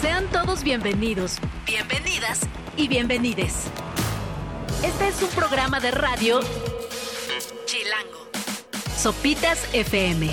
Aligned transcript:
Sean 0.00 0.26
todos 0.30 0.62
bienvenidos, 0.62 1.38
bienvenidas 1.66 2.40
y 2.76 2.88
bienvenides. 2.88 3.64
Este 4.82 5.08
es 5.08 5.22
un 5.22 5.30
programa 5.30 5.80
de 5.80 5.90
radio 5.90 6.40
Chilango. 7.64 8.28
Sopitas 8.96 9.66
FM. 9.72 10.30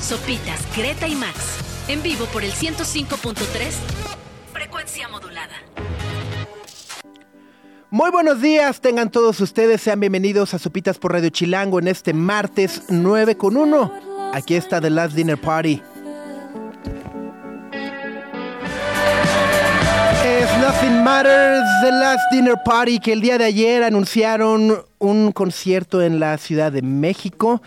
Sopitas, 0.00 0.60
Greta 0.76 1.08
y 1.08 1.14
Max. 1.16 1.58
En 1.88 2.02
vivo 2.02 2.26
por 2.26 2.44
el 2.44 2.52
105.3. 2.52 3.34
Frecuencia 4.52 5.08
modulada. 5.08 5.54
Muy 7.90 8.10
buenos 8.10 8.40
días, 8.40 8.80
tengan 8.80 9.10
todos 9.10 9.40
ustedes, 9.40 9.80
sean 9.80 10.00
bienvenidos 10.00 10.54
a 10.54 10.58
Sopitas 10.58 10.98
por 10.98 11.12
Radio 11.12 11.30
Chilango 11.30 11.78
en 11.78 11.88
este 11.88 12.12
martes 12.12 12.82
9 12.88 13.36
con 13.36 13.56
1. 13.56 13.92
Aquí 14.32 14.54
está 14.54 14.80
The 14.80 14.90
Last 14.90 15.14
Dinner 15.14 15.40
Party. 15.40 15.82
Matters, 21.06 21.68
The 21.82 21.92
Last 21.92 22.32
Dinner 22.32 22.56
Party, 22.64 22.98
que 22.98 23.12
el 23.12 23.20
día 23.20 23.38
de 23.38 23.44
ayer 23.44 23.84
anunciaron 23.84 24.82
un 24.98 25.30
concierto 25.30 26.02
en 26.02 26.18
la 26.18 26.36
Ciudad 26.36 26.72
de 26.72 26.82
México 26.82 27.62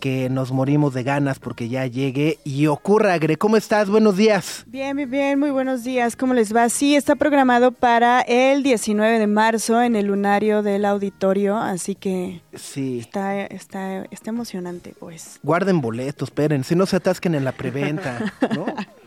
que 0.00 0.28
nos 0.28 0.50
morimos 0.50 0.92
de 0.92 1.04
ganas 1.04 1.38
porque 1.38 1.68
ya 1.68 1.86
llegue 1.86 2.40
y 2.42 2.66
ocurra. 2.66 3.16
Gre, 3.18 3.36
¿cómo 3.36 3.56
estás? 3.56 3.88
Buenos 3.88 4.16
días. 4.16 4.64
Bien, 4.66 4.96
bien, 4.96 5.08
bien, 5.08 5.38
muy 5.38 5.52
buenos 5.52 5.84
días. 5.84 6.16
¿Cómo 6.16 6.34
les 6.34 6.52
va? 6.52 6.68
Sí, 6.68 6.96
está 6.96 7.14
programado 7.14 7.70
para 7.70 8.22
el 8.22 8.64
19 8.64 9.20
de 9.20 9.26
marzo 9.28 9.80
en 9.80 9.94
el 9.94 10.06
lunario 10.06 10.64
del 10.64 10.84
auditorio, 10.84 11.58
así 11.58 11.94
que 11.94 12.42
sí. 12.54 12.98
está, 12.98 13.42
está, 13.44 14.04
está 14.10 14.30
emocionante, 14.30 14.94
pues. 14.98 15.38
Guarden 15.44 15.80
boletos, 15.80 16.30
esperen, 16.30 16.64
si 16.64 16.74
no 16.74 16.86
se 16.86 16.96
atasquen 16.96 17.36
en 17.36 17.44
la 17.44 17.52
preventa, 17.52 18.32
¿no? 18.52 18.66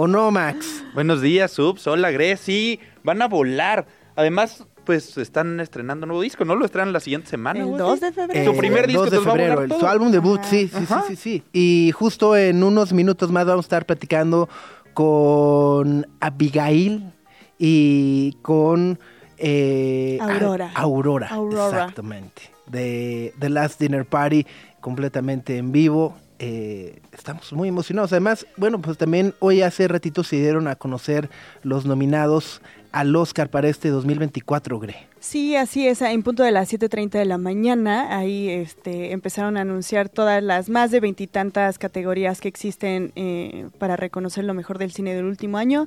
¿O 0.00 0.06
no, 0.06 0.30
Max? 0.30 0.84
Buenos 0.94 1.20
días, 1.20 1.50
Subs. 1.50 1.84
Hola. 1.88 2.10
Sí, 2.36 2.78
van 3.02 3.20
a 3.20 3.26
volar. 3.26 3.84
Además, 4.14 4.64
pues 4.84 5.18
están 5.18 5.58
estrenando 5.58 6.04
un 6.04 6.10
nuevo 6.10 6.22
disco, 6.22 6.44
¿no? 6.44 6.54
Lo 6.54 6.64
estrenan 6.66 6.92
la 6.92 7.00
siguiente 7.00 7.26
semana. 7.28 7.58
El 7.58 7.66
güey. 7.66 7.78
2 7.78 8.00
de 8.00 8.12
febrero. 8.12 8.52
Su 8.52 8.58
primer 8.58 8.86
disco, 8.86 9.02
2 9.06 9.10
de 9.10 9.20
febrero, 9.20 9.62
el- 9.62 9.72
su 9.72 9.86
álbum 9.88 10.12
debut, 10.12 10.40
sí, 10.44 10.68
sí, 10.68 10.86
sí, 10.86 10.92
Ajá. 10.92 11.04
sí, 11.08 11.16
sí. 11.16 11.42
Y 11.52 11.90
justo 11.96 12.36
en 12.36 12.62
unos 12.62 12.92
minutos 12.92 13.32
más 13.32 13.44
vamos 13.44 13.64
a 13.64 13.66
estar 13.66 13.86
platicando 13.86 14.48
con 14.94 16.06
Abigail 16.20 17.12
y 17.58 18.34
con 18.42 19.00
eh, 19.36 20.18
Aurora. 20.20 20.70
A- 20.76 20.80
Aurora, 20.82 21.26
Aurora. 21.28 21.66
exactamente. 21.70 22.42
De 22.66 23.34
The 23.40 23.48
Last 23.48 23.80
Dinner 23.80 24.04
Party, 24.06 24.46
completamente 24.80 25.56
en 25.56 25.72
vivo. 25.72 26.16
Eh, 26.40 27.00
estamos 27.12 27.52
muy 27.52 27.68
emocionados. 27.68 28.12
Además, 28.12 28.46
bueno, 28.56 28.80
pues 28.80 28.96
también 28.96 29.34
hoy 29.40 29.62
hace 29.62 29.88
ratito 29.88 30.22
se 30.22 30.36
dieron 30.36 30.68
a 30.68 30.76
conocer 30.76 31.30
los 31.62 31.84
nominados 31.84 32.62
al 32.92 33.14
Oscar 33.16 33.50
para 33.50 33.68
este 33.68 33.88
2024, 33.88 34.78
Gre. 34.78 35.08
Sí, 35.20 35.56
así 35.56 35.88
es, 35.88 36.00
en 36.00 36.22
punto 36.22 36.42
de 36.42 36.52
las 36.52 36.72
7.30 36.72 37.10
de 37.10 37.24
la 37.24 37.38
mañana, 37.38 38.16
ahí 38.16 38.48
este, 38.48 39.12
empezaron 39.12 39.56
a 39.56 39.62
anunciar 39.62 40.08
todas 40.08 40.42
las 40.42 40.68
más 40.68 40.90
de 40.90 41.00
veintitantas 41.00 41.78
categorías 41.78 42.40
que 42.40 42.48
existen 42.48 43.12
eh, 43.16 43.68
para 43.78 43.96
reconocer 43.96 44.44
lo 44.44 44.54
mejor 44.54 44.78
del 44.78 44.92
cine 44.92 45.14
del 45.14 45.24
último 45.24 45.58
año. 45.58 45.86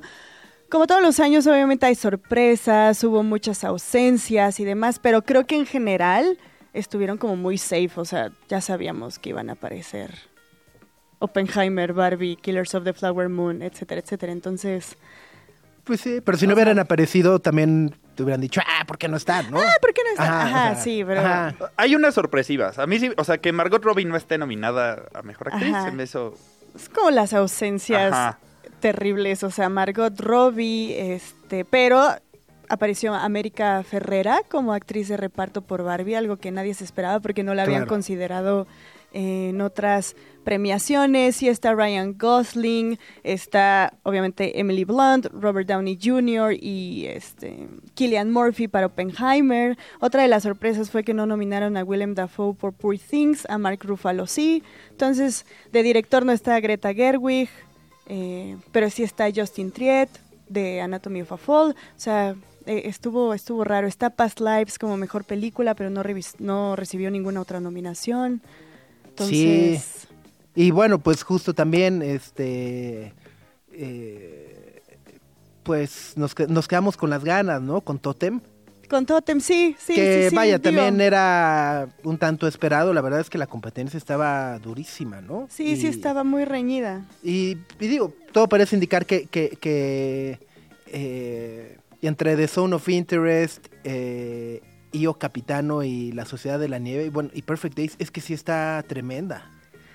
Como 0.68 0.86
todos 0.86 1.02
los 1.02 1.18
años, 1.18 1.46
obviamente 1.46 1.86
hay 1.86 1.94
sorpresas, 1.94 3.02
hubo 3.04 3.22
muchas 3.22 3.64
ausencias 3.64 4.60
y 4.60 4.64
demás, 4.64 4.98
pero 4.98 5.22
creo 5.22 5.46
que 5.46 5.56
en 5.56 5.66
general 5.66 6.38
estuvieron 6.72 7.18
como 7.18 7.36
muy 7.36 7.58
safe, 7.58 7.92
o 7.96 8.04
sea, 8.04 8.32
ya 8.48 8.60
sabíamos 8.60 9.18
que 9.18 9.30
iban 9.30 9.50
a 9.50 9.54
aparecer 9.54 10.31
Oppenheimer, 11.22 11.92
Barbie, 11.92 12.36
Killers 12.36 12.74
of 12.74 12.84
the 12.84 12.92
Flower 12.92 13.28
Moon, 13.28 13.62
etcétera, 13.62 14.00
etcétera. 14.00 14.32
Entonces, 14.32 14.96
Pues 15.84 16.00
sí, 16.00 16.20
pero 16.24 16.36
si 16.38 16.46
no 16.46 16.54
hubieran 16.54 16.78
aparecido, 16.78 17.38
también 17.38 17.94
te 18.14 18.22
hubieran 18.22 18.40
dicho, 18.40 18.60
ah, 18.66 18.84
¿por 18.86 18.98
qué 18.98 19.08
no 19.08 19.16
están? 19.16 19.50
¿no? 19.50 19.58
ah, 19.58 19.72
¿por 19.80 19.92
qué 19.94 20.02
no 20.04 20.10
está? 20.10 20.42
Ajá, 20.42 20.74
sí, 20.76 21.02
pero... 21.06 21.20
ajá. 21.20 21.54
Hay 21.76 21.94
unas 21.96 22.14
sorpresivas. 22.14 22.78
A 22.78 22.86
mí 22.86 22.98
sí, 23.00 23.10
o 23.16 23.24
sea, 23.24 23.38
que 23.38 23.52
Margot 23.52 23.82
Robbie 23.82 24.04
no 24.04 24.16
esté 24.16 24.36
nominada 24.38 25.04
a 25.14 25.22
Mejor 25.22 25.48
Actriz, 25.54 25.74
me 25.94 26.04
hizo... 26.04 26.34
Es 26.76 26.88
como 26.88 27.10
las 27.10 27.32
ausencias 27.34 28.12
Ajá. 28.12 28.38
terribles, 28.80 29.42
o 29.42 29.50
sea, 29.50 29.68
Margot 29.68 30.18
Robbie, 30.20 31.14
este, 31.14 31.64
pero 31.64 32.00
apareció 32.68 33.12
América 33.14 33.82
Ferrera 33.82 34.40
como 34.48 34.72
actriz 34.72 35.08
de 35.08 35.16
reparto 35.16 35.62
por 35.62 35.82
Barbie, 35.82 36.14
algo 36.14 36.36
que 36.36 36.50
nadie 36.50 36.74
se 36.74 36.84
esperaba 36.84 37.20
porque 37.20 37.42
no 37.42 37.54
la 37.54 37.62
habían 37.64 37.80
Claro. 37.80 37.88
considerado 37.90 38.66
en 39.12 39.60
otras 39.60 40.16
premiaciones. 40.44 41.42
Y 41.42 41.48
está 41.48 41.74
Ryan 41.74 42.16
Gosling, 42.18 42.98
está 43.22 43.94
obviamente 44.02 44.58
Emily 44.58 44.84
Blunt, 44.84 45.26
Robert 45.32 45.68
Downey 45.68 45.98
Jr. 46.02 46.54
y 46.60 47.06
este 47.06 47.68
Killian 47.94 48.30
Murphy 48.30 48.68
para 48.68 48.86
Oppenheimer. 48.86 49.78
Otra 50.00 50.22
de 50.22 50.28
las 50.28 50.42
sorpresas 50.42 50.90
fue 50.90 51.04
que 51.04 51.14
no 51.14 51.26
nominaron 51.26 51.76
a 51.76 51.84
Willem 51.84 52.14
Dafoe 52.14 52.54
por 52.54 52.72
Poor 52.72 52.98
Things, 52.98 53.46
a 53.48 53.58
Mark 53.58 53.80
Ruffalo 53.82 54.26
sí. 54.26 54.62
Entonces, 54.90 55.46
de 55.72 55.82
director 55.82 56.24
no 56.24 56.32
está 56.32 56.58
Greta 56.60 56.92
Gerwig, 56.92 57.48
eh, 58.06 58.56
pero 58.72 58.90
sí 58.90 59.02
está 59.02 59.28
Justin 59.34 59.70
Triet 59.70 60.08
de 60.48 60.80
Anatomy 60.80 61.22
of 61.22 61.32
a 61.32 61.36
Fall. 61.36 61.70
O 61.70 62.00
sea, 62.00 62.36
eh, 62.66 62.82
estuvo, 62.84 63.34
estuvo 63.34 63.64
raro. 63.64 63.86
Está 63.86 64.10
Past 64.10 64.40
Lives 64.40 64.78
como 64.78 64.96
mejor 64.96 65.24
película, 65.24 65.74
pero 65.74 65.90
no, 65.90 66.76
recibió 66.76 67.10
ninguna 67.10 67.40
otra 67.40 67.60
nominación. 67.60 68.42
Entonces, 69.12 70.08
Y 70.54 70.70
bueno, 70.70 70.98
pues 70.98 71.22
justo 71.22 71.54
también, 71.54 72.02
este, 72.02 73.12
eh, 73.72 74.82
pues 75.62 76.14
nos, 76.16 76.34
nos 76.48 76.68
quedamos 76.68 76.96
con 76.96 77.10
las 77.10 77.24
ganas, 77.24 77.60
¿no? 77.62 77.80
Con 77.80 77.98
Totem, 77.98 78.40
con 78.88 79.06
Totem, 79.06 79.40
sí, 79.40 79.74
sí, 79.78 79.94
que 79.94 80.24
sí, 80.24 80.30
sí, 80.30 80.36
vaya, 80.36 80.58
digo, 80.58 80.64
también 80.64 81.00
era 81.00 81.88
un 82.04 82.18
tanto 82.18 82.46
esperado, 82.46 82.92
la 82.92 83.00
verdad 83.00 83.20
es 83.20 83.30
que 83.30 83.38
la 83.38 83.46
competencia 83.46 83.96
estaba 83.96 84.58
durísima, 84.58 85.22
¿no? 85.22 85.46
Sí, 85.50 85.76
sí 85.76 85.86
estaba 85.86 86.24
muy 86.24 86.44
reñida. 86.44 87.06
Y, 87.22 87.56
y 87.80 87.86
digo, 87.86 88.12
todo 88.32 88.48
parece 88.50 88.76
indicar 88.76 89.06
que, 89.06 89.24
que, 89.28 89.56
que, 89.58 90.38
eh, 90.88 91.78
entre 92.02 92.36
The 92.36 92.46
Zone 92.48 92.74
of 92.74 92.86
Interest, 92.86 93.66
eh, 93.84 94.60
Io 94.92 95.14
Capitano 95.14 95.82
y 95.82 96.12
La 96.12 96.24
Sociedad 96.24 96.58
de 96.58 96.68
la 96.68 96.78
Nieve, 96.78 97.06
y 97.06 97.08
bueno, 97.08 97.30
y 97.32 97.42
Perfect 97.42 97.76
Days, 97.76 97.96
es 97.98 98.10
que 98.10 98.20
sí 98.20 98.34
está 98.34 98.84
tremenda. 98.86 99.50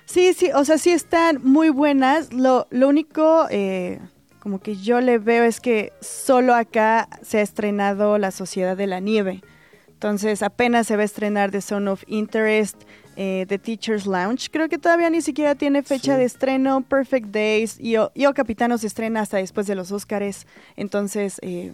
Sí, 0.06 0.32
sí, 0.34 0.50
o 0.54 0.64
sea, 0.64 0.78
sí 0.78 0.90
están 0.90 1.40
muy 1.42 1.68
buenas. 1.70 2.32
Lo, 2.32 2.66
lo 2.70 2.88
único, 2.88 3.46
eh, 3.50 4.00
como 4.40 4.60
que 4.60 4.76
yo 4.76 5.00
le 5.00 5.18
veo 5.18 5.44
es 5.44 5.60
que 5.60 5.92
solo 6.00 6.54
acá 6.54 7.08
se 7.22 7.38
ha 7.38 7.42
estrenado 7.42 8.16
La 8.18 8.30
Sociedad 8.30 8.76
de 8.76 8.86
la 8.86 9.00
Nieve. 9.00 9.42
Entonces 9.88 10.42
apenas 10.42 10.86
se 10.86 10.96
va 10.96 11.02
a 11.02 11.04
estrenar 11.04 11.50
The 11.50 11.60
Zone 11.60 11.90
of 11.90 12.04
Interest, 12.06 12.80
eh, 13.16 13.46
The 13.48 13.58
Teacher's 13.58 14.06
Lounge. 14.06 14.48
Creo 14.50 14.68
que 14.68 14.78
todavía 14.78 15.10
ni 15.10 15.20
siquiera 15.22 15.56
tiene 15.56 15.82
fecha 15.82 16.14
Sí. 16.14 16.20
de 16.20 16.24
estreno. 16.24 16.82
Perfect 16.82 17.26
Days, 17.26 17.78
Io, 17.80 18.12
Io 18.14 18.32
Capitano 18.32 18.78
se 18.78 18.86
estrena 18.86 19.20
hasta 19.22 19.38
después 19.38 19.66
de 19.66 19.74
los 19.74 19.90
Óscares. 19.90 20.46
Entonces, 20.76 21.38
eh, 21.42 21.72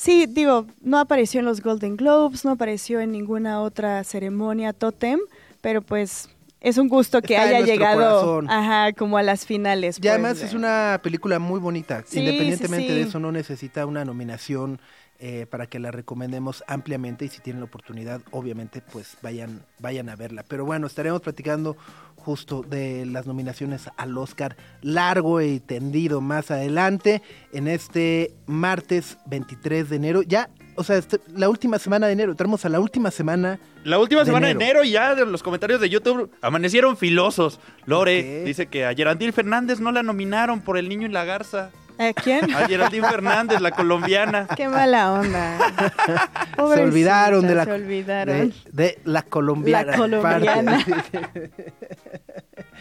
sí, 0.00 0.24
digo, 0.26 0.64
no 0.80 0.98
apareció 0.98 1.40
en 1.40 1.46
los 1.46 1.60
Golden 1.60 1.96
Globes, 1.96 2.44
no 2.46 2.52
apareció 2.52 3.00
en 3.00 3.12
ninguna 3.12 3.60
otra 3.60 4.02
ceremonia 4.04 4.72
Totem, 4.72 5.18
pero 5.60 5.82
pues 5.82 6.28
es 6.62 6.78
un 6.78 6.88
gusto 6.88 7.20
que 7.22 7.34
Está 7.34 7.48
haya 7.48 7.60
llegado 7.60 7.96
corazón. 8.20 8.50
ajá, 8.50 8.92
como 8.94 9.18
a 9.18 9.22
las 9.22 9.44
finales. 9.44 9.98
Y 9.98 10.00
pues, 10.00 10.10
además 10.12 10.38
de- 10.40 10.46
es 10.46 10.54
una 10.54 11.00
película 11.02 11.38
muy 11.38 11.60
bonita. 11.60 12.02
Sí, 12.06 12.20
Independientemente 12.20 12.88
sí, 12.88 12.92
sí. 12.94 12.98
de 13.02 13.08
eso, 13.08 13.18
no 13.20 13.30
necesita 13.32 13.84
una 13.86 14.04
nominación 14.04 14.80
eh, 15.22 15.46
para 15.50 15.66
que 15.66 15.78
la 15.78 15.90
recomendemos 15.90 16.64
ampliamente 16.66 17.26
y 17.26 17.28
si 17.28 17.40
tienen 17.42 17.60
la 17.60 17.66
oportunidad, 17.66 18.22
obviamente, 18.30 18.80
pues 18.80 19.18
vayan, 19.20 19.60
vayan 19.78 20.08
a 20.08 20.16
verla. 20.16 20.44
Pero 20.48 20.64
bueno, 20.64 20.86
estaremos 20.86 21.20
platicando 21.20 21.76
justo 22.20 22.62
de 22.62 23.04
las 23.06 23.26
nominaciones 23.26 23.88
al 23.96 24.16
Oscar 24.16 24.56
largo 24.82 25.40
y 25.40 25.60
tendido 25.60 26.20
más 26.20 26.50
adelante 26.50 27.22
en 27.52 27.66
este 27.68 28.32
martes 28.46 29.18
23 29.26 29.88
de 29.90 29.96
enero. 29.96 30.22
Ya, 30.22 30.50
o 30.76 30.84
sea, 30.84 30.96
este- 30.96 31.20
la 31.34 31.48
última 31.48 31.78
semana 31.78 32.06
de 32.06 32.12
enero, 32.12 32.30
entramos 32.32 32.64
a 32.64 32.68
la 32.68 32.80
última 32.80 33.10
semana. 33.10 33.58
La 33.84 33.98
última 33.98 34.20
De 34.20 34.26
semana 34.26 34.50
enero. 34.50 34.58
de 34.58 34.64
enero 34.64 34.84
y 34.84 34.90
ya 34.92 35.14
de 35.14 35.24
los 35.26 35.42
comentarios 35.42 35.80
de 35.80 35.88
YouTube 35.88 36.30
amanecieron 36.42 36.96
filosos. 36.96 37.58
Lore 37.86 38.44
dice 38.44 38.66
que 38.66 38.84
a 38.86 38.94
Geraldine 38.94 39.32
Fernández 39.32 39.80
no 39.80 39.90
la 39.92 40.02
nominaron 40.02 40.60
por 40.60 40.76
El 40.78 40.88
Niño 40.88 41.06
y 41.06 41.10
la 41.10 41.24
Garza. 41.24 41.70
¿A 42.00 42.12
quién? 42.14 42.52
A 42.54 42.66
Geraldine 42.66 43.06
Fernández, 43.08 43.60
la 43.60 43.70
colombiana. 43.72 44.46
Qué 44.56 44.68
mala 44.68 45.12
onda. 45.12 45.58
se 46.06 46.56
Pobrecita, 46.56 46.82
olvidaron 46.88 47.46
de 47.46 47.54
la, 47.54 47.64
Se 47.66 47.72
olvidaron. 47.72 48.34
de, 48.48 48.54
de 48.72 48.98
la 49.04 49.22
colombiana. 49.22 49.92
La 49.92 49.96
colombiana. 49.98 50.78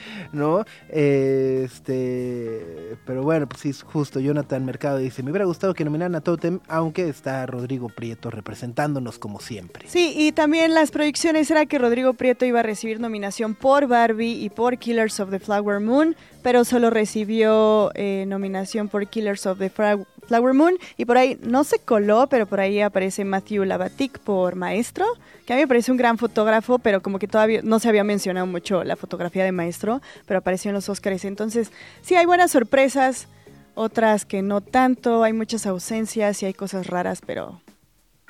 ¿No? 0.34 0.66
Este, 0.90 2.98
pero 3.06 3.24
bueno, 3.24 3.48
pues 3.48 3.62
sí, 3.62 3.72
justo. 3.86 4.20
Jonathan 4.20 4.66
Mercado 4.66 4.98
dice, 4.98 5.24
me 5.24 5.32
hubiera 5.32 5.46
gustado 5.46 5.74
que 5.74 5.86
nominaran 5.86 6.16
a 6.16 6.22
Totem, 6.22 6.60
aunque 6.68 7.08
está 7.10 7.46
Rodrigo 7.46 7.90
Prieto 7.90 8.30
representándonos 8.32 9.20
como 9.20 9.40
siempre. 9.40 9.88
Sí, 9.88 10.14
y 10.16 10.32
también 10.32 10.74
las 10.74 10.92
proyecciones 10.92 11.50
era 11.52 11.66
que 11.66 11.78
Rodrigo 11.78 12.14
Prieto 12.14 12.46
iba 12.46 12.60
a 12.60 12.64
recibir 12.64 13.00
nominación 13.00 13.56
por 13.56 13.88
Barbie 13.88 14.44
y 14.44 14.50
por 14.50 14.78
Killers 14.78 15.20
of 15.20 15.30
the 15.30 15.40
Flower 15.40 15.80
Moon, 15.80 16.16
pero 16.44 16.66
solo 16.66 16.90
recibió 16.90 17.92
eh, 17.96 18.26
nominación 18.28 18.88
por 18.90 19.08
Killers 19.08 19.46
of 19.46 19.60
the 19.60 19.70
Fra- 19.70 20.00
Flower 20.30 20.54
Moon 20.54 20.78
y 20.96 21.06
por 21.06 21.18
ahí 21.18 21.40
no 21.42 21.64
se 21.64 21.80
coló, 21.80 22.28
pero 22.30 22.46
por 22.46 22.60
ahí 22.60 22.80
aparece 22.82 23.26
Matthew 23.26 23.66
Lavatic 23.66 24.20
por 24.20 24.56
Maestro, 24.56 25.06
que 25.46 25.54
a 25.54 25.56
mí 25.56 25.64
me 25.64 25.68
parece 25.68 25.92
un 25.92 25.98
gran 25.98 26.20
fotógrafo, 26.20 26.78
pero 26.78 27.02
como 27.02 27.18
que 27.18 27.28
todavía 27.28 27.62
no 27.64 27.80
se 27.80 27.90
había 27.90 28.04
mencionado 28.04 28.46
mucho 28.46 28.84
la 28.84 28.96
fotografía 28.96 29.44
de 29.44 29.52
Maestro, 29.52 30.02
pero 30.28 30.38
apareció 30.38 30.70
en 30.70 30.76
los 30.76 30.88
Oscars. 30.88 31.26
Entonces, 31.26 31.72
sí, 32.02 32.16
hay 32.16 32.28
buenas 32.28 32.52
sorpresas, 32.52 33.28
otras 33.74 34.24
que 34.26 34.44
no 34.44 34.62
tanto, 34.62 35.24
hay 35.24 35.34
muchas 35.34 35.66
ausencias 35.66 36.44
y 36.44 36.46
hay 36.46 36.54
cosas 36.54 36.86
raras, 36.86 37.22
pero 37.26 37.60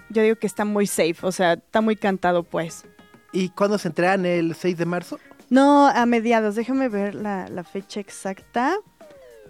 yo 0.09 0.23
digo 0.23 0.37
que 0.37 0.47
está 0.47 0.63
muy 0.63 0.87
safe, 0.87 1.17
o 1.21 1.33
sea, 1.33 1.53
está 1.53 1.81
muy 1.81 1.97
cantado 1.97 2.43
pues. 2.43 2.85
¿Y 3.33 3.49
cuándo 3.49 3.77
se 3.77 3.89
entregan? 3.89 4.25
¿El 4.25 4.55
6 4.55 4.77
de 4.77 4.85
marzo? 4.85 5.19
No, 5.49 5.87
a 5.87 6.05
mediados, 6.05 6.55
déjame 6.55 6.87
ver 6.87 7.13
la, 7.13 7.49
la 7.49 7.63
fecha 7.65 7.99
exacta. 7.99 8.77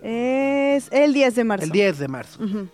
Es 0.02 0.90
el 0.92 1.14
10 1.14 1.36
de 1.36 1.44
marzo. 1.44 1.66
El 1.66 1.72
10 1.72 2.00
de 2.00 2.08
marzo. 2.08 2.44
Ujú. 2.44 2.68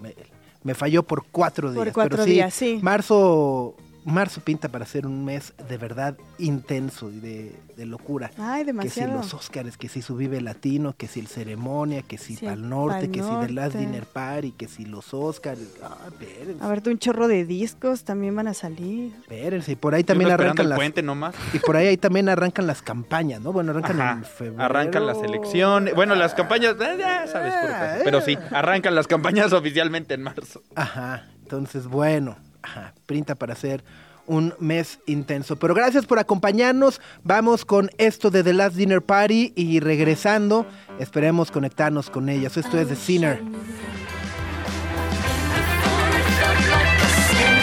Me, 0.00 0.14
me 0.62 0.74
falló 0.74 1.02
por 1.02 1.24
cuatro 1.30 1.72
días. 1.72 1.84
Por 1.84 1.92
cuatro 1.92 2.16
pero 2.16 2.24
sí, 2.24 2.30
días, 2.32 2.54
sí. 2.54 2.78
Marzo, 2.82 3.76
marzo 4.04 4.40
pinta 4.40 4.68
para 4.68 4.84
ser 4.86 5.06
un 5.06 5.24
mes 5.24 5.52
de 5.68 5.78
verdad 5.78 6.16
intenso 6.38 7.10
y 7.10 7.20
de, 7.20 7.56
de 7.76 7.86
locura. 7.86 8.30
Ay, 8.38 8.60
Que 8.60 8.60
si 8.60 8.66
demasiado. 8.66 9.12
los 9.14 9.34
Oscars, 9.34 9.76
que 9.76 9.88
si 9.88 10.02
su 10.02 10.16
Vive 10.16 10.40
Latino, 10.40 10.94
que 10.96 11.06
si 11.08 11.20
el 11.20 11.26
Ceremonia, 11.26 12.02
que 12.02 12.18
si 12.18 12.36
Sí, 12.36 12.44
Pal 12.46 12.68
Norte, 12.68 13.00
Pal 13.08 13.10
que 13.10 13.22
si 13.22 13.46
The 13.46 13.52
Last. 13.52 13.76
Dinner 13.76 14.04
Party, 14.06 14.52
que 14.52 14.68
si 14.68 14.84
los 14.84 15.14
Oscars. 15.14 15.60
Ah, 15.82 15.96
espérense, 16.06 16.62
A 16.64 16.68
ver, 16.68 16.82
un 16.86 16.98
chorro 16.98 17.28
de 17.28 17.44
discos 17.44 18.04
también 18.04 18.34
van 18.36 18.48
a 18.48 18.54
salir. 18.54 19.12
espérense. 19.20 19.72
Y 19.72 19.76
por 19.76 19.94
ahí 19.94 20.04
también 20.04 20.30
arrancan 20.30 20.64
el 20.64 20.70
las... 20.70 20.78
puente 20.78 21.02
nomás. 21.02 21.34
Y 21.52 21.58
por 21.58 21.76
ahí, 21.76 21.86
ahí 21.86 21.96
también 21.96 22.28
arrancan 22.28 22.66
las 22.66 22.82
campañas, 22.82 23.40
¿no? 23.40 23.52
Bueno, 23.52 23.70
arrancan 23.72 24.00
Ajá. 24.00 24.12
en 24.12 24.24
febrero. 24.24 24.62
Arrancan 24.62 25.06
las 25.06 25.18
elecciones. 25.22 25.94
Bueno, 25.94 26.14
las 26.14 26.34
campañas, 26.34 26.74
eh, 26.80 26.96
ya 26.98 27.26
sabes, 27.26 27.54
pura 27.54 27.78
cosa. 27.92 28.00
pero 28.04 28.20
sí, 28.20 28.36
arrancan 28.50 28.94
las 28.94 29.06
campañas 29.06 29.52
oficialmente 29.54 30.14
en 30.14 30.22
marzo. 30.22 30.62
Ajá, 30.74 31.26
entonces 31.42 31.86
bueno, 31.86 32.36
ajá, 32.64 32.94
pinta 33.06 33.34
para 33.34 33.54
ser 33.54 33.84
un 34.26 34.54
mes 34.58 34.98
intenso. 35.06 35.56
Pero 35.56 35.74
gracias 35.74 36.06
por 36.06 36.18
acompañarnos. 36.18 37.00
Vamos 37.22 37.64
con 37.64 37.90
esto 37.98 38.30
de 38.30 38.42
The 38.42 38.54
Last 38.54 38.76
Dinner 38.76 39.02
Party 39.02 39.52
y 39.54 39.80
regresando, 39.80 40.66
esperemos 40.98 41.50
conectarnos 41.50 42.08
con 42.08 42.28
ellas. 42.28 42.56
Esto 42.56 42.78
es 42.78 42.88
The 42.88 42.96
Sinner. 42.96 43.42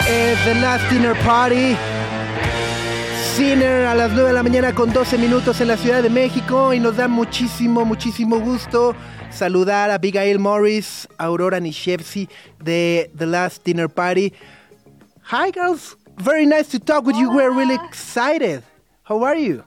Es 0.08 0.44
The 0.44 0.54
Last 0.54 0.88
Dinner 0.90 1.16
Party. 1.24 1.76
Sinner 3.34 3.86
a 3.86 3.94
las 3.94 4.12
9 4.12 4.28
de 4.28 4.34
la 4.34 4.42
mañana 4.42 4.74
con 4.74 4.92
12 4.92 5.18
minutos 5.18 5.60
en 5.60 5.68
la 5.68 5.76
Ciudad 5.76 6.02
de 6.02 6.10
México 6.10 6.74
y 6.74 6.80
nos 6.80 6.96
da 6.96 7.08
muchísimo, 7.08 7.84
muchísimo 7.84 8.38
gusto 8.38 8.94
saludar 9.32 9.90
a 9.90 9.94
Abigail 9.94 10.38
Morris, 10.38 11.08
Aurora 11.16 11.58
Nishevsi 11.58 12.28
de 12.62 13.10
The 13.16 13.26
Last 13.26 13.64
Dinner 13.64 13.88
Party. 13.88 14.32
Hi 15.32 15.50
girls, 15.50 15.96
very 16.18 16.44
nice 16.44 16.68
to 16.68 16.78
talk 16.78 17.06
with 17.06 17.16
you. 17.16 17.30
We're 17.30 17.52
really 17.52 17.76
excited. 17.86 18.62
How 19.04 19.22
are 19.22 19.34
you? 19.34 19.64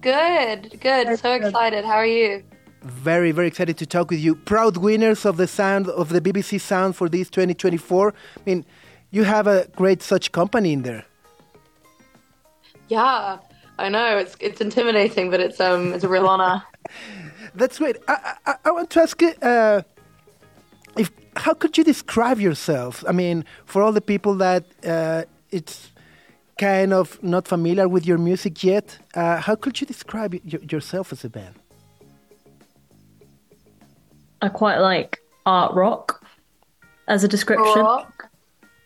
Good, 0.00 0.80
good. 0.80 1.18
So 1.18 1.34
excited. 1.34 1.84
How 1.84 1.96
are 1.96 2.06
you? 2.06 2.42
Very, 2.80 3.32
very 3.32 3.48
excited 3.48 3.76
to 3.76 3.84
talk 3.84 4.08
with 4.08 4.18
you. 4.18 4.34
Proud 4.34 4.78
winners 4.78 5.26
of 5.26 5.36
the 5.36 5.46
sound 5.46 5.88
of 5.88 6.08
the 6.08 6.22
BBC 6.22 6.58
Sound 6.58 6.96
for 6.96 7.06
this 7.10 7.28
2024. 7.28 8.14
I 8.14 8.40
mean, 8.46 8.64
you 9.10 9.24
have 9.24 9.46
a 9.46 9.68
great 9.76 10.00
such 10.00 10.32
company 10.32 10.72
in 10.72 10.84
there. 10.84 11.04
Yeah, 12.88 13.40
I 13.78 13.90
know 13.90 14.16
it's 14.16 14.36
it's 14.40 14.62
intimidating, 14.62 15.30
but 15.30 15.40
it's 15.40 15.60
um 15.60 15.92
it's 15.92 16.04
a 16.04 16.08
real 16.08 16.26
honor. 16.26 16.62
That's 17.54 17.76
great. 17.76 17.98
I, 18.08 18.36
I, 18.46 18.54
I 18.64 18.70
want 18.70 18.88
to 18.88 19.02
ask 19.02 19.20
you, 19.20 19.34
uh, 19.42 19.82
if 21.00 21.10
how 21.44 21.54
could 21.60 21.72
you 21.78 21.84
describe 21.84 22.38
yourself? 22.48 22.92
I 23.10 23.12
mean, 23.12 23.44
for 23.70 23.78
all 23.82 23.92
the 24.00 24.06
people 24.12 24.34
that 24.46 24.64
uh, 24.94 25.22
it's 25.50 25.76
kind 26.58 26.92
of 26.92 27.06
not 27.22 27.48
familiar 27.48 27.86
with 27.94 28.04
your 28.10 28.18
music 28.18 28.54
yet, 28.72 28.86
uh, 29.14 29.36
how 29.46 29.54
could 29.62 29.74
you 29.80 29.86
describe 29.86 30.32
y- 30.34 30.58
yourself 30.72 31.06
as 31.12 31.24
a 31.24 31.30
band? 31.30 31.54
I 34.42 34.48
quite 34.48 34.78
like 34.78 35.18
art 35.46 35.74
rock 35.74 36.24
as 37.08 37.24
a 37.24 37.28
description. 37.28 37.82
Rock. 37.82 38.28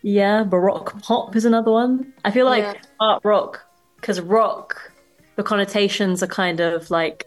Yeah, 0.02 0.44
baroque 0.44 1.00
pop 1.02 1.34
is 1.37 1.44
another 1.44 1.70
one. 1.70 2.12
I 2.25 2.31
feel 2.31 2.46
like 2.46 2.62
Yeah. 2.64 2.75
art 3.00 3.22
rock 3.25 3.52
because 3.96 4.20
rock, 4.20 4.93
the 5.37 5.43
connotations 5.43 6.22
are 6.22 6.26
kind 6.43 6.61
of 6.61 6.90
like, 6.90 7.26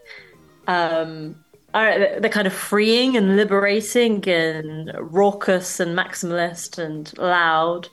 um, 0.68 1.34
are 1.74 2.20
they're 2.20 2.30
kind 2.30 2.46
of 2.46 2.52
freeing 2.52 3.16
and 3.16 3.36
liberating 3.36 4.26
and 4.28 4.92
raucous 4.98 5.80
and 5.80 5.96
maximalist 5.96 6.78
and 6.78 7.16
loud. 7.18 7.88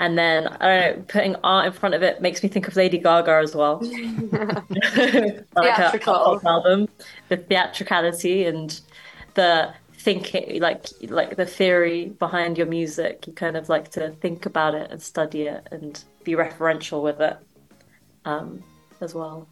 And 0.00 0.16
then 0.16 0.46
I 0.46 0.68
don't 0.68 0.96
know, 0.96 1.04
putting 1.08 1.36
art 1.42 1.66
in 1.66 1.72
front 1.72 1.94
of 1.96 2.02
it 2.02 2.22
makes 2.22 2.42
me 2.42 2.48
think 2.48 2.68
of 2.68 2.76
Lady 2.76 2.98
Gaga 2.98 3.40
as 3.42 3.54
well. 3.54 3.78
like 3.82 5.46
Theatrical. 5.56 6.40
album, 6.46 6.88
the 7.28 7.36
theatricality 7.36 8.44
and 8.44 8.80
the 9.34 9.74
thinking, 9.94 10.60
like 10.60 10.86
like 11.08 11.36
the 11.36 11.46
theory 11.46 12.10
behind 12.10 12.56
your 12.56 12.68
music. 12.68 13.26
You 13.26 13.32
kind 13.32 13.56
of 13.56 13.68
like 13.68 13.90
to 13.92 14.10
think 14.20 14.46
about 14.46 14.74
it 14.76 14.90
and 14.92 15.02
study 15.02 15.42
it 15.42 15.66
and 15.72 16.02
be 16.22 16.32
referential 16.32 17.02
with 17.02 17.20
it 17.20 17.36
um, 18.24 18.62
as 19.00 19.14
well. 19.14 19.48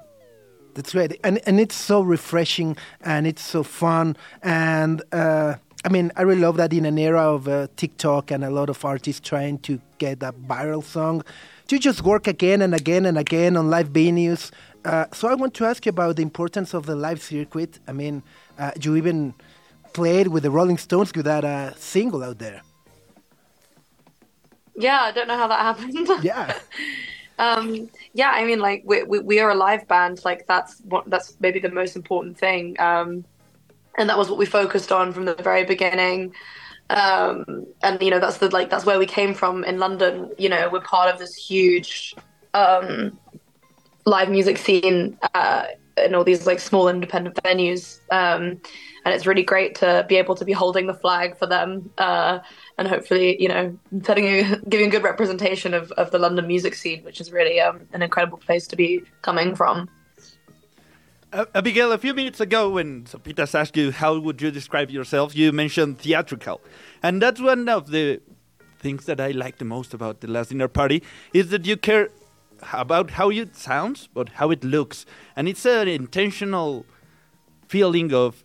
That's 0.77 0.93
great, 0.93 1.19
and 1.25 1.41
and 1.47 1.59
it's 1.59 1.75
so 1.75 2.03
refreshing 2.03 2.77
and 3.01 3.27
it's 3.27 3.43
so 3.43 3.63
fun. 3.63 4.15
And 4.43 5.03
uh, 5.11 5.55
I 5.87 5.89
mean, 5.89 6.13
I 6.17 6.23
really 6.23 6.43
love 6.43 6.59
that 6.59 6.75
in 6.75 6.85
an 6.85 6.99
era 6.99 7.23
of 7.23 7.49
uh, 7.49 7.69
TikTok 7.77 8.31
and 8.31 8.45
a 8.45 8.51
lot 8.51 8.69
of 8.69 8.85
artists 8.85 9.27
trying 9.27 9.59
to 9.61 9.81
get 9.97 10.23
a 10.23 10.35
viral 10.35 10.85
song, 10.85 11.25
you 11.71 11.79
just 11.79 12.03
work 12.03 12.27
again 12.27 12.61
and 12.61 12.75
again 12.75 13.07
and 13.07 13.17
again 13.17 13.57
on 13.57 13.71
live 13.71 13.89
venues. 13.89 14.51
Uh, 14.85 15.07
so 15.15 15.29
I 15.29 15.35
want 15.35 15.55
to 15.55 15.65
ask 15.65 15.87
you 15.87 15.91
about 15.91 16.17
the 16.17 16.23
importance 16.23 16.75
of 16.75 16.85
the 16.85 16.95
live 16.95 17.23
circuit. 17.23 17.79
I 17.89 17.93
mean, 17.93 18.23
uh, 18.59 18.73
you 18.79 18.97
even 18.97 19.33
played 19.95 20.27
with 20.27 20.43
the 20.43 20.51
Rolling 20.51 20.77
Stones 20.77 21.11
with 21.15 21.25
that 21.25 21.43
uh, 21.43 21.73
single 21.77 22.23
out 22.23 22.39
there. 22.39 22.61
Yeah, 24.75 25.01
I 25.01 25.13
don't 25.13 25.27
know 25.27 25.39
how 25.39 25.49
that 25.49 25.61
happened. 25.61 26.23
Yeah. 26.23 26.59
Um, 27.39 27.91
yeah, 28.15 28.31
I 28.35 28.45
mean, 28.45 28.61
like 28.61 28.83
we, 28.85 29.03
we 29.03 29.19
we 29.21 29.41
are 29.41 29.51
a 29.51 29.55
live 29.55 29.87
band. 29.89 30.25
Like 30.25 30.47
that's 30.47 30.81
what 30.81 31.09
that's 31.11 31.37
maybe 31.41 31.61
the 31.61 31.71
most 31.71 31.97
important 31.97 32.39
thing. 32.39 32.79
Um, 32.81 33.25
and 33.99 34.09
that 34.09 34.19
was 34.19 34.29
what 34.29 34.39
we 34.39 34.47
focused 34.47 34.93
on 34.93 35.13
from 35.13 35.25
the 35.25 35.35
very 35.35 35.65
beginning. 35.65 36.35
Um, 36.91 37.67
and 37.83 38.01
you 38.01 38.11
know, 38.11 38.21
that's 38.21 38.39
the 38.39 38.49
like 38.51 38.71
that's 38.71 38.87
where 38.87 38.99
we 38.99 39.07
came 39.07 39.35
from 39.35 39.65
in 39.65 39.79
London. 39.79 40.31
You 40.39 40.49
know, 40.49 40.69
we're 40.71 40.81
part 40.81 41.13
of 41.13 41.19
this 41.19 41.35
huge 41.35 42.15
um, 42.55 43.19
live 44.05 44.31
music 44.31 44.59
scene 44.59 45.19
uh, 45.35 45.67
in 45.97 46.15
all 46.15 46.25
these 46.25 46.47
like 46.47 46.61
small 46.61 46.89
independent 46.89 47.37
venues. 47.37 48.01
Um, 48.11 48.61
and 49.05 49.15
it's 49.15 49.27
really 49.27 49.43
great 49.43 49.75
to 49.77 50.05
be 50.09 50.17
able 50.17 50.35
to 50.35 50.45
be 50.45 50.53
holding 50.53 50.87
the 50.87 50.95
flag 50.95 51.37
for 51.37 51.47
them 51.47 51.91
uh, 51.99 52.41
and 52.79 52.89
hopefully, 52.89 53.41
you 53.41 53.49
know, 53.49 53.77
setting 54.03 54.27
a, 54.27 54.61
giving 54.69 54.91
good 54.91 55.03
representation 55.03 55.75
of, 55.75 55.93
of 55.93 56.11
the 56.11 56.19
London 56.19 56.47
music 56.47 56.75
scene, 56.75 57.03
which 57.05 57.21
is 57.21 57.33
really 57.33 57.61
um, 57.61 57.81
an 57.93 58.03
incredible 58.03 58.39
place 58.39 58.67
to 58.69 58.77
be 58.77 59.03
coming 59.23 59.55
from. 59.55 59.89
Uh, 61.33 61.45
Abigail, 61.55 61.93
a 61.93 61.99
few 61.99 62.15
minutes 62.15 62.41
ago, 62.41 62.71
when 62.71 63.05
Sopitas 63.05 63.55
asked 63.55 63.77
you 63.77 63.91
how 63.91 64.19
would 64.19 64.41
you 64.41 64.51
describe 64.51 64.91
yourself, 64.91 65.35
you 65.35 65.53
mentioned 65.53 65.99
theatrical, 65.99 66.61
and 67.03 67.21
that's 67.21 67.41
one 67.41 67.69
of 67.69 67.91
the 67.91 68.21
things 68.79 69.07
that 69.07 69.21
I 69.21 69.33
like 69.33 69.59
the 69.59 69.65
most 69.65 69.93
about 69.93 70.21
the 70.21 70.29
last 70.29 70.51
dinner 70.51 70.69
party 70.69 71.03
is 71.33 71.51
that 71.51 71.67
you 71.67 71.77
care 71.77 72.11
about 72.73 73.13
how 73.13 73.31
it 73.31 73.57
sounds, 73.57 74.09
but 74.15 74.31
how 74.31 74.51
it 74.51 74.63
looks, 74.63 75.05
and 75.35 75.49
it's 75.49 75.67
an 75.67 75.89
intentional 75.89 76.87
feeling 77.69 78.15
of 78.15 78.45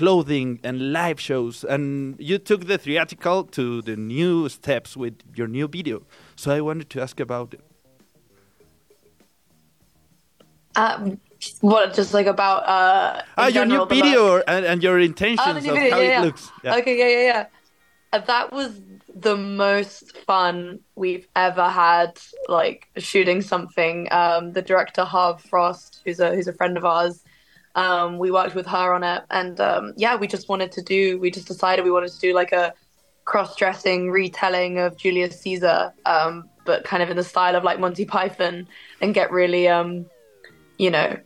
clothing 0.00 0.58
and 0.64 0.76
live 0.92 1.18
shows, 1.20 1.64
and 1.74 2.16
you 2.18 2.38
took 2.38 2.60
the 2.66 2.78
theatrical 2.78 3.44
to 3.58 3.82
the 3.82 3.96
new 3.96 4.48
steps 4.48 4.96
with 4.96 5.14
your 5.38 5.48
new 5.56 5.68
video. 5.68 5.96
So 6.36 6.46
I 6.58 6.60
wanted 6.68 6.88
to 6.90 7.02
ask 7.02 7.20
about 7.20 7.54
it. 7.54 7.60
Um, 10.76 11.20
what, 11.60 11.94
just 11.94 12.14
like 12.14 12.28
about 12.36 12.60
uh, 12.66 13.22
Ah, 13.36 13.48
your 13.48 13.66
new 13.66 13.72
general, 13.72 13.86
the 13.86 13.94
video 13.94 14.42
and, 14.46 14.64
and 14.64 14.82
your 14.82 14.98
intentions 15.00 15.40
Oh, 15.46 15.52
new 15.52 15.58
of 15.58 15.76
video, 15.76 15.90
how 15.90 16.00
yeah, 16.00 16.08
it 16.08 16.10
yeah. 16.10 16.22
looks. 16.22 16.50
Yeah. 16.64 16.76
Okay, 16.76 16.96
yeah, 16.98 17.08
yeah, 17.16 17.24
yeah. 17.32 17.46
Uh, 18.12 18.18
That 18.32 18.52
was 18.52 18.80
the 19.14 19.36
most 19.36 20.16
fun 20.28 20.80
we've 20.94 21.26
ever 21.34 21.68
had, 21.68 22.12
like 22.48 22.88
shooting 22.96 23.42
something. 23.42 24.08
Um, 24.10 24.52
the 24.52 24.62
director 24.62 25.04
Harv 25.04 25.42
Frost, 25.50 26.00
who's 26.04 26.20
a 26.20 26.28
who's 26.34 26.48
a 26.48 26.52
friend 26.54 26.76
of 26.78 26.84
ours, 26.84 27.22
Um, 27.74 28.18
we 28.18 28.30
worked 28.30 28.54
with 28.54 28.66
her 28.66 28.92
on 28.94 29.02
it, 29.02 29.22
and 29.30 29.60
um, 29.60 29.94
yeah, 29.96 30.16
we 30.16 30.26
just 30.26 30.48
wanted 30.48 30.72
to 30.72 30.82
do. 30.82 31.18
We 31.18 31.30
just 31.30 31.46
decided 31.46 31.84
we 31.84 31.90
wanted 31.90 32.12
to 32.12 32.18
do 32.18 32.34
like 32.34 32.52
a 32.52 32.74
cross-dressing 33.24 34.10
retelling 34.10 34.78
of 34.78 34.96
Julius 34.96 35.40
Caesar, 35.40 35.92
um, 36.04 36.48
but 36.64 36.84
kind 36.84 37.02
of 37.02 37.10
in 37.10 37.16
the 37.16 37.24
style 37.24 37.54
of 37.54 37.62
like 37.62 37.78
Monty 37.78 38.04
Python, 38.04 38.66
and 39.00 39.14
get 39.14 39.30
really, 39.30 39.68
um, 39.68 40.06
you 40.78 40.90
know, 40.90 41.16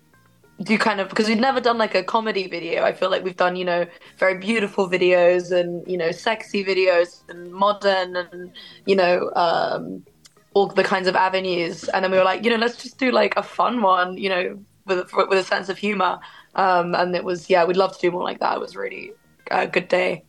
do 0.62 0.76
kind 0.76 1.00
of 1.00 1.08
because 1.08 1.28
we've 1.28 1.40
never 1.40 1.60
done 1.60 1.78
like 1.78 1.94
a 1.94 2.02
comedy 2.02 2.46
video. 2.46 2.84
I 2.84 2.92
feel 2.92 3.10
like 3.10 3.24
we've 3.24 3.36
done 3.36 3.56
you 3.56 3.64
know 3.64 3.86
very 4.18 4.38
beautiful 4.38 4.88
videos 4.88 5.50
and 5.50 5.86
you 5.90 5.96
know 5.96 6.12
sexy 6.12 6.64
videos 6.64 7.22
and 7.28 7.50
modern 7.52 8.16
and 8.16 8.52
you 8.86 8.96
know 8.96 9.32
um, 9.34 10.04
all 10.54 10.66
the 10.66 10.84
kinds 10.84 11.08
of 11.08 11.16
avenues. 11.16 11.84
And 11.88 12.04
then 12.04 12.10
we 12.10 12.18
were 12.18 12.24
like, 12.24 12.44
you 12.44 12.50
know, 12.50 12.56
let's 12.56 12.82
just 12.82 12.98
do 12.98 13.10
like 13.10 13.36
a 13.36 13.42
fun 13.42 13.82
one, 13.82 14.16
you 14.16 14.28
know, 14.28 14.58
with 14.86 15.12
with 15.14 15.38
a 15.38 15.44
sense 15.44 15.68
of 15.68 15.78
humor. 15.78 16.20
Um, 16.54 16.94
and 16.94 17.14
it 17.16 17.24
was 17.24 17.50
yeah, 17.50 17.64
we'd 17.64 17.76
love 17.76 17.94
to 17.94 18.00
do 18.00 18.10
more 18.10 18.22
like 18.22 18.40
that. 18.40 18.56
It 18.56 18.60
was 18.60 18.76
really 18.76 19.12
a 19.50 19.66
good 19.66 19.88
day. 19.88 20.24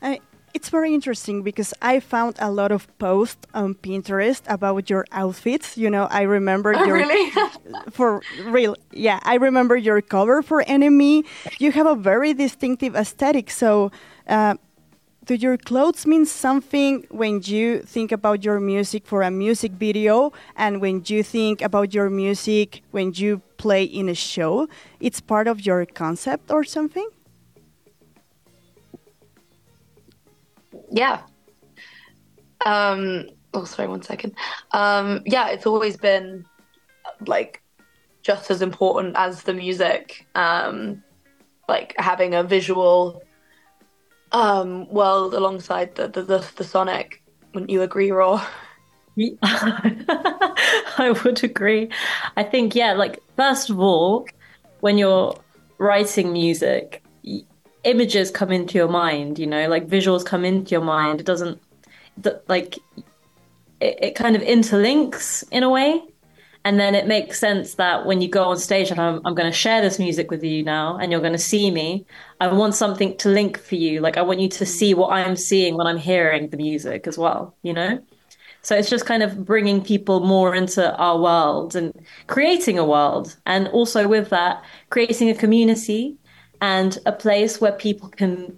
I, 0.00 0.20
it's 0.54 0.68
very 0.68 0.94
interesting 0.94 1.42
because 1.42 1.72
I 1.80 2.00
found 2.00 2.36
a 2.38 2.50
lot 2.50 2.72
of 2.72 2.86
posts 2.98 3.46
on 3.54 3.74
Pinterest 3.74 4.42
about 4.46 4.90
your 4.90 5.06
outfits. 5.12 5.76
You 5.76 5.90
know, 5.90 6.06
I 6.10 6.22
remember 6.22 6.74
Oh, 6.74 6.84
your 6.84 7.06
really? 7.06 7.30
for 7.90 8.24
real. 8.30 8.76
Yeah, 8.92 9.20
I 9.22 9.34
remember 9.36 9.76
your 9.76 10.00
cover 10.02 10.42
for 10.42 10.62
Enemy. 10.62 11.24
You 11.58 11.72
have 11.72 11.86
a 11.86 11.94
very 11.94 12.34
distinctive 12.34 12.94
aesthetic. 12.94 13.50
So, 13.50 13.90
uh, 14.28 14.56
do 15.24 15.34
your 15.34 15.56
clothes 15.56 16.06
mean 16.06 16.26
something 16.26 17.06
when 17.10 17.40
you 17.44 17.80
think 17.82 18.12
about 18.12 18.44
your 18.44 18.58
music 18.60 19.06
for 19.06 19.22
a 19.22 19.30
music 19.30 19.72
video, 19.72 20.32
and 20.56 20.80
when 20.80 21.02
you 21.06 21.22
think 21.22 21.62
about 21.62 21.94
your 21.94 22.10
music 22.10 22.82
when 22.90 23.12
you 23.14 23.40
play 23.56 23.84
in 23.84 24.08
a 24.08 24.14
show? 24.14 24.68
It's 25.00 25.20
part 25.20 25.46
of 25.46 25.64
your 25.64 25.86
concept 25.86 26.50
or 26.50 26.64
something. 26.64 27.08
yeah. 30.92 31.22
Um, 32.64 33.28
oh, 33.54 33.64
sorry, 33.64 33.88
one 33.88 34.02
second. 34.02 34.34
Um, 34.72 35.22
yeah, 35.26 35.48
it's 35.48 35.66
always 35.66 35.96
been 35.96 36.44
like 37.26 37.62
just 38.22 38.50
as 38.50 38.62
important 38.62 39.16
as 39.16 39.42
the 39.42 39.54
music. 39.54 40.26
Um, 40.34 41.02
like 41.68 41.94
having 41.98 42.34
a 42.34 42.44
visual 42.44 43.22
um, 44.32 44.88
world 44.88 45.34
alongside 45.34 45.94
the, 45.94 46.08
the, 46.08 46.22
the, 46.22 46.50
the 46.56 46.64
sonic. 46.64 47.22
Wouldn't 47.54 47.70
you 47.70 47.82
agree, 47.82 48.10
Raw? 48.10 48.46
I 49.42 51.14
would 51.24 51.44
agree. 51.44 51.90
I 52.36 52.42
think, 52.42 52.74
yeah, 52.74 52.94
like, 52.94 53.22
first 53.36 53.70
of 53.70 53.78
all, 53.78 54.26
when 54.80 54.98
you're 54.98 55.38
writing 55.78 56.32
music, 56.32 57.02
images 57.84 58.30
come 58.30 58.50
into 58.50 58.78
your 58.78 58.88
mind, 58.88 59.38
you 59.38 59.46
know, 59.46 59.68
like 59.68 59.86
visuals 59.86 60.24
come 60.24 60.44
into 60.44 60.70
your 60.70 60.80
mind. 60.80 61.20
It 61.20 61.26
doesn't, 61.26 61.60
like, 62.48 62.78
it, 63.80 63.98
it 64.00 64.14
kind 64.14 64.34
of 64.34 64.42
interlinks 64.42 65.44
in 65.50 65.62
a 65.62 65.68
way. 65.68 66.02
And 66.64 66.78
then 66.78 66.94
it 66.94 67.08
makes 67.08 67.40
sense 67.40 67.74
that 67.74 68.06
when 68.06 68.20
you 68.20 68.28
go 68.28 68.44
on 68.44 68.56
stage 68.56 68.90
and 68.90 69.00
I'm, 69.00 69.20
I'm 69.24 69.34
going 69.34 69.50
to 69.50 69.56
share 69.56 69.80
this 69.80 69.98
music 69.98 70.30
with 70.30 70.44
you 70.44 70.62
now 70.62 70.96
and 70.96 71.10
you're 71.10 71.20
going 71.20 71.32
to 71.32 71.38
see 71.38 71.70
me, 71.70 72.06
I 72.40 72.46
want 72.46 72.76
something 72.76 73.16
to 73.18 73.28
link 73.28 73.58
for 73.58 73.74
you. 73.74 74.00
Like, 74.00 74.16
I 74.16 74.22
want 74.22 74.38
you 74.38 74.48
to 74.48 74.64
see 74.64 74.94
what 74.94 75.12
I'm 75.12 75.34
seeing 75.34 75.76
when 75.76 75.88
I'm 75.88 75.96
hearing 75.96 76.50
the 76.50 76.56
music 76.56 77.06
as 77.08 77.18
well, 77.18 77.56
you 77.62 77.72
know? 77.72 78.00
So 78.62 78.76
it's 78.76 78.88
just 78.88 79.06
kind 79.06 79.24
of 79.24 79.44
bringing 79.44 79.82
people 79.82 80.20
more 80.20 80.54
into 80.54 80.94
our 80.96 81.20
world 81.20 81.74
and 81.74 81.92
creating 82.28 82.78
a 82.78 82.84
world. 82.84 83.36
And 83.44 83.66
also 83.68 84.06
with 84.06 84.30
that, 84.30 84.62
creating 84.90 85.30
a 85.30 85.34
community 85.34 86.16
and 86.60 86.96
a 87.06 87.12
place 87.12 87.60
where 87.60 87.72
people 87.72 88.08
can 88.08 88.56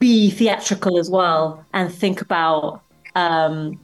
be 0.00 0.30
theatrical 0.30 0.98
as 0.98 1.08
well 1.08 1.64
and 1.72 1.94
think 1.94 2.20
about, 2.20 2.82
um, 3.14 3.78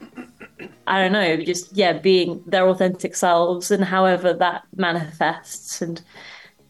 I 0.86 1.02
don't 1.02 1.12
know, 1.12 1.36
just, 1.36 1.76
yeah, 1.76 1.92
being 1.92 2.42
their 2.46 2.68
authentic 2.68 3.14
selves 3.14 3.70
and 3.70 3.84
however 3.84 4.32
that 4.34 4.62
manifests 4.74 5.80
and 5.82 6.02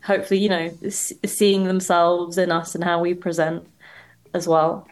hopefully, 0.02 0.40
you 0.40 0.48
know, 0.48 0.70
seeing 0.90 1.64
themselves 1.64 2.38
in 2.38 2.50
us 2.50 2.74
and 2.74 2.84
how 2.84 3.00
we 3.00 3.14
present 3.14 3.66
as 4.34 4.46
well. 4.48 4.86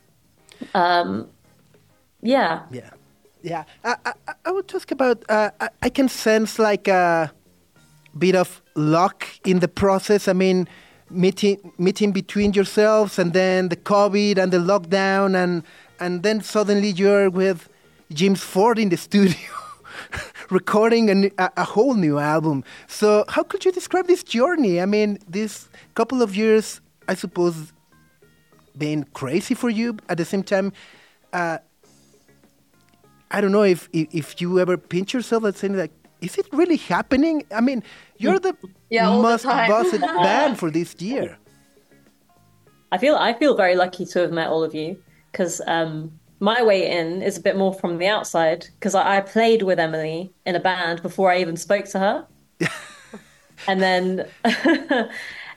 Um, 0.75 1.29
yeah. 2.23 2.63
Yeah, 2.71 2.91
yeah. 3.43 3.65
I, 3.85 3.97
I, 4.05 4.13
I 4.47 4.51
would 4.51 4.69
talk 4.69 4.91
about. 4.91 5.25
Uh, 5.29 5.51
I, 5.61 5.69
I 5.83 5.89
can 5.91 6.09
sense 6.09 6.59
like 6.59 6.89
a 6.89 7.33
bit 8.17 8.35
of 8.35 8.63
luck 8.75 9.27
in 9.45 9.61
the 9.61 9.69
process. 9.69 10.29
I 10.29 10.33
mean, 10.33 10.69
meeting 11.11 11.73
meeting 11.79 12.13
between 12.13 12.53
yourselves, 12.55 13.19
and 13.19 13.33
then 13.33 13.69
the 13.69 13.77
COVID 13.77 14.39
and 14.39 14.53
the 14.53 14.59
lockdown, 14.59 15.37
and 15.37 15.63
and 16.01 16.23
then 16.23 16.41
suddenly 16.41 16.91
you're 16.91 17.31
with 17.31 17.69
James 18.13 18.43
Ford 18.43 18.79
in 18.79 18.89
the 18.89 18.97
studio. 18.97 19.37
recording 20.51 21.33
a 21.39 21.65
whole 21.65 21.95
new 21.95 22.19
album 22.19 22.63
so 22.87 23.25
how 23.29 23.43
could 23.43 23.65
you 23.65 23.73
describe 23.73 24.07
this 24.07 24.23
journey 24.23 24.81
i 24.81 24.87
mean 24.87 25.19
this 25.27 25.69
couple 25.95 26.23
of 26.23 26.37
years 26.37 26.81
i 27.09 27.15
suppose 27.15 27.73
being 28.79 29.03
crazy 29.15 29.55
for 29.55 29.71
you 29.71 29.97
at 30.09 30.19
the 30.19 30.25
same 30.25 30.43
time 30.43 30.73
uh, 31.33 31.59
I 33.31 33.41
don't 33.41 33.53
know 33.53 33.65
if, 33.65 33.89
if 33.93 34.15
if 34.15 34.41
you 34.41 34.59
ever 34.61 34.77
pinch 34.77 35.13
yourself 35.13 35.45
and 35.45 35.57
saying 35.57 35.77
like, 35.77 35.93
is 36.21 36.39
it 36.39 36.47
really 36.53 36.77
happening? 36.77 37.45
I 37.55 37.61
mean, 37.61 37.83
you're 38.19 38.39
the 38.39 38.57
Yeah, 38.89 39.09
all 39.09 39.17
the 39.17 39.23
most 39.23 39.43
time. 39.43 39.69
bossed 39.69 40.01
band 40.01 40.59
for 40.59 40.71
this 40.71 40.95
year. 41.01 41.37
I 42.93 42.99
feel 42.99 43.17
I 43.17 43.33
feel 43.35 43.57
very 43.57 43.75
lucky 43.75 44.07
to 44.07 44.21
have 44.21 44.33
met 44.33 44.49
all 44.49 44.63
of 44.63 44.75
you 44.75 45.03
because 45.33 45.61
um, 45.67 46.19
my 46.41 46.63
way 46.63 46.91
in 46.91 47.23
is 47.23 47.39
a 47.39 47.41
bit 47.41 47.57
more 47.57 47.73
from 47.73 47.99
the 47.99 48.07
outside 48.07 48.67
because 48.75 48.95
I, 48.95 49.19
I 49.19 49.21
played 49.21 49.63
with 49.63 49.79
Emily 49.79 50.33
in 50.45 50.55
a 50.55 50.61
band 50.61 51.03
before 51.03 51.31
I 51.31 51.41
even 51.41 51.57
spoke 51.57 51.87
to 51.87 51.99
her, 51.99 52.27
and 53.69 53.81
then 53.81 54.27
and 54.45 55.09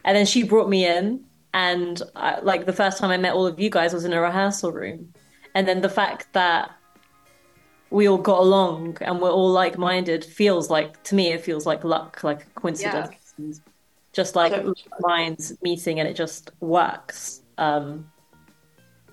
then 0.04 0.26
she 0.26 0.44
brought 0.44 0.70
me 0.70 0.86
in, 0.86 1.24
and 1.54 2.02
I, 2.16 2.40
like 2.40 2.66
the 2.66 2.74
first 2.74 2.98
time 2.98 3.12
I 3.12 3.18
met 3.18 3.34
all 3.34 3.46
of 3.46 3.60
you 3.60 3.70
guys 3.70 3.94
was 3.94 4.06
in 4.06 4.14
a 4.14 4.22
rehearsal 4.22 4.72
room, 4.72 5.14
and 5.54 5.68
then 5.68 5.82
the 5.82 5.90
fact 5.90 6.32
that 6.34 6.72
we 7.92 8.08
all 8.08 8.18
got 8.18 8.40
along 8.40 8.98
and 9.02 9.20
we're 9.20 9.32
all 9.32 9.52
like 9.52 9.78
minded 9.78 10.24
feels 10.24 10.70
like 10.70 11.02
to 11.04 11.16
me 11.16 11.32
it 11.32 11.42
feels 11.42 11.66
like 11.66 11.84
luck, 11.84 12.24
like 12.24 12.44
a 12.44 12.60
coincidence. 12.60 13.34
And 13.38 13.60
Just 14.14 14.36
like 14.36 14.54
minds 15.00 15.54
meeting 15.62 16.00
and 16.00 16.08
it 16.08 16.16
just 16.16 16.52
works. 16.60 17.42
Um, 17.58 18.06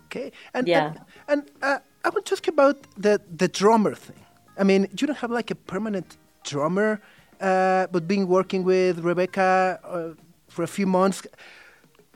Okay, 0.07 0.33
and 0.55 0.69
Yeah. 0.69 0.89
and, 0.89 1.01
and 1.29 1.51
uh, 1.63 1.79
I 2.05 2.09
want 2.11 2.27
to 2.27 2.35
ask 2.35 2.47
about 2.49 2.77
the 2.97 3.21
the 3.37 3.49
drummer 3.49 3.95
thing. 3.95 4.21
I 4.59 4.65
mean, 4.65 4.89
you 4.99 5.07
don't 5.07 5.19
have 5.19 5.31
like 5.31 5.51
a 5.51 5.55
permanent 5.55 6.17
drummer, 6.45 7.01
uh, 7.41 7.87
but 7.93 8.09
being 8.09 8.27
working 8.29 8.65
with 8.65 9.01
Rebecca 9.01 9.81
uh, 9.85 10.09
for 10.49 10.63
a 10.63 10.67
few 10.67 10.87
months. 10.87 11.27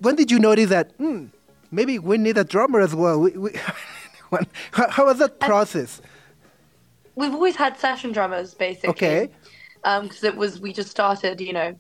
When 0.01 0.17
did 0.17 0.31
you 0.31 0.39
notice 0.39 0.71
that? 0.71 0.93
Hmm, 0.97 1.27
maybe 1.71 1.99
we 1.99 2.17
need 2.17 2.39
a 2.39 2.45
drummer 2.45 2.81
as 2.81 2.95
well. 2.95 3.21
We, 3.21 3.33
we, 3.33 3.51
how, 4.73 4.89
how 4.89 5.07
was 5.07 5.19
that 5.19 5.41
process? 5.41 6.01
We've 7.17 7.35
always 7.35 7.57
had 7.57 7.79
session 7.79 8.13
drummers, 8.13 8.55
basically. 8.55 8.91
Okay. 8.91 9.31
because 9.83 10.25
it 10.25 10.37
was 10.37 10.61
we 10.61 10.73
just 10.73 10.91
started, 10.91 11.41
you 11.41 11.53
know, 11.53 11.75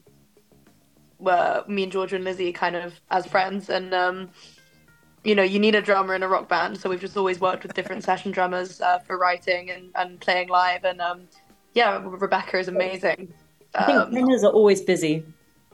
uh, 1.27 1.63
me 1.69 1.85
and 1.85 1.93
Georgia 1.93 2.17
and 2.17 2.25
Lizzie 2.25 2.53
kind 2.53 2.77
of 2.77 3.01
as 3.11 3.27
friends, 3.27 3.71
and 3.71 3.95
um, 3.95 4.31
you 5.25 5.35
know, 5.35 5.43
you 5.43 5.59
need 5.59 5.75
a 5.75 5.83
drummer 5.83 6.15
in 6.15 6.23
a 6.23 6.29
rock 6.29 6.49
band, 6.49 6.79
so 6.81 6.89
we've 6.89 7.01
just 7.01 7.17
always 7.17 7.41
worked 7.41 7.63
with 7.63 7.75
different 7.75 8.05
session 8.05 8.31
drummers 8.33 8.81
uh, 8.81 8.99
for 9.01 9.19
writing 9.19 9.71
and, 9.71 9.91
and 9.95 10.21
playing 10.21 10.49
live, 10.49 10.85
and 10.85 11.01
um, 11.01 11.29
yeah, 11.75 12.01
Rebecca 12.05 12.59
is 12.59 12.69
amazing. 12.69 13.33
I 13.75 13.85
think 13.85 14.15
Um, 14.17 14.45
are 14.45 14.53
always 14.53 14.81
busy. 14.81 15.25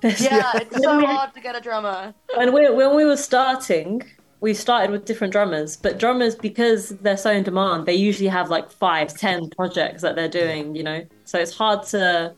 yeah, 0.03 0.51
it's 0.55 0.83
so 0.83 1.05
hard 1.07 1.33
to 1.35 1.41
get 1.41 1.57
a 1.57 1.61
drummer. 1.61 2.13
and 2.39 2.53
we 2.53 2.69
when 2.71 2.95
we 2.95 3.05
were 3.05 3.17
starting, 3.17 4.03
we 4.41 4.53
started 4.53 4.91
with 4.91 5.05
different 5.07 5.33
drummers, 5.33 5.77
but 5.77 5.99
drummers 5.99 6.35
because 6.35 6.91
they're 7.01 7.17
so 7.17 7.31
in 7.31 7.43
demand, 7.45 7.87
they 7.87 7.95
usually 7.95 8.29
have 8.29 8.51
like 8.51 8.71
five, 8.71 9.17
ten 9.17 9.49
projects 9.51 10.03
that 10.03 10.15
they're 10.17 10.29
doing. 10.29 10.75
You 10.77 10.83
know, 10.83 11.07
so 11.25 11.39
it's 11.39 11.57
hard 11.57 11.85
to 11.85 12.35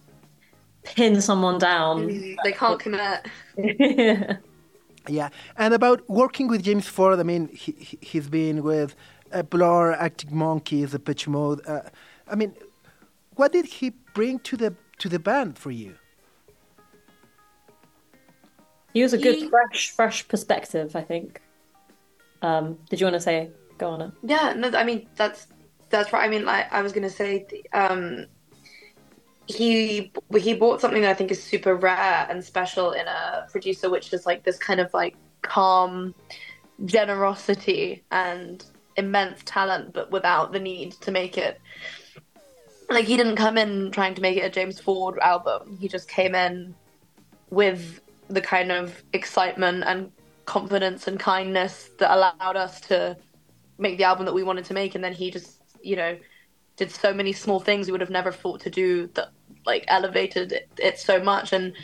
pin 0.85 1.21
someone 1.21 1.59
down. 1.59 2.07
They 2.45 2.53
can't 2.53 2.79
commit. 2.79 3.27
Yeah, 3.57 4.37
and 5.57 5.75
about 5.75 6.09
working 6.09 6.49
with 6.49 6.63
James 6.63 6.87
Ford, 6.87 7.19
I 7.19 7.23
mean, 7.23 7.49
he, 7.49 7.73
he- 7.73 7.99
he's 8.01 8.29
been 8.29 8.63
with 8.63 8.95
uh, 9.33 9.43
Blur, 9.43 9.93
Arctic 9.95 10.31
Monkeys, 10.31 10.93
the 10.93 10.99
Pitch 10.99 11.27
Mode. 11.29 11.61
Uh, 11.67 11.83
I 12.29 12.35
mean, 12.35 12.55
what 13.37 13.53
did 13.53 13.67
he 13.67 13.91
bring 14.15 14.39
to 14.41 14.57
the 14.57 14.75
to 14.99 15.09
the 15.09 15.19
band 15.19 15.57
for 15.59 15.71
you? 15.71 15.95
he 18.95 19.03
was 19.03 19.13
a 19.13 19.19
good, 19.19 19.37
He- 19.37 19.49
fresh, 19.49 19.91
fresh 19.91 20.27
perspective. 20.29 20.97
I 20.97 21.03
think. 21.03 21.41
Um, 22.43 22.79
did 22.89 23.01
you 23.01 23.07
want 23.07 23.15
to 23.15 23.21
say? 23.21 23.51
Go 23.79 23.91
on. 23.91 24.01
It. 24.03 24.11
Yeah, 24.23 24.55
no, 24.57 24.71
I 24.77 24.85
mean 24.85 25.09
that's 25.17 25.47
that's 25.91 26.13
right. 26.13 26.25
I 26.25 26.29
mean, 26.29 26.45
like 26.45 26.73
I 26.73 26.83
was 26.83 26.93
gonna 26.93 27.11
say, 27.11 27.47
um, 27.73 28.27
he 29.49 30.13
he 30.37 30.55
bought 30.55 30.81
something 30.81 31.03
that 31.03 31.11
I 31.11 31.15
think 31.15 31.31
is 31.31 31.43
super 31.43 31.75
rare 31.75 32.27
and 32.29 32.45
special 32.45 32.93
in 32.93 33.07
a 33.07 33.47
producer, 33.51 33.89
which 33.89 34.13
is 34.13 34.27
like 34.27 34.45
this 34.45 34.59
kind 34.59 34.79
of 34.79 34.93
like 34.93 35.17
calm 35.43 36.15
generosity 36.85 38.05
and 38.11 38.65
immense 38.97 39.41
talent, 39.45 39.95
but 39.95 40.11
without 40.11 40.53
the 40.53 40.61
need 40.61 40.93
to 40.93 41.11
make 41.11 41.39
it. 41.39 41.61
Like 42.91 43.07
he 43.07 43.17
didn't 43.17 43.37
come 43.37 43.57
in 43.57 43.91
trying 43.91 44.15
to 44.15 44.23
make 44.23 44.37
it 44.37 44.45
a 44.45 44.51
James 44.51 44.81
Ford 44.81 45.19
album. 45.21 45.79
He 45.81 45.89
just 45.89 46.09
came 46.09 46.35
in 46.35 46.75
with 47.51 48.01
the 48.29 48.41
kind 48.43 48.71
of 48.71 49.03
excitement 49.15 49.85
and 49.87 50.13
confidence 50.45 51.07
and 51.07 51.19
kindness 51.19 51.91
that 51.99 52.15
allowed 52.15 52.57
us 52.57 52.81
to 52.83 53.17
make 53.79 53.97
the 53.97 54.05
album 54.05 54.27
that 54.27 54.35
we 54.35 54.43
wanted 54.43 54.67
to 54.67 54.75
make. 54.75 54.95
And 54.95 55.03
then 55.03 55.13
he 55.13 55.31
just, 55.31 55.63
you 55.83 55.97
know, 55.97 56.19
did 56.77 56.91
so 56.91 57.13
many 57.13 57.33
small 57.33 57.61
things 57.61 57.87
we 57.87 57.93
would 57.93 58.01
have 58.01 58.11
never 58.11 58.33
thought 58.33 58.61
to 58.61 58.71
do 58.71 59.09
that 59.15 59.31
like 59.67 59.85
elevated 59.89 60.53
it, 60.53 60.69
it 60.79 60.99
so 60.99 61.23
much. 61.23 61.53
And 61.53 61.75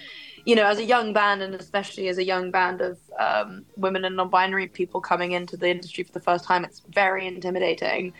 you 0.45 0.55
know, 0.55 0.67
as 0.67 0.79
a 0.79 0.85
young 0.85 1.13
band, 1.13 1.41
and 1.43 1.55
especially 1.55 2.09
as 2.09 2.19
a 2.19 2.25
young 2.25 2.51
band 2.51 2.83
of 2.83 2.99
um, 3.19 3.65
women 3.77 4.05
and 4.05 4.17
non-binary 4.17 4.69
people 4.69 5.01
coming 5.01 5.33
into 5.33 5.57
the 5.57 5.71
industry 5.71 6.05
for 6.05 6.13
the 6.13 6.21
first 6.21 6.45
time, 6.45 6.65
it's 6.65 6.81
very 6.91 7.27
intimidating. 7.27 8.13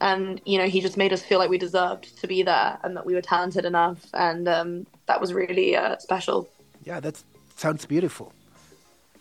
And 0.00 0.40
you 0.44 0.58
know, 0.58 0.66
he 0.66 0.80
just 0.80 0.96
made 0.96 1.12
us 1.12 1.22
feel 1.22 1.38
like 1.38 1.50
we 1.50 1.58
deserved 1.58 2.18
to 2.20 2.26
be 2.26 2.42
there, 2.42 2.78
and 2.82 2.96
that 2.96 3.04
we 3.04 3.14
were 3.14 3.22
talented 3.22 3.64
enough, 3.64 3.98
and 4.14 4.48
um, 4.48 4.86
that 5.06 5.20
was 5.20 5.32
really 5.32 5.76
uh, 5.76 5.96
special. 5.98 6.48
Yeah, 6.84 7.00
that 7.00 7.22
sounds 7.56 7.86
beautiful. 7.86 8.32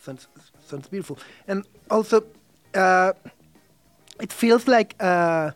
Sounds 0.02 0.28
sounds 0.66 0.88
beautiful, 0.88 1.18
and 1.48 1.66
also, 1.90 2.24
uh, 2.74 3.14
it 4.22 4.32
feels 4.34 4.68
like 4.68 4.96
uh, 5.00 5.52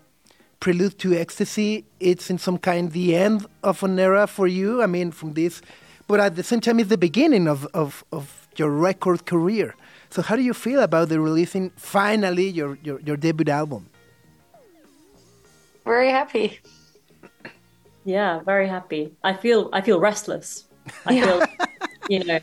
Prelude 0.59 0.97
to 0.99 1.13
Ecstasy. 1.13 1.85
It's 1.99 2.29
in 2.29 2.37
some 2.37 2.57
kind 2.57 2.91
the 2.91 3.15
end 3.15 3.45
of 3.63 3.81
an 3.83 3.97
era 3.99 4.27
for 4.27 4.47
you. 4.47 4.81
I 4.81 4.87
mean, 4.87 5.11
from 5.11 5.33
this 5.33 5.61
but 6.09 6.19
at 6.19 6.35
the 6.35 6.41
same 6.41 6.59
time, 6.59 6.79
it's 6.79 6.89
the 6.89 6.97
beginning 6.97 7.47
of, 7.47 7.67
of, 7.67 8.03
of 8.11 8.47
your 8.55 8.71
record 8.71 9.27
career. 9.27 9.75
So, 10.09 10.23
how 10.23 10.35
do 10.35 10.41
you 10.41 10.55
feel 10.55 10.79
about 10.81 11.09
the 11.09 11.19
releasing 11.19 11.69
finally 11.75 12.49
your, 12.49 12.79
your, 12.83 12.99
your 13.01 13.15
debut 13.15 13.53
album? 13.53 13.87
Very 15.85 16.09
happy. 16.09 16.59
Yeah, 18.05 18.39
very 18.39 18.67
happy. 18.67 19.11
I 19.23 19.33
feel 19.33 19.69
I 19.71 19.81
feel 19.81 19.99
restless. 19.99 20.65
I 21.05 21.13
Yeah. 21.13 21.25
feel 21.25 21.47
you 22.09 22.23
know 22.23 22.39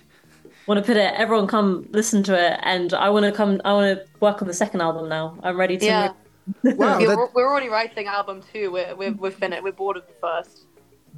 want 0.69 0.79
to 0.79 0.87
put 0.87 0.97
it. 0.97 1.13
Everyone 1.15 1.49
come 1.49 1.89
listen 1.91 2.23
to 2.25 2.35
it, 2.39 2.61
and 2.63 2.95
I 2.95 3.11
want 3.11 3.25
to 3.25 3.33
come. 3.33 3.61
I 3.65 3.73
want 3.73 3.99
to 3.99 4.07
work 4.21 4.43
on 4.43 4.47
the 4.49 4.55
second 4.55 4.81
album 4.81 5.09
now. 5.09 5.37
I'm 5.43 5.57
ready 5.57 5.77
to. 5.79 5.85
Yeah. 5.85 6.07
move- 6.07 6.17
Wow, 6.63 6.99
Yeah, 6.99 7.09
that, 7.09 7.17
we're, 7.17 7.29
we're 7.35 7.49
already 7.49 7.69
writing 7.69 8.07
album 8.07 8.43
two. 8.53 8.71
We're 8.71 8.95
we're 8.95 9.13
we're 9.13 9.31
finished. 9.31 9.63
We're 9.63 9.73
bored 9.73 9.97
of 9.97 10.07
the 10.07 10.15
first. 10.21 10.67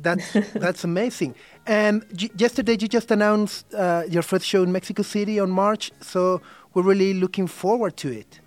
that's 0.00 0.32
that's 0.54 0.84
amazing. 0.84 1.34
And 1.66 2.04
j- 2.14 2.30
yesterday, 2.36 2.76
you 2.80 2.88
just 2.88 3.10
announced 3.10 3.72
uh, 3.74 4.04
your 4.08 4.22
first 4.22 4.46
show 4.46 4.62
in 4.62 4.72
Mexico 4.72 5.02
City 5.02 5.38
on 5.40 5.50
March. 5.50 5.90
So 6.00 6.40
we're 6.74 6.82
really 6.82 7.14
looking 7.14 7.46
forward 7.46 7.96
to 7.98 8.08
it. 8.10 8.40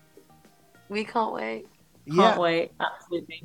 We 0.89 1.03
can't 1.05 1.33
wait. 1.33 1.67
Can't 2.07 2.17
yeah, 2.17 2.39
wait. 2.39 2.71
Absolutely. 2.79 3.43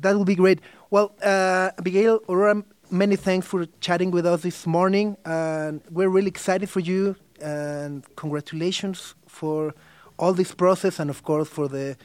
that 0.00 0.16
will 0.16 0.24
be 0.24 0.34
great. 0.34 0.60
Well, 0.90 1.14
uh, 1.22 1.70
Abigail, 1.78 2.20
Aurora, 2.28 2.64
many 2.90 3.16
thanks 3.16 3.46
for 3.46 3.66
chatting 3.80 4.10
with 4.10 4.26
us 4.26 4.42
this 4.42 4.66
morning. 4.66 5.16
And 5.24 5.80
we're 5.90 6.08
really 6.08 6.28
excited 6.28 6.68
for 6.68 6.80
you. 6.80 7.16
And 7.40 8.04
congratulations 8.16 9.14
for 9.26 9.74
all 10.18 10.32
this 10.32 10.52
process 10.54 10.98
and, 10.98 11.08
of 11.10 11.22
course, 11.22 11.48
for 11.48 11.68
the 11.68 11.96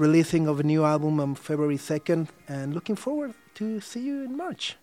releasing 0.00 0.48
of 0.48 0.58
a 0.58 0.62
new 0.62 0.84
album 0.84 1.20
on 1.20 1.34
February 1.34 1.76
2nd. 1.78 2.28
And 2.48 2.74
looking 2.74 2.96
forward 2.96 3.34
to 3.54 3.80
see 3.80 4.00
you 4.00 4.24
in 4.24 4.36
March. 4.36 4.76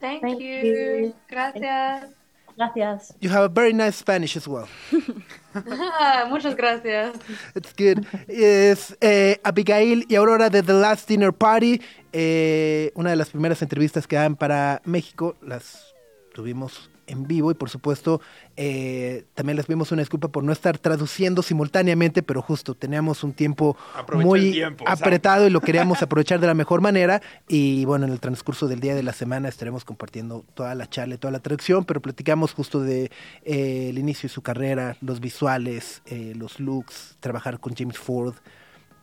Thank, 0.00 0.22
Thank 0.22 0.40
you. 0.40 0.56
you. 0.56 1.14
Gracias. 1.28 2.10
Gracias. 2.56 3.12
You 3.20 3.30
have 3.30 3.44
a 3.44 3.48
very 3.48 3.72
nice 3.72 3.96
Spanish 3.96 4.36
as 4.36 4.48
well. 4.48 4.66
Muchas 6.28 6.56
gracias. 6.56 7.16
It's 7.54 7.72
good. 7.72 8.04
Es 8.26 8.96
eh, 9.00 9.38
Abigail 9.44 10.04
y 10.08 10.16
Aurora 10.16 10.50
de 10.50 10.62
The 10.62 10.72
Last 10.72 11.08
Dinner 11.08 11.32
Party. 11.32 11.80
eh, 12.12 12.90
una 12.94 13.10
de 13.10 13.16
las 13.16 13.30
primeras 13.30 13.62
entrevistas 13.62 14.06
que 14.08 14.16
dan 14.16 14.34
para 14.34 14.80
México. 14.84 15.36
Las 15.40 15.94
tuvimos 16.34 16.90
en 17.08 17.26
vivo 17.26 17.50
y 17.50 17.54
por 17.54 17.70
supuesto 17.70 18.20
eh, 18.56 19.24
también 19.34 19.56
les 19.56 19.66
pedimos 19.66 19.90
una 19.90 20.02
disculpa 20.02 20.28
por 20.28 20.44
no 20.44 20.52
estar 20.52 20.78
traduciendo 20.78 21.42
simultáneamente, 21.42 22.22
pero 22.22 22.42
justo 22.42 22.74
teníamos 22.74 23.24
un 23.24 23.32
tiempo 23.32 23.76
muy 24.14 24.52
tiempo, 24.52 24.84
apretado 24.86 25.46
y 25.46 25.50
lo 25.50 25.60
queríamos 25.60 26.02
aprovechar 26.02 26.40
de 26.40 26.46
la 26.46 26.54
mejor 26.54 26.80
manera 26.80 27.20
y 27.48 27.84
bueno, 27.84 28.06
en 28.06 28.12
el 28.12 28.20
transcurso 28.20 28.68
del 28.68 28.80
día 28.80 28.94
de 28.94 29.02
la 29.02 29.12
semana 29.12 29.48
estaremos 29.48 29.84
compartiendo 29.84 30.44
toda 30.54 30.74
la 30.74 30.88
charla, 30.88 31.16
y 31.16 31.18
toda 31.18 31.32
la 31.32 31.40
traducción, 31.40 31.84
pero 31.84 32.00
platicamos 32.00 32.52
justo 32.52 32.80
de 32.80 33.10
eh, 33.44 33.88
el 33.90 33.98
inicio 33.98 34.28
de 34.28 34.34
su 34.34 34.42
carrera, 34.42 34.96
los 35.00 35.20
visuales, 35.20 36.02
eh, 36.06 36.34
los 36.36 36.60
looks, 36.60 37.16
trabajar 37.20 37.60
con 37.60 37.74
James 37.74 37.98
Ford. 37.98 38.34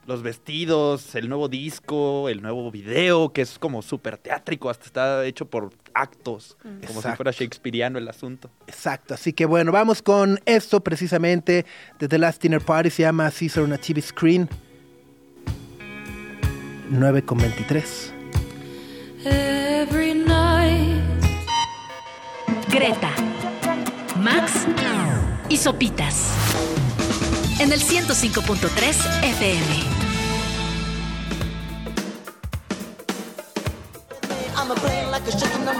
Los 0.07 0.21
vestidos, 0.21 1.15
el 1.15 1.27
nuevo 1.29 1.49
disco, 1.49 2.29
el 2.29 2.43
nuevo 2.43 2.69
video, 2.69 3.33
que 3.33 3.41
es 3.41 3.57
como 3.57 3.81
súper 3.81 4.17
teátrico, 4.17 4.69
hasta 4.69 4.85
está 4.85 5.25
hecho 5.25 5.47
por 5.47 5.71
actos, 5.95 6.57
como 6.85 7.01
si 7.01 7.07
fuera 7.09 7.31
shakespeareano 7.31 7.97
el 7.97 8.07
asunto. 8.07 8.51
Exacto, 8.67 9.15
así 9.15 9.33
que 9.33 9.45
bueno, 9.45 9.71
vamos 9.71 10.03
con 10.03 10.39
esto 10.45 10.81
precisamente 10.81 11.65
de 11.97 12.07
The 12.07 12.19
Last 12.19 12.41
Dinner 12.41 12.61
Party, 12.61 12.91
se 12.91 13.01
llama 13.01 13.31
Caesar 13.31 13.63
on 13.63 13.73
a 13.73 13.79
TV 13.79 13.99
Screen. 13.99 14.47
9 16.89 17.23
con 17.23 17.39
23. 17.39 18.13
Every 19.25 20.13
night. 20.13 21.01
Greta, 22.69 23.11
Max 24.21 24.67
y 25.49 25.57
Sopitas. 25.57 26.29
En 27.59 27.71
el 27.71 27.79
105.3 27.79 29.23
FM. 29.23 29.94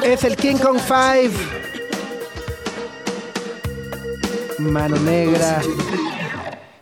Es 0.03 0.23
el 0.23 0.35
King 0.35 0.55
Kong 0.57 0.77
5. 0.79 1.33
Mano 4.59 4.97
negra. 4.97 5.61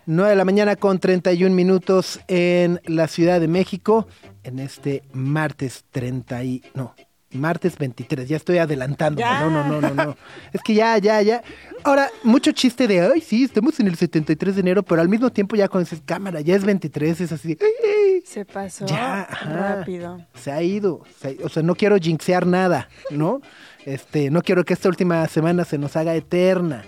9 0.05 0.29
de 0.31 0.35
la 0.35 0.45
mañana 0.45 0.75
con 0.75 0.99
31 0.99 1.55
minutos 1.55 2.19
en 2.27 2.81
la 2.85 3.07
Ciudad 3.07 3.39
de 3.39 3.47
México. 3.47 4.07
En 4.43 4.59
este 4.59 5.03
martes 5.13 5.85
30 5.91 6.43
y... 6.43 6.61
No, 6.73 6.93
martes 7.31 7.77
23. 7.77 8.27
Ya 8.27 8.35
estoy 8.37 8.57
adelantando. 8.57 9.19
Ya. 9.21 9.39
No, 9.39 9.49
no, 9.49 9.63
no, 9.63 9.81
no, 9.81 9.93
no. 10.05 10.17
Es 10.51 10.61
que 10.61 10.73
ya, 10.73 10.97
ya, 10.97 11.21
ya. 11.21 11.41
Ahora, 11.83 12.09
mucho 12.23 12.51
chiste 12.51 12.87
de, 12.87 12.99
ay, 13.01 13.21
sí, 13.21 13.43
estamos 13.45 13.79
en 13.79 13.87
el 13.87 13.95
73 13.95 14.55
de 14.55 14.61
enero, 14.61 14.83
pero 14.83 15.01
al 15.01 15.09
mismo 15.09 15.29
tiempo 15.31 15.55
ya 15.55 15.67
cuando 15.69 15.89
dices, 15.89 16.03
cámara, 16.05 16.41
ya 16.41 16.55
es 16.55 16.65
23, 16.65 17.21
es 17.21 17.31
así. 17.31 17.57
"Ay, 17.61 17.67
ay". 17.83 18.02
Se 18.26 18.45
pasó 18.45 18.86
Ya, 18.86 19.21
ajá. 19.23 19.76
rápido. 19.78 20.26
Se 20.36 20.52
ha 20.52 20.62
ido. 20.62 21.04
se 21.19 21.38
o 21.43 21.49
sea, 21.49 21.63
no 21.63 21.76
quiero 21.76 21.97
jinxear 21.97 22.45
nada, 22.45 22.89
¿no? 23.10 23.41
Este, 23.86 24.30
no 24.32 24.41
quiero 24.41 24.63
que 24.63 24.73
esta 24.73 24.89
última 24.89 25.28
semana 25.28 25.65
se 25.65 25.78
nos 25.78 25.95
haga 25.95 26.15
eterna. 26.15 26.84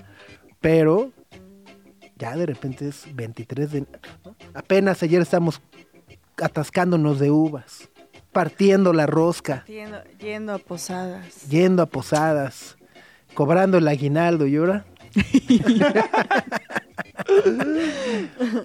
Pero 0.61 1.11
ya 2.17 2.35
de 2.35 2.45
repente 2.45 2.87
es 2.87 3.03
23 3.13 3.71
de... 3.71 3.81
¿no? 3.81 4.35
Apenas 4.53 5.03
ayer 5.03 5.21
estamos 5.21 5.61
atascándonos 6.37 7.19
de 7.19 7.31
uvas, 7.31 7.89
partiendo 8.31 8.93
la 8.93 9.05
rosca, 9.05 9.63
Yendo, 9.67 10.03
yendo 10.19 10.53
a 10.53 10.57
posadas. 10.57 11.47
yendo 11.49 11.81
a 11.83 11.85
posadas, 11.85 12.77
cobrando 13.33 13.77
el 13.77 13.87
aguinaldo 13.87 14.47
y 14.47 14.55
ahora... 14.57 14.85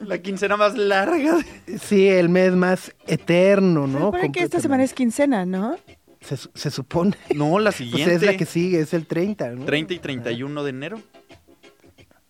La 0.06 0.18
quincena 0.18 0.56
más 0.56 0.76
larga. 0.76 1.38
Sí, 1.82 2.08
el 2.08 2.28
mes 2.28 2.52
más 2.52 2.92
eterno, 3.06 3.86
Se 3.86 3.92
¿no? 3.92 3.98
supone 4.06 4.32
que 4.32 4.42
esta 4.42 4.60
semana 4.60 4.84
es 4.84 4.92
quincena, 4.92 5.46
¿no? 5.46 5.76
Se, 6.20 6.36
se 6.54 6.70
supone. 6.70 7.16
No, 7.34 7.58
la 7.58 7.70
Pues 7.70 7.76
siguiente. 7.76 8.14
es 8.14 8.22
la 8.22 8.36
que 8.36 8.44
sigue, 8.46 8.80
es 8.80 8.92
el 8.94 9.06
30, 9.06 9.50
¿no? 9.50 9.64
30 9.64 9.94
y 9.94 9.98
31 9.98 10.62
de 10.64 10.70
enero. 10.70 11.00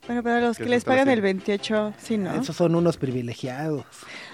Bueno, 0.06 0.22
pero 0.22 0.40
los 0.40 0.56
Que 0.56 0.64
se 0.64 0.70
les 0.70 0.84
pagan 0.84 1.08
el 1.08 1.20
28, 1.20 1.94
sí, 1.98 2.16
¿no? 2.16 2.34
Esos 2.40 2.56
son 2.56 2.74
unos 2.74 2.96
privilegiados. 2.96 3.84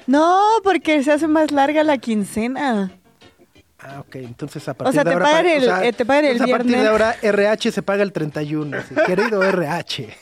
No, 0.07 0.41
porque 0.63 1.03
se 1.03 1.13
hace 1.13 1.27
más 1.29 1.51
larga 1.51 1.83
la 1.85 1.99
quincena. 1.99 2.93
Ah, 3.79 4.01
ok. 4.01 4.17
Entonces 4.17 4.67
a 4.69 4.75
partir 4.75 4.95
sea, 4.95 5.05
de 5.05 5.11
te 5.11 5.15
ahora... 5.15 5.27
pagan 5.27 5.45
pa- 5.45 5.53
el- 5.83 5.89
eh, 5.89 5.93
te 5.93 6.07
pagan 6.07 6.25
el 6.25 6.43
a 6.43 6.47
partir 6.47 6.77
de 6.79 6.87
ahora 6.87 7.17
RH 7.21 7.73
se 7.73 7.83
paga 7.83 8.03
el 8.05 8.13
31. 8.13 8.77
así, 8.79 8.95
Querido 9.07 9.43
RH. 9.43 10.17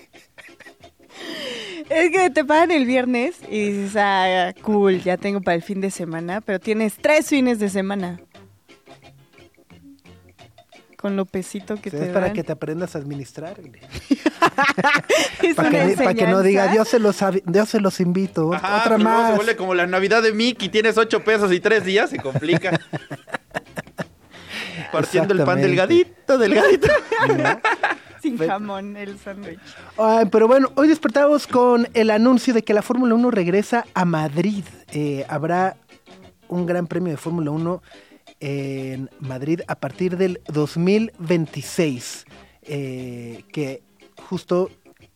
Es 1.91 2.11
que 2.11 2.31
te 2.31 2.45
pagan 2.45 2.71
el 2.71 2.87
viernes 2.87 3.37
y 3.49 3.71
dices, 3.71 3.97
ah, 3.97 4.53
cool, 4.63 5.03
ya 5.03 5.17
tengo 5.17 5.41
para 5.41 5.55
el 5.55 5.63
fin 5.63 5.81
de 5.81 5.91
semana, 5.91 6.41
pero 6.41 6.59
tienes 6.59 6.95
tres 6.97 7.29
fines 7.29 7.59
de 7.59 7.69
semana. 7.69 8.21
Con 10.97 11.17
lo 11.17 11.27
pesito 11.27 11.77
que 11.77 11.91
O 11.91 11.93
sea, 11.93 12.01
te 12.01 12.07
es 12.07 12.13
para 12.13 12.33
que 12.33 12.43
te 12.43 12.53
aprendas 12.53 12.97
a 12.97 12.99
administrar. 12.99 13.57
Para 15.55 15.69
una 15.69 15.87
que, 15.87 15.97
para 15.97 16.15
que 16.15 16.27
no 16.27 16.41
diga. 16.41 16.69
Dios 16.69 16.89
se 16.89 16.99
los, 16.99 17.23
Dios 17.45 17.69
se 17.69 17.79
los 17.79 18.01
invito. 18.01 18.55
Ajá, 18.55 18.79
otra 18.79 18.97
luego 18.97 19.11
más. 19.11 19.31
se 19.31 19.37
vuelve 19.37 19.57
como 19.57 19.75
la 19.75 19.87
Navidad 19.87 20.23
de 20.23 20.33
Mickey, 20.33 20.71
tienes 20.71 20.97
8 20.97 21.23
pesos 21.23 21.53
y 21.53 21.61
3 21.61 21.85
días, 21.85 22.09
se 22.09 22.19
complica. 22.19 22.81
Partiendo 24.93 25.35
el 25.35 25.43
pan 25.43 25.61
delgadito, 25.61 26.39
delgadito. 26.39 26.89
Sin 28.25 28.39
jamón 28.39 28.97
el 28.97 29.19
sándwich. 29.19 29.61
Pero 30.33 30.49
bueno, 30.49 30.73
hoy 30.77 30.89
despertamos 30.89 31.47
con 31.47 31.87
el 31.93 32.11
anuncio 32.11 32.55
de 32.55 32.63
que 32.63 32.73
la 32.73 32.81
Fórmula 32.81 33.15
1 33.15 33.31
regresa 33.31 33.85
a 33.93 34.07
Madrid. 34.07 34.65
Eh, 34.93 35.27
habrá 35.29 35.77
un 36.49 36.65
gran 36.65 36.87
premio 36.87 37.11
de 37.11 37.19
Fórmula 37.19 37.51
1 37.51 37.83
en 38.41 39.11
Madrid 39.21 39.61
a 39.69 39.75
partir 39.75 40.17
del 40.17 40.41
2026. 40.49 42.25
eh, 42.63 43.45
que 43.53 43.83
justo 44.17 44.71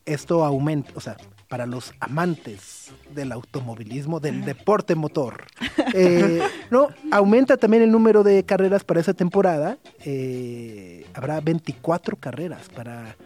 esto 0.04 0.44
aumenta, 0.44 0.92
o 0.94 1.00
sea, 1.00 1.16
para 1.48 1.66
los 1.66 1.94
amantes 2.00 2.90
del 3.14 3.32
automovilismo, 3.32 4.20
del 4.20 4.44
deporte 4.44 4.94
motor. 4.94 5.46
Eh, 5.94 6.42
no, 6.70 6.88
aumenta 7.10 7.56
también 7.56 7.82
el 7.82 7.90
número 7.90 8.22
de 8.22 8.44
carreras 8.44 8.84
para 8.84 9.00
esa 9.00 9.14
temporada. 9.14 9.78
Eh, 10.04 11.06
habrá 11.14 11.40
24 11.40 12.16
carreras 12.16 12.68
para 12.74 13.16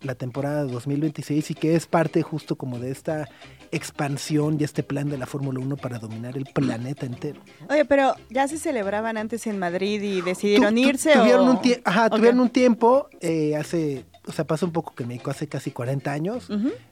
la 0.00 0.14
temporada 0.14 0.64
2026 0.64 1.50
y 1.50 1.54
que 1.54 1.74
es 1.74 1.86
parte 1.86 2.22
justo 2.22 2.56
como 2.56 2.78
de 2.78 2.90
esta 2.90 3.28
expansión 3.72 4.56
y 4.60 4.64
este 4.64 4.82
plan 4.82 5.08
de 5.08 5.18
la 5.18 5.26
Fórmula 5.26 5.58
1 5.60 5.76
para 5.76 5.98
dominar 5.98 6.36
el 6.36 6.44
planeta 6.46 7.04
entero. 7.06 7.40
Oye, 7.68 7.84
pero 7.84 8.14
ya 8.30 8.46
se 8.48 8.58
celebraban 8.58 9.16
antes 9.16 9.46
en 9.46 9.58
Madrid 9.58 10.00
y 10.02 10.20
decidieron 10.22 10.78
irse 10.78 11.12
tuvieron 11.12 11.48
o... 11.48 11.50
un 11.52 11.58
tie- 11.58 11.80
ajá, 11.84 12.08
tuvieron 12.10 12.40
un 12.40 12.50
tiempo 12.50 13.08
eh, 13.20 13.56
hace, 13.56 14.04
o 14.26 14.32
sea, 14.32 14.44
pasa 14.44 14.66
un 14.66 14.72
poco 14.72 14.94
que 14.94 15.04
México 15.04 15.30
hace 15.30 15.48
casi 15.48 15.70
40 15.70 16.12
años, 16.12 16.48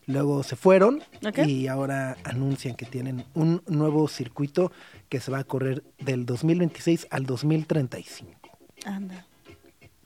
luego 0.06 0.42
se 0.42 0.56
fueron 0.56 1.02
y 1.44 1.66
ahora 1.66 2.16
anuncian 2.24 2.76
que 2.76 2.86
tienen 2.86 3.24
un 3.34 3.62
nuevo 3.66 4.06
circuito 4.08 4.72
que 5.08 5.20
se 5.20 5.30
va 5.30 5.38
a 5.38 5.44
correr 5.44 5.82
del 5.98 6.26
2026 6.26 7.08
al 7.10 7.26
2035. 7.26 8.30
Anda. 8.84 9.26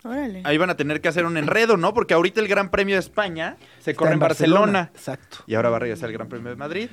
Órale. 0.05 0.43
Ahí 0.45 0.57
van 0.57 0.71
a 0.71 0.77
tener 0.77 1.01
que 1.01 1.09
hacer 1.09 1.27
un 1.27 1.37
enredo, 1.37 1.77
¿no? 1.77 1.93
Porque 1.93 2.15
ahorita 2.15 2.41
el 2.41 2.49
Gran 2.49 2.71
Premio 2.71 2.95
de 2.95 3.01
España 3.01 3.57
se 3.81 3.91
Está 3.91 3.99
corre 3.99 4.13
en 4.13 4.21
Barcelona. 4.21 4.91
Exacto. 4.95 5.39
Y 5.47 5.55
ahora 5.55 5.71
va 5.71 5.77
a 5.77 5.81
regresar 5.81 6.09
el 6.09 6.15
Gran 6.15 6.29
Premio 6.29 6.51
de 6.51 6.57
Madrid. 6.57 6.89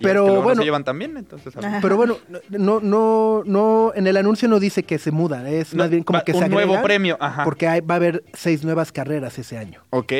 Pero 0.00 0.20
es 0.20 0.24
que 0.24 0.26
luego 0.28 0.36
no 0.40 0.42
bueno. 0.44 0.60
se 0.60 0.64
llevan 0.64 0.84
también, 0.84 1.16
entonces. 1.16 1.54
Pero 1.82 1.96
bueno, 1.96 2.16
no, 2.50 2.80
no, 2.80 3.42
no, 3.44 3.92
en 3.94 4.06
el 4.06 4.16
anuncio 4.16 4.48
no 4.48 4.58
dice 4.58 4.82
que 4.82 4.98
se 4.98 5.10
mudan, 5.10 5.46
es 5.46 5.74
No, 5.74 5.82
más 5.84 5.90
bien 5.90 6.02
como 6.02 6.18
va- 6.18 6.24
que 6.24 6.32
se 6.32 6.44
un 6.44 6.50
nuevo 6.50 6.80
premio, 6.82 7.16
ajá. 7.20 7.44
Porque 7.44 7.66
hay- 7.68 7.80
va 7.80 7.94
a 7.94 7.96
haber 7.96 8.24
seis 8.32 8.64
nuevas 8.64 8.92
carreras 8.92 9.38
ese 9.38 9.58
año. 9.58 9.82
Ok. 9.90 10.12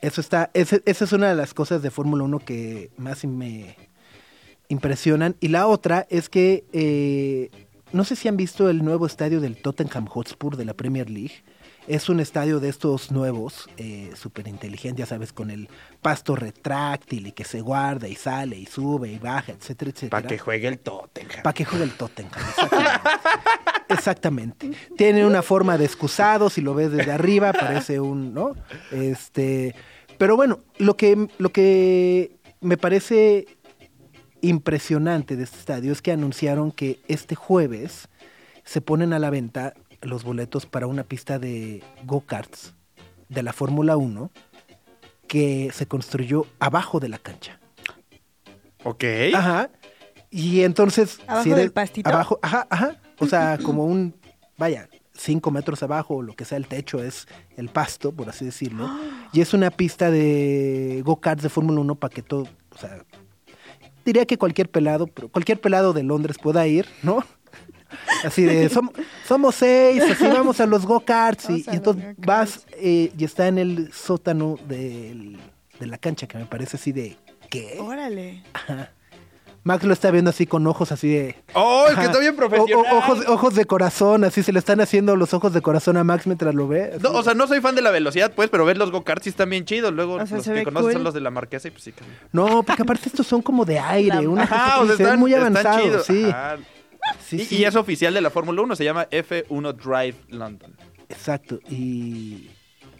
Eso 0.00 0.20
está, 0.22 0.50
esa 0.54 0.80
es 0.86 1.12
una 1.12 1.28
de 1.28 1.34
las 1.34 1.52
cosas 1.52 1.82
de 1.82 1.90
Fórmula 1.90 2.24
1 2.24 2.38
que 2.38 2.90
más 2.96 3.24
me 3.26 3.76
impresionan. 4.68 5.36
Y 5.40 5.48
la 5.48 5.66
otra 5.66 6.06
es 6.08 6.30
que 6.30 6.64
eh, 6.72 7.50
no 7.92 8.04
sé 8.04 8.16
si 8.16 8.26
han 8.28 8.36
visto 8.38 8.70
el 8.70 8.82
nuevo 8.82 9.04
estadio 9.04 9.40
del 9.40 9.56
Tottenham 9.60 10.06
Hotspur 10.06 10.56
de 10.56 10.64
la 10.64 10.72
Premier 10.74 11.10
League. 11.10 11.42
Es 11.90 12.08
un 12.08 12.20
estadio 12.20 12.60
de 12.60 12.68
estos 12.68 13.10
nuevos, 13.10 13.68
eh, 13.76 14.12
súper 14.14 14.46
inteligente, 14.46 15.00
ya 15.00 15.06
sabes, 15.06 15.32
con 15.32 15.50
el 15.50 15.68
pasto 16.00 16.36
retráctil 16.36 17.26
y 17.26 17.32
que 17.32 17.42
se 17.42 17.62
guarda 17.62 18.06
y 18.06 18.14
sale 18.14 18.56
y 18.56 18.66
sube 18.66 19.10
y 19.10 19.18
baja, 19.18 19.50
etcétera, 19.50 19.90
etcétera. 19.90 20.10
Para 20.10 20.28
que 20.28 20.38
juegue 20.38 20.68
el 20.68 20.78
Tottenham. 20.78 21.42
Para 21.42 21.52
que 21.52 21.64
juegue 21.64 21.82
el 21.82 21.92
Tottenham. 21.94 22.30
Exactamente. 22.38 23.00
Exactamente. 23.88 24.70
Tiene 24.96 25.26
una 25.26 25.42
forma 25.42 25.76
de 25.78 25.84
excusado, 25.84 26.48
si 26.48 26.60
lo 26.60 26.74
ves 26.74 26.92
desde 26.92 27.10
arriba, 27.10 27.52
parece 27.52 27.98
un, 27.98 28.32
¿no? 28.32 28.54
Este, 28.92 29.74
pero 30.16 30.36
bueno, 30.36 30.60
lo 30.78 30.96
que, 30.96 31.26
lo 31.38 31.50
que 31.50 32.36
me 32.60 32.76
parece 32.76 33.46
impresionante 34.42 35.34
de 35.34 35.42
este 35.42 35.58
estadio 35.58 35.90
es 35.90 36.02
que 36.02 36.12
anunciaron 36.12 36.70
que 36.70 37.00
este 37.08 37.34
jueves 37.34 38.08
se 38.62 38.80
ponen 38.80 39.12
a 39.12 39.18
la 39.18 39.30
venta 39.30 39.74
los 40.02 40.24
boletos 40.24 40.66
para 40.66 40.86
una 40.86 41.04
pista 41.04 41.38
de 41.38 41.82
go-karts 42.04 42.74
de 43.28 43.42
la 43.42 43.52
Fórmula 43.52 43.96
1 43.96 44.30
que 45.28 45.70
se 45.72 45.86
construyó 45.86 46.46
abajo 46.58 46.98
de 46.98 47.08
la 47.08 47.18
cancha. 47.18 47.60
Ok. 48.84 49.04
Ajá. 49.34 49.70
Y 50.30 50.62
entonces. 50.62 51.20
¿Abajo 51.26 51.54
del 51.54 51.72
pastito? 51.72 52.08
Abajo, 52.08 52.38
ajá, 52.42 52.66
ajá. 52.70 52.96
O 53.18 53.26
sea, 53.26 53.58
como 53.62 53.84
un. 53.84 54.14
Vaya, 54.56 54.88
cinco 55.14 55.50
metros 55.50 55.82
abajo, 55.82 56.16
o 56.16 56.22
lo 56.22 56.34
que 56.34 56.44
sea 56.44 56.58
el 56.58 56.66
techo, 56.66 57.02
es 57.02 57.28
el 57.56 57.68
pasto, 57.68 58.12
por 58.12 58.28
así 58.28 58.44
decirlo. 58.44 58.88
Y 59.32 59.40
es 59.40 59.54
una 59.54 59.70
pista 59.70 60.10
de 60.10 61.02
go-karts 61.04 61.44
de 61.44 61.48
Fórmula 61.48 61.80
1 61.80 61.94
para 61.94 62.12
que 62.12 62.20
todo. 62.20 62.48
O 62.70 62.76
sea, 62.76 63.04
diría 64.04 64.26
que 64.26 64.38
cualquier 64.38 64.68
pelado, 64.68 65.06
pero 65.06 65.28
cualquier 65.28 65.60
pelado 65.60 65.92
de 65.92 66.02
Londres 66.02 66.36
pueda 66.42 66.66
ir, 66.66 66.86
¿no? 67.04 67.24
Así 68.24 68.44
de, 68.44 68.68
som- 68.70 68.92
somos 69.26 69.54
seis, 69.54 70.02
así 70.02 70.24
vamos 70.26 70.60
a 70.60 70.66
los 70.66 70.86
go-karts. 70.86 71.50
Y, 71.50 71.64
entonces 71.68 72.14
vas 72.18 72.66
eh, 72.72 73.12
y 73.16 73.24
está 73.24 73.48
en 73.48 73.58
el 73.58 73.92
sótano 73.92 74.56
del- 74.68 75.38
de 75.78 75.86
la 75.86 75.98
cancha, 75.98 76.26
que 76.26 76.38
me 76.38 76.46
parece 76.46 76.76
así 76.76 76.92
de. 76.92 77.16
¿Qué? 77.48 77.78
Órale. 77.80 78.42
Max 79.62 79.84
lo 79.84 79.92
está 79.92 80.10
viendo 80.10 80.30
así 80.30 80.46
con 80.46 80.66
ojos 80.66 80.90
así 80.90 81.08
de. 81.08 81.36
Oh, 81.52 81.84
es 81.90 81.94
que 81.98 82.04
está 82.06 82.18
bien 82.18 82.34
profesional. 82.34 82.86
o- 82.92 82.96
ojos, 82.96 83.28
ojos 83.28 83.54
de 83.54 83.66
corazón, 83.66 84.24
así 84.24 84.42
se 84.42 84.52
le 84.52 84.58
están 84.58 84.80
haciendo 84.80 85.16
los 85.16 85.34
ojos 85.34 85.52
de 85.52 85.60
corazón 85.60 85.98
a 85.98 86.04
Max 86.04 86.26
mientras 86.26 86.54
lo 86.54 86.66
ve. 86.66 86.96
No, 87.02 87.10
o 87.12 87.22
sea, 87.22 87.34
no 87.34 87.46
soy 87.46 87.60
fan 87.60 87.74
de 87.74 87.82
la 87.82 87.90
velocidad, 87.90 88.32
pues, 88.34 88.48
pero 88.48 88.64
ver 88.64 88.78
los 88.78 88.90
go-karts 88.90 89.24
sí 89.24 89.30
están 89.30 89.50
bien 89.50 89.66
chidos. 89.66 89.92
Luego 89.92 90.14
O 90.14 90.26
sea, 90.26 90.38
los 90.38 90.46
que 90.46 90.64
cool. 90.64 90.92
son 90.94 91.04
los 91.04 91.12
de 91.12 91.20
la 91.20 91.30
marquesa 91.30 91.68
y 91.68 91.72
pues 91.72 91.84
sí. 91.84 91.92
que- 91.92 92.02
No, 92.32 92.62
porque 92.62 92.82
aparte 92.82 93.02
estos 93.10 93.26
son 93.26 93.42
como 93.42 93.66
de 93.66 93.78
aire, 93.78 94.22
La- 94.22 94.28
una 94.30 94.42
Ajá, 94.44 94.56
cosa 94.56 94.80
o 94.80 94.86
sea, 94.86 94.96
se 94.96 95.02
ven 95.02 95.06
están, 95.08 95.20
muy 95.20 95.34
avanzados, 95.34 96.06
sí. 96.06 96.24
Ajá. 96.24 96.56
Sí, 97.26 97.36
y, 97.36 97.44
sí, 97.44 97.56
y 97.58 97.64
es 97.64 97.74
oficial 97.76 98.12
de 98.14 98.20
la 98.20 98.30
Fórmula 98.30 98.62
1, 98.62 98.76
se 98.76 98.84
llama 98.84 99.08
F1 99.10 99.74
Drive 99.74 100.16
London. 100.28 100.74
Exacto, 101.08 101.58
y... 101.68 102.50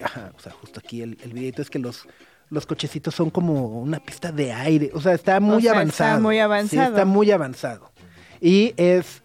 Ajá, 0.03 0.33
o 0.37 0.41
sea, 0.41 0.53
justo 0.53 0.81
aquí 0.83 1.03
el, 1.03 1.19
el 1.23 1.33
videito 1.35 1.61
es 1.61 1.69
que 1.69 1.79
los, 1.79 2.07
los 2.49 2.65
cochecitos 2.65 3.15
son 3.15 3.29
como 3.31 3.81
una 3.81 4.01
pista 4.01 4.33
de 4.33 4.53
aire, 4.53 4.91
o 4.95 5.01
sea, 5.01 5.13
está 5.13 5.39
muy 5.41 5.61
sea, 5.63 5.73
está 5.73 5.79
avanzado. 5.81 6.21
muy 6.23 6.37
Sí, 6.37 6.41
avanzado. 6.41 6.89
está 6.89 7.05
muy 7.05 7.31
avanzado. 7.31 7.93
Y 8.41 8.73
es 8.79 9.23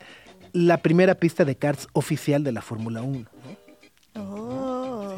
la 0.52 0.78
primera 0.78 1.15
pista 1.15 1.45
de 1.45 1.56
karts 1.56 1.88
oficial 1.93 2.43
de 2.43 2.52
la 2.52 2.62
Fórmula 2.62 3.02
1, 3.02 3.19
¿no? 3.19 4.21
Oh. 4.21 5.15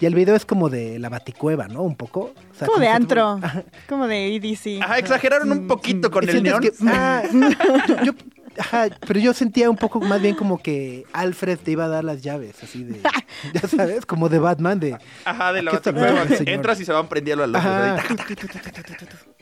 Y 0.00 0.06
el 0.06 0.14
video 0.14 0.36
es 0.36 0.44
como 0.46 0.68
de 0.68 0.98
la 1.00 1.08
baticueva, 1.08 1.66
¿no? 1.66 1.82
Un 1.82 1.96
poco. 1.96 2.32
O 2.52 2.54
sea, 2.56 2.68
Como 2.68 2.78
de 2.78 2.86
antro. 2.88 3.40
Como 3.88 4.06
de 4.06 4.36
EDC. 4.36 4.80
Ajá, 4.82 4.98
exageraron 4.98 5.50
un 5.50 5.66
poquito 5.66 6.10
con 6.10 6.28
el 6.28 6.40
neón. 6.42 6.60
que- 6.60 6.72
ah, 6.86 7.22
yo- 7.32 8.04
yo- 8.04 8.12
ajá, 8.58 8.88
pero 9.06 9.20
yo 9.20 9.32
sentía 9.32 9.70
un 9.70 9.76
poco 9.76 10.00
más 10.00 10.20
bien 10.20 10.34
como 10.34 10.58
que 10.58 11.04
Alfred 11.12 11.58
te 11.58 11.70
iba 11.72 11.84
a 11.84 11.88
dar 11.88 12.04
las 12.04 12.22
llaves, 12.22 12.62
así 12.62 12.84
de, 12.84 13.00
ya 13.54 13.68
sabes, 13.68 14.04
como 14.06 14.28
de 14.28 14.38
Batman, 14.38 14.80
de, 14.80 14.96
Ajá, 15.24 15.52
de 15.52 15.62
la 15.62 15.80
señor. 15.80 16.48
Entras 16.48 16.80
y 16.80 16.84
se 16.84 16.92
van 16.92 17.08
prendiendo 17.08 17.44
ahí. 17.44 17.52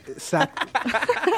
exacto. 0.08 0.66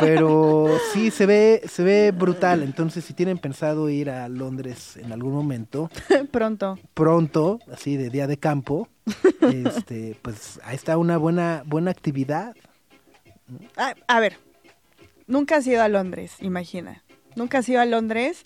Pero 0.00 0.68
sí, 0.92 1.10
se 1.10 1.26
ve, 1.26 1.62
se 1.68 1.82
ve 1.82 2.12
brutal, 2.12 2.62
entonces 2.62 3.04
si 3.04 3.14
tienen 3.14 3.38
pensado 3.38 3.88
ir 3.88 4.10
a 4.10 4.28
Londres 4.28 4.96
en 4.96 5.12
algún 5.12 5.32
momento, 5.32 5.90
Pronto. 6.30 6.78
pronto, 6.94 7.58
así 7.72 7.96
de 7.96 8.10
día 8.10 8.26
de 8.26 8.38
campo, 8.38 8.88
este, 9.40 10.16
pues 10.22 10.60
ahí 10.64 10.76
está 10.76 10.98
una 10.98 11.16
buena, 11.16 11.62
buena 11.66 11.90
actividad. 11.90 12.54
Ah, 13.76 13.94
a 14.06 14.20
ver, 14.20 14.36
nunca 15.26 15.56
has 15.56 15.66
ido 15.66 15.82
a 15.82 15.88
Londres, 15.88 16.34
imagina. 16.40 17.02
Nunca 17.38 17.58
has 17.58 17.68
ido 17.68 17.80
a 17.80 17.86
Londres. 17.86 18.44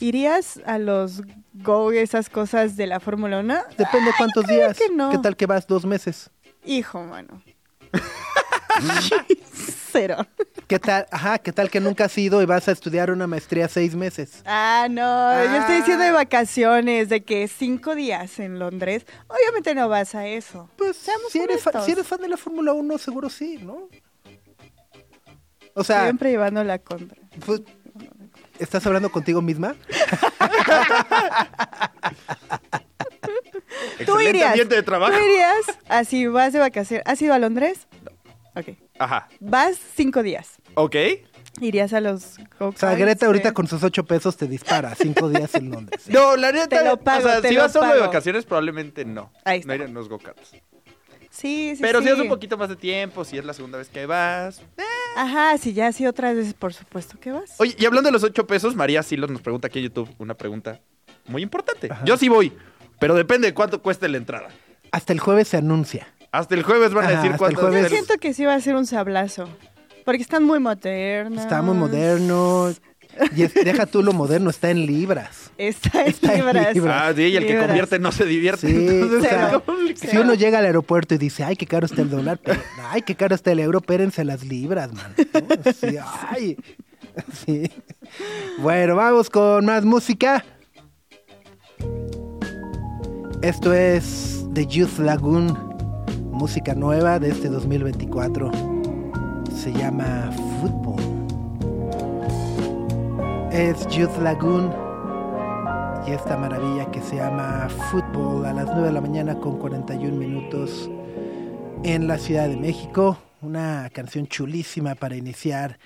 ¿Irías 0.00 0.60
a 0.66 0.78
los 0.78 1.22
Go, 1.54 1.90
esas 1.92 2.28
cosas 2.28 2.76
de 2.76 2.86
la 2.86 3.00
Fórmula 3.00 3.40
1? 3.40 3.54
Depende 3.78 4.10
cuántos 4.18 4.46
días. 4.46 4.76
que 4.78 4.90
no. 4.90 5.10
¿Qué 5.10 5.18
tal 5.18 5.36
que 5.36 5.46
vas 5.46 5.66
dos 5.66 5.84
meses? 5.86 6.30
Hijo, 6.64 7.02
mano. 7.02 7.42
Cero. 9.92 10.26
¿Qué 10.66 10.78
tal? 10.80 11.06
Ajá, 11.12 11.38
¿qué 11.38 11.52
tal 11.52 11.70
que 11.70 11.78
nunca 11.80 12.06
has 12.06 12.18
ido 12.18 12.42
y 12.42 12.46
vas 12.46 12.66
a 12.68 12.72
estudiar 12.72 13.10
una 13.12 13.26
maestría 13.28 13.68
seis 13.68 13.94
meses? 13.94 14.42
Ah, 14.44 14.88
no, 14.90 15.44
yo 15.44 15.60
estoy 15.60 15.76
diciendo 15.76 16.02
de 16.04 16.10
vacaciones, 16.10 17.08
de 17.08 17.22
que 17.22 17.46
cinco 17.46 17.94
días 17.94 18.40
en 18.40 18.58
Londres. 18.58 19.06
Obviamente 19.28 19.74
no 19.74 19.88
vas 19.88 20.14
a 20.16 20.26
eso. 20.26 20.68
Pues 20.76 20.96
Seamos 20.96 21.30
si 21.30 21.38
eres, 21.38 21.62
fa- 21.62 21.70
honestos. 21.70 21.86
si 21.86 21.92
eres 21.92 22.06
fan 22.06 22.20
de 22.20 22.28
la 22.28 22.36
Fórmula 22.36 22.72
1, 22.72 22.98
seguro 22.98 23.30
sí, 23.30 23.58
¿no? 23.62 23.88
O 25.74 25.84
sea, 25.84 26.04
Siempre 26.04 26.30
llevando 26.30 26.64
la 26.64 26.78
contra. 26.78 27.16
pues, 27.46 27.62
¿estás 28.58 28.86
hablando 28.86 29.10
contigo 29.10 29.42
misma? 29.42 29.74
Tú 33.98 34.12
Excelente 34.12 34.30
irías. 34.30 34.50
ambiente 34.50 34.74
de 34.76 34.82
trabajo. 34.82 35.12
Tú 35.12 35.18
irías, 35.18 35.78
así 35.88 36.26
vas 36.26 36.52
de 36.52 36.58
vacaciones. 36.58 37.04
¿Has 37.06 37.20
ido 37.22 37.32
a 37.34 37.38
Londres? 37.38 37.86
Ok. 38.56 38.70
Ajá. 38.98 39.28
Vas 39.40 39.76
cinco 39.96 40.22
días. 40.22 40.56
Ok. 40.74 40.96
Irías 41.60 41.92
a 41.92 42.00
los 42.00 42.36
O 42.58 42.72
sea, 42.76 42.94
Greta 42.96 43.26
ahorita 43.26 43.52
con 43.54 43.68
sus 43.68 43.82
ocho 43.84 44.04
pesos 44.04 44.36
te 44.36 44.48
dispara 44.48 44.94
cinco 44.96 45.28
días 45.28 45.54
en 45.54 45.70
Londres. 45.70 46.02
No, 46.08 46.36
la 46.36 46.50
neta. 46.50 46.78
Te 46.80 46.84
lo 46.84 46.96
pago, 46.98 47.26
o 47.26 47.30
sea, 47.30 47.40
te 47.40 47.48
si 47.50 47.54
lo 47.54 47.62
vas 47.62 47.72
solo 47.72 47.94
de 47.94 48.00
vacaciones, 48.00 48.44
probablemente 48.44 49.04
no. 49.04 49.32
Ahí 49.44 49.60
está. 49.60 49.68
No 49.68 49.74
irían 49.74 49.94
los 49.94 50.08
go-karts. 50.08 50.50
Sí, 51.30 51.74
sí, 51.76 51.82
Pero 51.82 52.00
sí. 52.00 52.06
si 52.06 52.12
es 52.12 52.18
un 52.20 52.28
poquito 52.28 52.56
más 52.56 52.68
de 52.68 52.76
tiempo, 52.76 53.24
si 53.24 53.38
es 53.38 53.44
la 53.44 53.52
segunda 53.54 53.78
vez 53.78 53.88
que 53.88 54.06
vas. 54.06 54.60
eh, 54.78 54.82
Ajá, 55.16 55.56
sí, 55.58 55.72
ya 55.72 55.92
sí 55.92 56.06
otras 56.06 56.34
veces, 56.36 56.54
por 56.54 56.72
supuesto 56.74 57.18
que 57.20 57.32
vas. 57.32 57.54
Oye, 57.58 57.74
y 57.78 57.84
hablando 57.86 58.08
de 58.08 58.12
los 58.12 58.22
8 58.24 58.46
pesos, 58.46 58.74
María 58.74 59.02
Silos 59.02 59.30
nos 59.30 59.40
pregunta 59.40 59.68
aquí 59.68 59.78
en 59.78 59.84
YouTube 59.86 60.08
una 60.18 60.34
pregunta 60.34 60.80
muy 61.26 61.42
importante. 61.42 61.88
Ajá. 61.90 62.04
Yo 62.04 62.16
sí 62.16 62.28
voy, 62.28 62.52
pero 62.98 63.14
depende 63.14 63.48
de 63.48 63.54
cuánto 63.54 63.80
cueste 63.82 64.08
la 64.08 64.16
entrada. 64.16 64.48
Hasta 64.90 65.12
el 65.12 65.20
jueves 65.20 65.48
se 65.48 65.56
anuncia. 65.58 66.08
Hasta 66.32 66.54
el 66.54 66.62
jueves 66.64 66.92
van 66.92 67.04
a 67.04 67.08
Ajá, 67.08 67.16
decir 67.16 67.32
hasta 67.32 67.46
el 67.46 67.54
cuánto 67.54 67.60
jueves. 67.70 67.82
Yo 67.90 67.96
siento 67.96 68.14
que 68.18 68.34
sí 68.34 68.44
va 68.44 68.54
a 68.54 68.60
ser 68.60 68.74
un 68.76 68.86
sablazo. 68.86 69.48
Porque 70.04 70.20
están 70.22 70.42
muy 70.44 70.58
modernas. 70.60 71.44
Está 71.44 71.62
muy 71.62 71.74
moderno. 71.76 72.72
Y 73.34 73.42
es- 73.44 73.54
deja 73.54 73.86
tú 73.86 74.02
lo 74.02 74.12
moderno, 74.12 74.50
está 74.50 74.70
en 74.70 74.84
libras. 74.86 75.43
Está 75.56 76.02
en 76.02 76.08
Está 76.08 76.32
en 76.34 76.44
libras. 76.46 76.74
libras. 76.74 77.02
Ah, 77.02 77.12
sí, 77.14 77.22
y 77.22 77.36
el 77.36 77.46
que 77.46 77.58
convierte 77.58 77.98
no 77.98 78.10
se 78.12 78.24
divierte. 78.24 78.66
Sí, 78.68 78.74
Entonces, 78.88 79.18
o 79.18 79.22
sea, 79.22 79.62
Cero. 79.94 80.10
si 80.10 80.16
uno 80.18 80.34
llega 80.34 80.58
al 80.58 80.64
aeropuerto 80.64 81.14
y 81.14 81.18
dice, 81.18 81.44
ay, 81.44 81.56
qué 81.56 81.66
caro 81.66 81.86
está 81.86 82.02
el 82.02 82.10
dólar, 82.10 82.40
pero, 82.42 82.60
ay, 82.90 83.02
qué 83.02 83.14
caro 83.14 83.34
está 83.34 83.52
el 83.52 83.60
euro, 83.60 83.80
pérense 83.80 84.24
las 84.24 84.44
libras, 84.44 84.92
man. 84.92 85.14
¿no? 85.16 85.72
Sí, 85.72 85.96
ay. 86.30 86.56
Sí. 87.46 87.70
Bueno, 88.58 88.96
vamos 88.96 89.30
con 89.30 89.64
más 89.66 89.84
música. 89.84 90.44
Esto 93.42 93.72
es 93.72 94.44
The 94.54 94.66
Youth 94.66 94.98
Lagoon, 94.98 95.56
música 96.32 96.74
nueva 96.74 97.18
de 97.18 97.28
este 97.30 97.48
2024. 97.48 98.50
Se 99.54 99.72
llama 99.72 100.30
Fútbol. 100.60 101.00
Es 103.52 103.86
Youth 103.88 104.18
Lagoon 104.20 104.72
y 106.06 106.10
esta 106.10 106.36
maravilla 106.36 106.90
que 106.90 107.00
se 107.00 107.16
llama 107.16 107.68
Fútbol 107.90 108.44
a 108.44 108.52
las 108.52 108.66
9 108.66 108.88
de 108.88 108.92
la 108.92 109.00
mañana 109.00 109.38
con 109.40 109.58
41 109.58 110.14
minutos 110.16 110.90
en 111.82 112.06
la 112.06 112.18
Ciudad 112.18 112.48
de 112.48 112.56
México. 112.56 113.16
Una 113.40 113.88
canción 113.90 114.26
chulísima 114.26 114.94
para 114.94 115.16
iniciar 115.16 115.78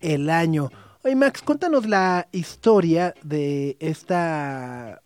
el 0.00 0.28
año. 0.28 0.70
Oye 1.04 1.16
Max, 1.16 1.42
cuéntanos 1.42 1.86
la 1.86 2.28
historia 2.32 3.14
de 3.22 3.76
esta 3.80 5.00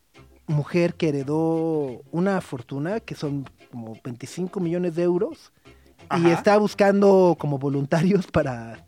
mujer 0.47 0.95
que 0.95 1.11
heredó 1.11 2.03
una 2.11 2.41
fortuna 2.41 3.01
que 3.01 3.15
son 3.15 3.49
como 3.71 3.97
25 4.03 4.59
millones 4.61 4.97
de 4.97 5.03
euros 5.03 5.53
y 6.17 6.29
está 6.29 6.57
buscando 6.57 7.37
como 7.39 7.59
voluntarios 7.59 8.27
para 8.27 8.86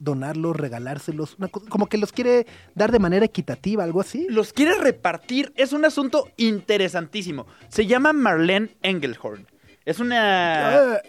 donarlos, 0.00 0.56
regalárselos, 0.56 1.36
una 1.38 1.46
cosa- 1.48 1.68
como 1.68 1.86
que 1.88 1.98
los 1.98 2.10
quiere 2.10 2.46
dar 2.74 2.90
de 2.90 2.98
manera 2.98 3.24
equitativa, 3.24 3.84
algo 3.84 4.00
así. 4.00 4.26
Los 4.28 4.52
quiere 4.52 4.74
repartir. 4.78 5.52
Es 5.56 5.72
un 5.72 5.84
asunto 5.84 6.28
interesantísimo. 6.36 7.46
Se 7.68 7.86
llama 7.86 8.12
Marlene 8.12 8.70
Engelhorn. 8.82 9.46
Es 9.84 10.00
una... 10.00 10.94
Ah, 10.94 11.02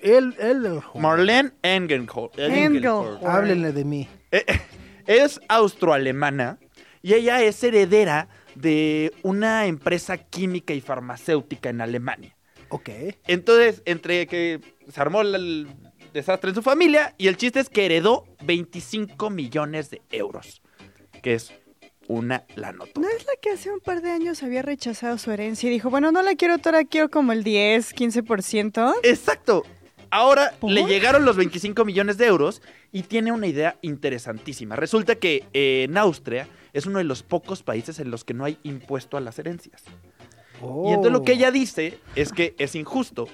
Marlene 0.95 1.51
Engelhorn. 1.63 2.31
Engelhorn. 2.37 3.25
háblenle 3.25 3.71
de 3.73 3.85
mí. 3.85 4.07
Eh, 4.31 4.45
Es 5.07 5.41
austroalemana 5.47 6.59
y 7.01 7.13
ella 7.15 7.41
es 7.41 7.63
heredera 7.63 8.27
de 8.55 9.11
una 9.23 9.65
empresa 9.65 10.17
química 10.17 10.73
y 10.73 10.81
farmacéutica 10.81 11.69
en 11.69 11.81
Alemania. 11.81 12.35
Ok. 12.69 12.89
Entonces, 13.27 13.81
entre 13.85 14.27
que 14.27 14.61
se 14.87 15.01
armó 15.01 15.21
el- 15.21 15.35
el 15.35 15.67
desastre 16.13 16.49
en 16.49 16.55
su 16.55 16.61
familia 16.61 17.15
y 17.17 17.27
el 17.27 17.37
chiste 17.37 17.59
es 17.59 17.69
que 17.69 17.85
heredó 17.85 18.25
25 18.43 19.29
millones 19.29 19.89
de 19.89 20.01
euros, 20.11 20.61
que 21.21 21.33
es 21.33 21.53
una 22.07 22.43
lanota. 22.55 22.99
¿No 22.99 23.07
es 23.07 23.25
la 23.25 23.33
que 23.41 23.51
hace 23.51 23.71
un 23.71 23.79
par 23.79 24.01
de 24.01 24.11
años 24.11 24.43
había 24.43 24.61
rechazado 24.61 25.17
su 25.17 25.31
herencia 25.31 25.67
y 25.67 25.71
dijo, 25.71 25.89
bueno, 25.89 26.11
no 26.11 26.21
la 26.21 26.35
quiero 26.35 26.57
toda, 26.57 26.83
quiero 26.83 27.09
como 27.09 27.31
el 27.31 27.43
10, 27.43 27.95
15%? 27.95 28.93
Exacto. 29.03 29.63
Ahora 30.09 30.53
¿Por? 30.59 30.71
le 30.71 30.83
llegaron 30.83 31.23
los 31.23 31.37
25 31.37 31.85
millones 31.85 32.17
de 32.17 32.25
euros 32.25 32.61
y 32.91 33.03
tiene 33.03 33.31
una 33.31 33.47
idea 33.47 33.77
interesantísima. 33.81 34.75
Resulta 34.75 35.15
que 35.15 35.45
eh, 35.53 35.85
en 35.87 35.97
Austria 35.97 36.49
es 36.73 36.85
uno 36.85 36.97
de 36.97 37.05
los 37.05 37.23
pocos 37.23 37.63
países 37.63 37.99
en 37.99 38.11
los 38.11 38.25
que 38.25 38.33
no 38.33 38.43
hay 38.43 38.57
impuesto 38.63 39.15
a 39.15 39.21
las 39.21 39.39
herencias. 39.39 39.83
Y 40.61 40.89
entonces 40.89 41.11
lo 41.11 41.23
que 41.23 41.33
ella 41.33 41.49
dice 41.49 41.97
es 42.15 42.31
que 42.31 42.55
es 42.59 42.75
injusto. 42.75 43.27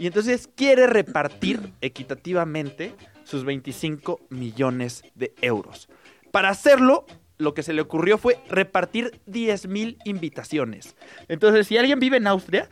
Y 0.00 0.06
entonces 0.06 0.48
quiere 0.56 0.86
repartir 0.86 1.72
equitativamente 1.82 2.94
sus 3.24 3.44
25 3.44 4.18
millones 4.30 5.04
de 5.14 5.34
euros. 5.42 5.88
Para 6.32 6.48
hacerlo, 6.48 7.04
lo 7.38 7.52
que 7.54 7.62
se 7.62 7.74
le 7.74 7.82
ocurrió 7.82 8.16
fue 8.18 8.38
repartir 8.48 9.20
10 9.26 9.68
mil 9.68 9.98
invitaciones. 10.04 10.96
Entonces, 11.28 11.66
si 11.66 11.76
alguien 11.76 12.00
vive 12.00 12.16
en 12.16 12.26
Austria, 12.26 12.68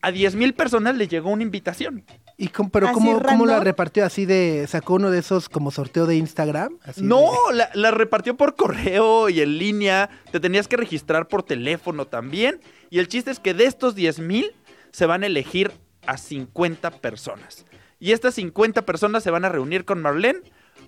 a 0.00 0.10
10 0.10 0.34
mil 0.36 0.54
personas 0.54 0.96
les 0.96 1.08
llegó 1.08 1.28
una 1.30 1.42
invitación. 1.42 2.04
¿Y 2.38 2.48
cómo, 2.48 2.70
pero 2.70 2.86
¿Así 2.86 2.94
cómo, 2.94 3.20
cómo 3.22 3.44
la 3.44 3.60
repartió? 3.60 4.04
¿Así 4.06 4.24
de, 4.24 4.64
sacó 4.66 4.94
uno 4.94 5.10
de 5.10 5.18
esos 5.18 5.50
como 5.50 5.70
sorteo 5.70 6.06
de 6.06 6.16
Instagram? 6.16 6.78
Así 6.82 7.02
No, 7.02 7.30
de- 7.50 7.56
la, 7.56 7.70
la 7.74 7.90
repartió 7.90 8.38
por 8.38 8.56
correo 8.56 9.28
y 9.28 9.42
en 9.42 9.58
línea. 9.58 10.08
Te 10.32 10.40
tenías 10.40 10.66
que 10.66 10.78
registrar 10.78 11.28
por 11.28 11.42
teléfono 11.42 12.06
también. 12.06 12.60
Y 12.88 12.98
el 13.00 13.08
chiste 13.08 13.30
es 13.30 13.38
que 13.38 13.52
de 13.52 13.64
estos 13.66 13.94
10 13.94 14.20
mil 14.20 14.52
se 14.92 15.04
van 15.04 15.22
a 15.22 15.26
elegir 15.26 15.72
a 16.06 16.16
50 16.18 16.90
personas. 16.90 17.66
Y 17.98 18.12
estas 18.12 18.34
50 18.34 18.86
personas 18.86 19.22
se 19.22 19.30
van 19.30 19.44
a 19.44 19.48
reunir 19.48 19.84
con 19.84 20.00
Marlene 20.02 20.40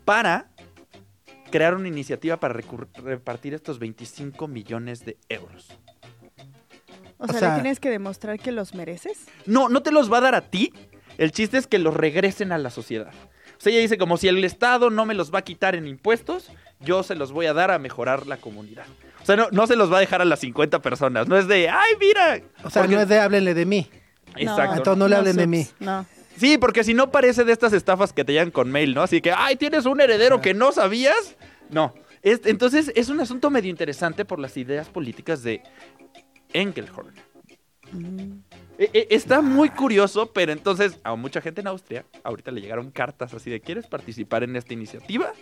para 0.05 0.49
crear 1.51 1.75
una 1.75 1.89
iniciativa 1.89 2.39
para 2.39 2.55
repartir 3.05 3.53
estos 3.55 3.79
25 3.79 4.49
millones 4.49 5.05
de 5.05 5.19
euros. 5.29 5.69
O 7.19 7.25
O 7.25 7.29
sea, 7.29 7.39
sea- 7.39 7.49
¿le 7.57 7.61
tienes 7.63 7.81
que 7.81 7.91
demostrar 7.91 8.39
que 8.39 8.51
los 8.53 8.75
mereces? 8.75 9.27
No, 9.47 9.69
no 9.69 9.83
te 9.83 9.93
los 9.93 10.11
va 10.13 10.19
a 10.19 10.23
dar 10.23 10.35
a 10.35 10.41
ti. 10.51 10.73
El 11.19 11.31
chiste 11.31 11.59
es 11.59 11.67
que 11.67 11.79
los 11.79 11.95
regresen 11.95 12.53
a 12.53 12.59
la 12.59 12.71
sociedad. 12.71 13.13
O 13.59 13.61
sea, 13.63 13.71
ella 13.71 13.83
dice 13.83 13.99
como 13.99 14.17
si 14.17 14.27
el 14.29 14.43
Estado 14.43 14.91
no 14.91 15.05
me 15.07 15.15
los 15.15 15.33
va 15.33 15.41
a 15.41 15.43
quitar 15.43 15.77
en 15.77 15.87
impuestos, 15.87 16.51
yo 16.81 17.03
se 17.05 17.15
los 17.15 17.31
voy 17.31 17.47
a 17.47 17.53
dar 17.53 17.71
a 17.71 17.79
mejorar 17.79 18.27
la 18.27 18.39
comunidad. 18.39 18.87
O 19.23 19.25
sea, 19.27 19.37
no, 19.37 19.49
no 19.53 19.67
se 19.69 19.77
los 19.77 19.93
va 19.93 19.99
a 19.99 20.01
dejar 20.01 20.21
a 20.21 20.25
las 20.25 20.41
50 20.41 20.81
personas. 20.83 21.29
No 21.29 21.37
es 21.37 21.47
de, 21.47 21.69
ay, 21.69 21.93
mira. 22.01 22.41
O 22.65 22.71
sea, 22.71 22.83
Porque- 22.83 22.97
no 22.97 23.03
es 23.03 23.09
de 23.09 23.21
háblenle 23.21 23.55
de 23.55 23.67
mí. 23.67 23.89
Exacto. 24.37 24.77
Entonces 24.79 24.99
no 24.99 25.09
le 25.09 25.17
hablen 25.17 25.37
de 25.37 25.47
mí. 25.47 25.67
No. 25.81 26.07
Sí, 26.37 26.57
porque 26.59 26.83
si 26.85 26.95
no 26.95 27.11
parece 27.11 27.45
de 27.45 27.53
estas 27.53 27.73
estafas 27.73 28.13
que 28.13 28.25
te 28.25 28.33
llegan 28.33 28.51
con 28.51 28.71
mail, 28.71 28.95
¿no? 28.95 29.03
Así 29.03 29.21
que, 29.21 29.33
ay, 29.33 29.57
tienes 29.57 29.85
un 29.87 30.01
heredero 30.01 30.41
que 30.41 30.55
no 30.55 30.73
sabías. 30.73 31.37
No. 31.71 31.95
Es- 32.23 32.41
entonces 32.47 32.91
es 32.95 33.09
un 33.11 33.21
asunto 33.21 33.51
medio 33.51 33.69
interesante 33.71 34.25
por 34.25 34.39
las 34.39 34.57
ideas 34.57 34.89
políticas 34.89 35.43
de 35.43 35.63
Engelhorn. 36.53 37.13
E- 38.79 38.91
e- 38.93 39.07
Está 39.11 39.43
muy 39.43 39.69
curioso, 39.71 40.33
pero 40.33 40.53
entonces 40.53 40.99
a 41.05 41.15
mucha 41.15 41.41
gente 41.41 41.61
en 41.61 41.67
Austria 41.67 42.05
ahorita 42.25 42.51
le 42.51 42.61
llegaron 42.61 42.91
cartas 42.91 43.35
así 43.35 43.51
de 43.51 43.61
¿quieres 43.61 43.87
participar 43.87 44.43
en 44.45 44.57
esta 44.57 44.73
iniciativa? 44.73 45.33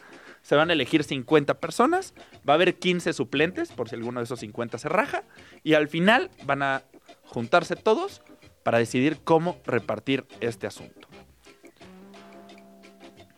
Se 0.43 0.57
van 0.57 0.71
a 0.71 0.73
elegir 0.73 1.05
50 1.05 1.55
personas, 1.61 2.15
va 2.49 2.55
a 2.55 2.57
haber 2.57 2.77
15 2.79 3.13
suplentes 3.13 3.71
por 3.73 3.89
si 3.89 3.95
alguno 3.95 4.21
de 4.21 4.25
esos 4.25 4.41
50 4.41 4.79
se 4.79 4.89
raja 4.89 5.23
y 5.63 5.75
al 5.75 5.89
final 5.89 6.31
van 6.45 6.63
a 6.63 6.83
juntarse 7.27 7.77
todos 7.77 8.23
para 8.63 8.79
decidir 8.79 9.19
cómo 9.25 9.57
repartir 9.65 10.27
este 10.41 10.67
asunto. 10.67 11.09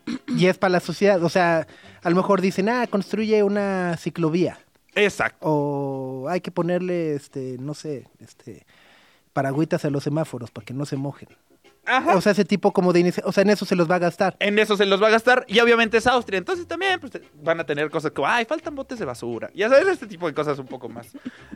Y 0.29 0.47
es 0.47 0.59
para 0.59 0.73
la 0.73 0.81
sociedad. 0.81 1.23
O 1.23 1.29
sea, 1.29 1.67
a 2.03 2.11
lo 2.11 2.17
mejor 2.17 2.41
dicen, 2.41 2.69
ah, 2.69 2.87
construye 2.89 3.43
una 3.43 3.97
ciclovía. 3.97 4.59
Exacto. 4.95 5.39
O 5.43 6.29
hay 6.29 6.41
que 6.41 6.51
ponerle, 6.51 7.15
este, 7.15 7.57
no 7.59 7.75
sé, 7.75 8.09
este, 8.19 8.67
paragüitas 9.33 9.85
a 9.85 9.91
los 9.91 10.03
semáforos 10.05 10.51
para 10.51 10.65
que 10.65 10.75
no 10.75 10.85
se 10.85 10.97
mojen. 10.97 11.29
Ajá. 11.85 12.14
O 12.16 12.21
sea, 12.21 12.31
ese 12.33 12.45
tipo 12.45 12.73
como 12.73 12.92
de 12.92 13.01
inicia- 13.01 13.25
O 13.27 13.33
sea, 13.33 13.42
en 13.42 13.51
eso 13.51 13.64
se 13.64 13.75
los 13.75 13.90
va 13.90 13.97
a 13.97 13.99
gastar. 13.99 14.37
en 14.38 14.57
eso 14.59 14.77
se 14.77 14.87
los 14.87 15.03
va 15.03 15.09
a 15.09 15.11
gastar 15.11 15.45
y 15.49 15.59
obviamente 15.59 15.97
es 15.99 16.07
Austria, 16.07 16.38
entonces 16.38 16.66
también 16.68 17.01
pues, 17.01 17.12
van 17.42 17.59
a 17.59 17.64
tener 17.66 17.90
cosas 17.90 18.12
como, 18.12 18.29
ay, 18.29 18.45
faltan 18.45 18.75
botes 18.77 18.99
de 19.01 19.05
basura. 19.05 19.51
Ya 19.55 19.68
sabes, 19.68 19.88
este 19.88 20.07
tipo 20.07 20.27
de 20.29 20.35
cosas 20.35 20.59
un 20.61 20.66
poco 20.66 20.88
más 20.88 21.09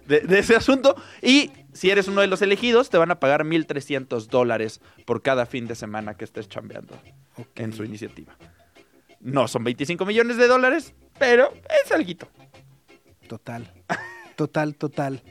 de, 0.07 0.21
de 0.21 0.39
ese 0.41 0.57
asunto. 0.57 0.97
Y 1.23 1.53
si 1.73 1.91
eres 1.91 2.09
uno 2.09 2.23
de 2.23 2.27
los 2.27 2.43
elegidos, 2.43 2.91
te 2.91 2.99
van 2.99 3.11
a 3.13 3.21
pagar 3.21 3.45
1.300 3.45 4.27
dólares 4.27 4.81
por 5.05 5.23
cada 5.23 5.47
fin 5.47 5.67
de 5.69 5.77
semana 5.77 6.15
que 6.17 6.25
estés 6.25 6.49
chambeando 6.49 6.99
en 7.55 7.73
su 7.73 7.85
iniciativa. 7.85 8.37
No 9.21 9.47
son 9.49 9.63
25 9.65 10.05
millones 10.07 10.37
de 10.39 10.49
dólares, 10.49 10.93
pero 11.19 11.53
es 11.85 11.93
alguito. 11.93 12.29
Total. 13.29 13.73
Total, 14.37 14.75
total. 14.75 15.23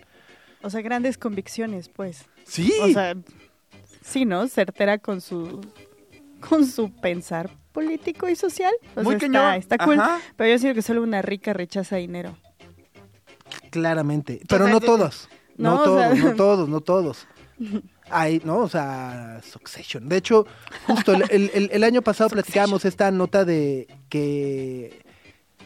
O 0.62 0.70
sea, 0.70 0.82
grandes 0.82 1.18
convicciones, 1.18 1.90
pues. 1.90 2.26
Sí. 2.46 2.74
O 2.82 2.88
sea, 2.90 3.14
sí, 4.06 4.26
¿no? 4.26 4.48
Certera 4.48 4.98
con 5.00 5.22
su 5.22 5.62
con 6.48 6.66
su 6.66 6.92
pensar 6.92 7.50
político 7.72 8.30
y 8.30 8.36
social. 8.36 8.74
O 8.96 9.02
Muy 9.04 9.14
sea, 9.14 9.20
cañón. 9.30 9.54
está, 9.56 9.76
está 9.76 9.86
cool. 9.86 10.00
Ajá. 10.00 10.20
Pero 10.38 10.52
yo 10.52 10.60
siento 10.60 10.76
que 10.76 10.82
solo 10.82 11.02
una 11.02 11.22
rica 11.22 11.54
rechaza 11.54 11.96
dinero. 11.98 12.38
Claramente. 13.72 14.42
Pero 14.48 14.66
sea, 14.66 14.74
no 14.74 14.80
todos. 14.80 15.30
No, 15.58 15.76
no, 15.76 15.82
o 15.82 15.84
todos, 15.84 16.00
sea- 16.18 16.24
no 16.24 16.36
todos, 16.36 16.70
no 16.70 16.82
todos. 16.82 17.28
Hay, 18.10 18.42
¿no? 18.46 18.60
O 18.60 18.70
sea, 18.70 19.42
Succession. 19.44 20.08
De 20.08 20.18
hecho, 20.18 20.46
justo 20.86 21.14
el, 21.14 21.24
el- 21.32 21.52
el- 21.54 21.70
el 21.72 21.84
año 21.84 22.02
pasado 22.02 22.30
platicábamos 22.30 22.86
esta 22.86 23.10
nota 23.12 23.44
de 23.46 23.88
que 24.10 25.02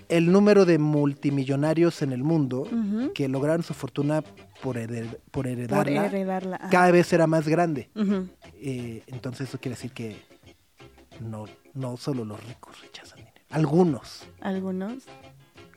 el 0.09 0.31
número 0.31 0.65
de 0.65 0.77
multimillonarios 0.79 2.01
en 2.01 2.11
el 2.11 2.23
mundo 2.23 2.67
que 3.15 3.27
lograron 3.29 3.63
su 3.63 3.73
fortuna 3.73 4.21
por, 4.61 4.75
hered- 4.77 5.17
por 5.31 5.33
Por 5.43 5.47
heredarla 5.47 6.59
cada 6.69 6.91
vez 6.91 7.11
era 7.13 7.25
más 7.27 7.47
grande. 7.47 7.89
Eh, 8.61 9.03
entonces 9.07 9.47
eso 9.49 9.59
quiere 9.59 9.75
decir 9.75 9.91
que 9.91 10.17
no, 11.21 11.45
no 11.73 11.95
solo 11.97 12.25
los 12.25 12.43
ricos 12.45 12.79
rechazan 12.81 13.19
dinero. 13.19 13.35
Algunos, 13.51 14.27
Algunos. 14.41 15.03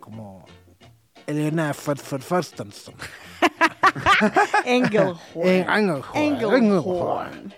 como 0.01 0.45
Elena 1.27 1.73
Engelhorn. 4.65 5.19
Engelhorn. 5.35 6.03
Engelhorn. 6.15 7.55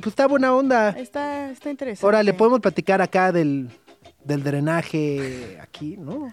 Pues 0.00 0.08
está 0.08 0.26
buena 0.26 0.54
onda. 0.54 0.90
Está, 0.90 1.50
está 1.50 1.70
interesante. 1.70 2.04
Ahora 2.06 2.22
le 2.22 2.34
podemos 2.34 2.60
platicar 2.60 3.00
acá 3.00 3.32
del, 3.32 3.70
del 4.26 4.42
drenaje 4.42 5.58
aquí, 5.60 5.96
¿no? 5.96 6.32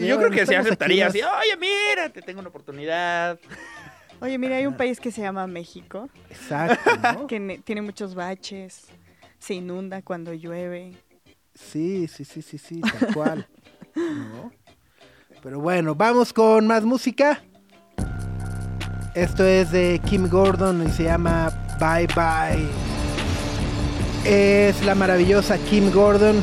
Yo 0.00 0.18
creo 0.18 0.30
que 0.30 0.46
se 0.46 0.56
aceptaría 0.56 1.06
aquí 1.08 1.20
así, 1.20 1.30
oye, 1.40 1.56
mira, 1.56 2.08
te 2.10 2.22
tengo 2.22 2.40
una 2.40 2.48
oportunidad. 2.48 3.38
Oye, 4.20 4.38
mira, 4.38 4.56
hay 4.56 4.66
un 4.66 4.76
país 4.76 5.00
que 5.00 5.10
se 5.10 5.20
llama 5.20 5.46
México, 5.48 6.08
Exacto, 6.30 6.90
¿no? 7.12 7.26
que 7.26 7.40
ne- 7.40 7.58
tiene 7.58 7.82
muchos 7.82 8.14
baches, 8.14 8.86
se 9.38 9.54
inunda 9.54 10.02
cuando 10.02 10.32
llueve. 10.32 10.92
Sí, 11.54 12.06
sí, 12.06 12.24
sí, 12.24 12.40
sí, 12.40 12.56
sí, 12.56 12.80
tal 12.80 13.12
cual. 13.12 13.48
¿no? 13.96 14.52
Pero 15.42 15.60
bueno, 15.60 15.94
vamos 15.96 16.32
con 16.32 16.66
más 16.66 16.84
música. 16.84 17.42
Esto 19.14 19.44
es 19.44 19.70
de 19.72 20.00
Kim 20.08 20.28
Gordon 20.28 20.86
y 20.86 20.90
se 20.90 21.02
llama 21.04 21.50
Bye 21.78 22.06
Bye. 22.14 22.68
Es 24.24 24.82
la 24.84 24.94
maravillosa 24.94 25.58
Kim 25.58 25.90
Gordon. 25.92 26.42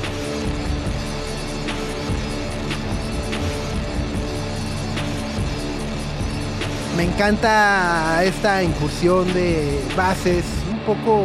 Me 7.01 7.07
encanta 7.07 8.23
esta 8.23 8.61
incursión 8.61 9.33
de 9.33 9.83
bases 9.97 10.45
un 10.69 10.77
poco 10.81 11.23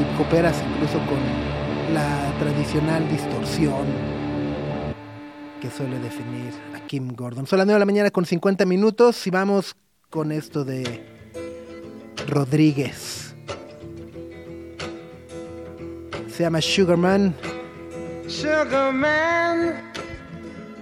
hip 0.00 0.18
hoperas 0.18 0.56
incluso 0.66 0.94
con 1.00 1.18
la 1.92 2.32
tradicional 2.38 3.06
distorsión 3.10 3.84
que 5.60 5.70
suele 5.70 5.98
definir 5.98 6.50
a 6.74 6.80
Kim 6.86 7.14
Gordon. 7.14 7.46
Son 7.46 7.58
las 7.58 7.66
9 7.66 7.74
de 7.74 7.78
la 7.78 7.84
mañana 7.84 8.10
con 8.10 8.24
50 8.24 8.64
minutos 8.64 9.26
y 9.26 9.30
vamos 9.30 9.76
con 10.08 10.32
esto 10.32 10.64
de 10.64 11.04
Rodríguez. 12.26 13.36
Se 16.34 16.42
llama 16.42 16.62
Sugarman. 16.62 17.34
Sugar 18.26 18.94
man, 18.94 19.74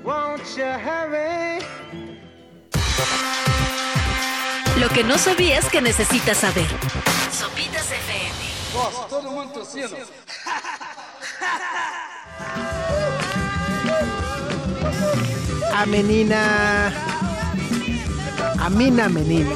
won't 0.04 0.40
you 0.56 0.62
hurry? 0.62 1.58
Lo 4.78 4.88
que 4.88 5.04
no 5.04 5.18
sabías 5.18 5.68
que 5.68 5.80
necesitas 5.80 6.38
saber. 6.38 6.66
Sopitas 7.30 7.86
FM. 7.90 8.32
A 15.74 15.86
menina. 15.86 16.92
Amina 18.58 19.08
menina. 19.08 19.50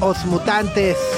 Os 0.00 0.24
mutantes. 0.24 1.13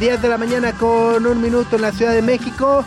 Diez 0.00 0.22
de 0.22 0.30
la 0.30 0.38
mañana 0.38 0.72
con 0.72 1.26
un 1.26 1.42
minuto 1.42 1.76
en 1.76 1.82
la 1.82 1.92
Ciudad 1.92 2.14
de 2.14 2.22
México. 2.22 2.82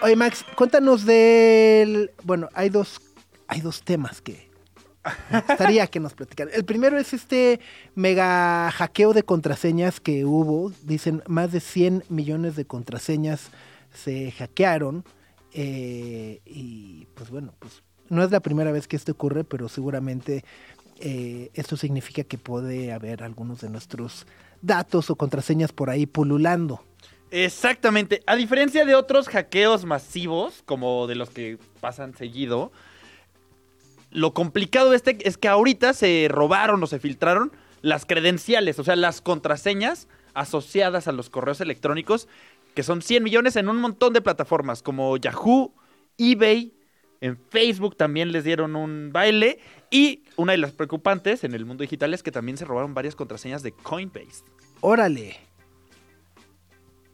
Oye, 0.00 0.14
Max, 0.14 0.44
cuéntanos 0.54 1.04
del. 1.04 2.12
Bueno, 2.22 2.48
hay 2.54 2.68
dos, 2.68 3.00
hay 3.48 3.60
dos 3.60 3.82
temas 3.82 4.22
que 4.22 4.48
me 5.32 5.40
gustaría 5.40 5.88
que 5.88 5.98
nos 5.98 6.14
platicaran. 6.14 6.54
El 6.54 6.64
primero 6.64 6.96
es 6.96 7.12
este 7.12 7.58
mega 7.96 8.70
hackeo 8.70 9.14
de 9.14 9.24
contraseñas 9.24 9.98
que 9.98 10.24
hubo. 10.24 10.70
Dicen 10.84 11.24
más 11.26 11.50
de 11.50 11.58
100 11.58 12.04
millones 12.08 12.54
de 12.54 12.66
contraseñas 12.66 13.50
se 13.92 14.30
hackearon. 14.30 15.04
eh, 15.52 16.40
y 16.44 17.06
pues 17.16 17.30
bueno, 17.30 17.52
pues 17.58 17.82
no 18.08 18.22
es 18.22 18.30
la 18.30 18.40
primera 18.40 18.70
vez 18.72 18.86
que 18.86 18.96
esto 18.96 19.12
ocurre, 19.12 19.44
pero 19.44 19.68
seguramente 19.68 20.44
eh, 21.06 21.50
esto 21.52 21.76
significa 21.76 22.24
que 22.24 22.38
puede 22.38 22.90
haber 22.90 23.22
algunos 23.22 23.60
de 23.60 23.68
nuestros 23.68 24.26
datos 24.62 25.10
o 25.10 25.16
contraseñas 25.16 25.70
por 25.70 25.90
ahí 25.90 26.06
pululando. 26.06 26.82
Exactamente. 27.30 28.22
A 28.26 28.36
diferencia 28.36 28.86
de 28.86 28.94
otros 28.94 29.28
hackeos 29.28 29.84
masivos, 29.84 30.62
como 30.64 31.06
de 31.06 31.14
los 31.14 31.28
que 31.28 31.58
pasan 31.82 32.16
seguido, 32.16 32.72
lo 34.10 34.32
complicado 34.32 34.94
este 34.94 35.18
es 35.28 35.36
que 35.36 35.48
ahorita 35.48 35.92
se 35.92 36.28
robaron 36.30 36.82
o 36.82 36.86
se 36.86 36.98
filtraron 36.98 37.52
las 37.82 38.06
credenciales, 38.06 38.78
o 38.78 38.84
sea, 38.84 38.96
las 38.96 39.20
contraseñas 39.20 40.08
asociadas 40.32 41.06
a 41.06 41.12
los 41.12 41.28
correos 41.28 41.60
electrónicos, 41.60 42.28
que 42.74 42.82
son 42.82 43.02
100 43.02 43.22
millones 43.22 43.56
en 43.56 43.68
un 43.68 43.76
montón 43.76 44.14
de 44.14 44.22
plataformas, 44.22 44.82
como 44.82 45.18
Yahoo, 45.18 45.74
eBay, 46.16 46.73
en 47.24 47.36
Facebook 47.50 47.96
también 47.96 48.32
les 48.32 48.44
dieron 48.44 48.76
un 48.76 49.10
baile, 49.12 49.58
y 49.90 50.24
una 50.36 50.52
de 50.52 50.58
las 50.58 50.72
preocupantes 50.72 51.44
en 51.44 51.54
el 51.54 51.64
mundo 51.64 51.82
digital 51.82 52.12
es 52.14 52.22
que 52.22 52.30
también 52.32 52.56
se 52.56 52.64
robaron 52.64 52.94
varias 52.94 53.14
contraseñas 53.14 53.62
de 53.62 53.72
Coinbase. 53.72 54.44
Órale. 54.80 55.36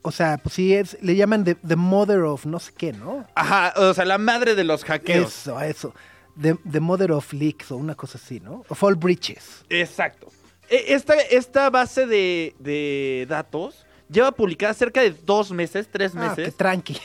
O 0.03 0.11
sea, 0.11 0.39
pues 0.39 0.55
sí, 0.55 0.73
es, 0.75 0.97
le 1.03 1.15
llaman 1.15 1.45
the, 1.45 1.55
the 1.57 1.77
mother 1.77 2.21
of 2.23 2.47
no 2.47 2.59
sé 2.59 2.73
qué, 2.77 2.93
¿no? 2.93 3.27
Ajá, 3.35 3.75
o 3.77 3.93
sea, 3.93 4.07
la 4.07 4.17
madre 4.17 4.55
de 4.55 4.65
los 4.65 4.83
hackeos. 4.85 5.29
Eso, 5.29 5.61
eso. 5.61 5.95
The, 6.41 6.57
the 6.71 6.81
mother 6.81 7.13
of 7.13 7.31
leaks 7.35 7.71
o 7.71 7.77
una 7.77 7.95
cosa 7.95 8.17
así, 8.17 8.41
¿no? 8.41 8.65
Of 8.71 8.83
all 8.83 8.95
breaches. 8.95 9.63
Exacto. 9.69 10.29
E- 10.71 10.95
Esta, 10.95 11.15
esta 11.21 11.69
base 11.69 12.07
de, 12.07 12.55
de 12.59 13.27
datos 13.29 13.85
lleva 14.11 14.33
publicada 14.33 14.73
cerca 14.73 15.03
de 15.03 15.11
dos 15.11 15.51
meses, 15.53 15.87
tres 15.93 16.13
Ah, 16.17 16.33
que 16.35 16.41
meses. 16.43 16.57
tranqui. 16.57 16.97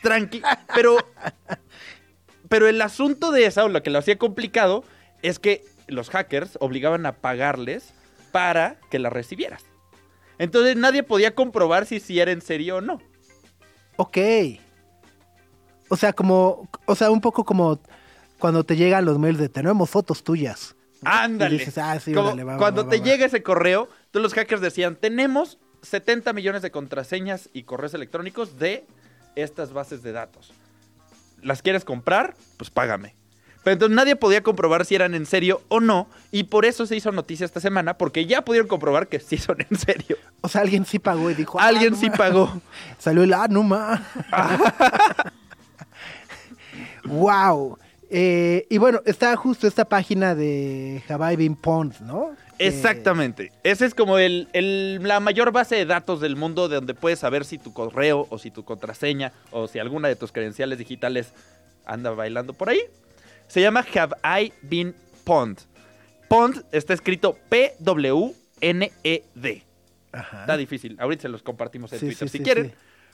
tranqui. 0.00 0.40
Pero, 0.76 0.96
pero 2.54 2.68
el 2.68 2.80
asunto 2.82 3.32
de 3.32 3.46
esa, 3.46 3.64
o 3.64 3.68
lo 3.68 3.82
que 3.82 3.90
lo 3.90 3.98
hacía 3.98 4.16
complicado, 4.16 4.84
es 5.22 5.40
que 5.40 5.64
los 5.88 6.08
hackers 6.08 6.56
obligaban 6.60 7.04
a 7.04 7.16
pagarles 7.16 7.92
para 8.30 8.76
que 8.92 9.00
la 9.00 9.10
recibieras. 9.10 9.64
Entonces 10.38 10.76
nadie 10.76 11.02
podía 11.02 11.34
comprobar 11.34 11.84
si, 11.84 11.98
si 11.98 12.20
era 12.20 12.30
en 12.30 12.40
serio 12.40 12.76
o 12.76 12.80
no. 12.80 13.00
Ok. 13.96 14.18
O 15.88 15.96
sea, 15.96 16.12
como, 16.12 16.68
o 16.86 16.94
sea, 16.94 17.10
un 17.10 17.20
poco 17.20 17.44
como 17.44 17.80
cuando 18.38 18.62
te 18.62 18.76
llegan 18.76 19.04
los 19.04 19.18
mails 19.18 19.40
de 19.40 19.48
tenemos 19.48 19.90
fotos 19.90 20.22
tuyas. 20.22 20.76
Ándale. 21.02 21.56
Y 21.56 21.58
dices, 21.58 21.76
ah, 21.78 21.98
sí, 21.98 22.14
Como 22.14 22.36
va, 22.36 22.44
va, 22.44 22.56
cuando 22.56 22.84
va, 22.84 22.88
te 22.88 22.98
va. 22.98 23.04
llega 23.04 23.26
ese 23.26 23.42
correo, 23.42 23.88
todos 24.12 24.22
los 24.22 24.32
hackers 24.32 24.62
decían, 24.62 24.94
tenemos 24.94 25.58
70 25.82 26.32
millones 26.32 26.62
de 26.62 26.70
contraseñas 26.70 27.50
y 27.52 27.64
correos 27.64 27.94
electrónicos 27.94 28.60
de 28.60 28.86
estas 29.34 29.72
bases 29.72 30.04
de 30.04 30.12
datos. 30.12 30.52
¿Las 31.44 31.62
quieres 31.62 31.84
comprar? 31.84 32.34
Pues 32.56 32.70
págame. 32.70 33.14
Pero 33.62 33.74
entonces 33.74 33.96
nadie 33.96 34.16
podía 34.16 34.42
comprobar 34.42 34.84
si 34.84 34.94
eran 34.94 35.14
en 35.14 35.24
serio 35.24 35.62
o 35.68 35.80
no, 35.80 36.06
y 36.30 36.44
por 36.44 36.66
eso 36.66 36.84
se 36.86 36.96
hizo 36.96 37.12
noticia 37.12 37.46
esta 37.46 37.60
semana, 37.60 37.96
porque 37.96 38.26
ya 38.26 38.42
pudieron 38.44 38.68
comprobar 38.68 39.08
que 39.08 39.20
sí 39.20 39.38
son 39.38 39.58
en 39.70 39.78
serio. 39.78 40.18
O 40.42 40.48
sea, 40.48 40.60
alguien 40.60 40.84
sí 40.84 40.98
pagó 40.98 41.30
y 41.30 41.34
dijo. 41.34 41.58
ah, 41.58 41.68
Alguien 41.68 41.92
no 41.92 41.98
sí 41.98 42.10
pagó. 42.10 42.60
Salió 42.98 43.22
el 43.22 43.32
ah, 43.32 43.46
no 43.48 43.62
ma. 43.62 44.02
wow. 47.04 47.78
Eh, 48.10 48.66
y 48.70 48.78
bueno, 48.78 49.00
está 49.06 49.34
justo 49.36 49.66
esta 49.66 49.84
página 49.86 50.34
de 50.34 51.02
Hawaii 51.08 51.36
Bean 51.36 51.56
Pond, 51.56 52.00
¿no? 52.00 52.34
Exactamente. 52.58 53.50
Esa 53.64 53.84
es 53.86 53.94
como 53.94 54.18
el, 54.18 54.48
el- 54.52 55.02
la 55.02 55.18
mayor 55.20 55.50
base 55.52 55.74
de 55.76 55.86
datos 55.86 56.20
del 56.20 56.36
mundo 56.36 56.68
de 56.68 56.76
donde 56.76 56.94
puedes 56.94 57.18
saber 57.18 57.44
si 57.44 57.58
tu 57.58 57.72
correo 57.72 58.26
o 58.30 58.38
si 58.38 58.50
tu 58.50 58.64
contraseña 58.64 59.32
o 59.50 59.66
si 59.68 59.78
alguna 59.78 60.08
de 60.08 60.16
tus 60.16 60.30
credenciales 60.32 60.78
digitales 60.78 61.32
anda 61.86 62.10
bailando 62.10 62.52
por 62.54 62.68
ahí. 62.68 62.80
Se 63.48 63.60
llama 63.60 63.84
Have 63.94 64.14
I 64.42 64.52
Been 64.62 64.94
Pond. 65.24 65.58
Pond 66.28 66.64
está 66.72 66.94
escrito 66.94 67.36
P-W-N-E-D. 68.60 69.62
Está 70.12 70.56
difícil. 70.56 70.96
Ahorita 71.00 71.22
se 71.22 71.28
los 71.28 71.42
compartimos 71.42 71.92
en 71.92 71.98
Sí, 71.98 72.06
Twitter 72.06 72.28
sí, 72.28 72.32
si 72.32 72.38
sí, 72.38 72.44
quieren. 72.44 72.72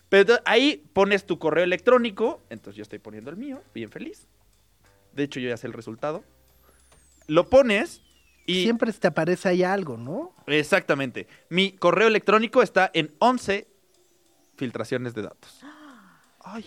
Pero 0.08 0.20
entonces, 0.22 0.42
ahí 0.46 0.82
pones 0.92 1.24
tu 1.24 1.38
correo 1.38 1.64
electrónico. 1.64 2.40
Entonces 2.50 2.76
yo 2.76 2.82
estoy 2.82 2.98
poniendo 2.98 3.30
el 3.30 3.36
mío, 3.36 3.62
bien 3.74 3.90
feliz. 3.90 4.26
De 5.12 5.24
hecho, 5.24 5.40
yo 5.40 5.48
ya 5.48 5.56
sé 5.56 5.66
el 5.66 5.72
resultado. 5.72 6.24
Lo 7.26 7.48
pones 7.48 8.02
y... 8.46 8.64
Siempre 8.64 8.92
te 8.92 9.06
aparece 9.06 9.48
ahí 9.48 9.62
algo, 9.62 9.96
¿no? 9.96 10.34
Exactamente. 10.46 11.26
Mi 11.48 11.72
correo 11.72 12.08
electrónico 12.08 12.62
está 12.62 12.90
en 12.94 13.14
11 13.18 13.68
filtraciones 14.56 15.14
de 15.14 15.22
datos. 15.22 15.60
Ay. 16.40 16.64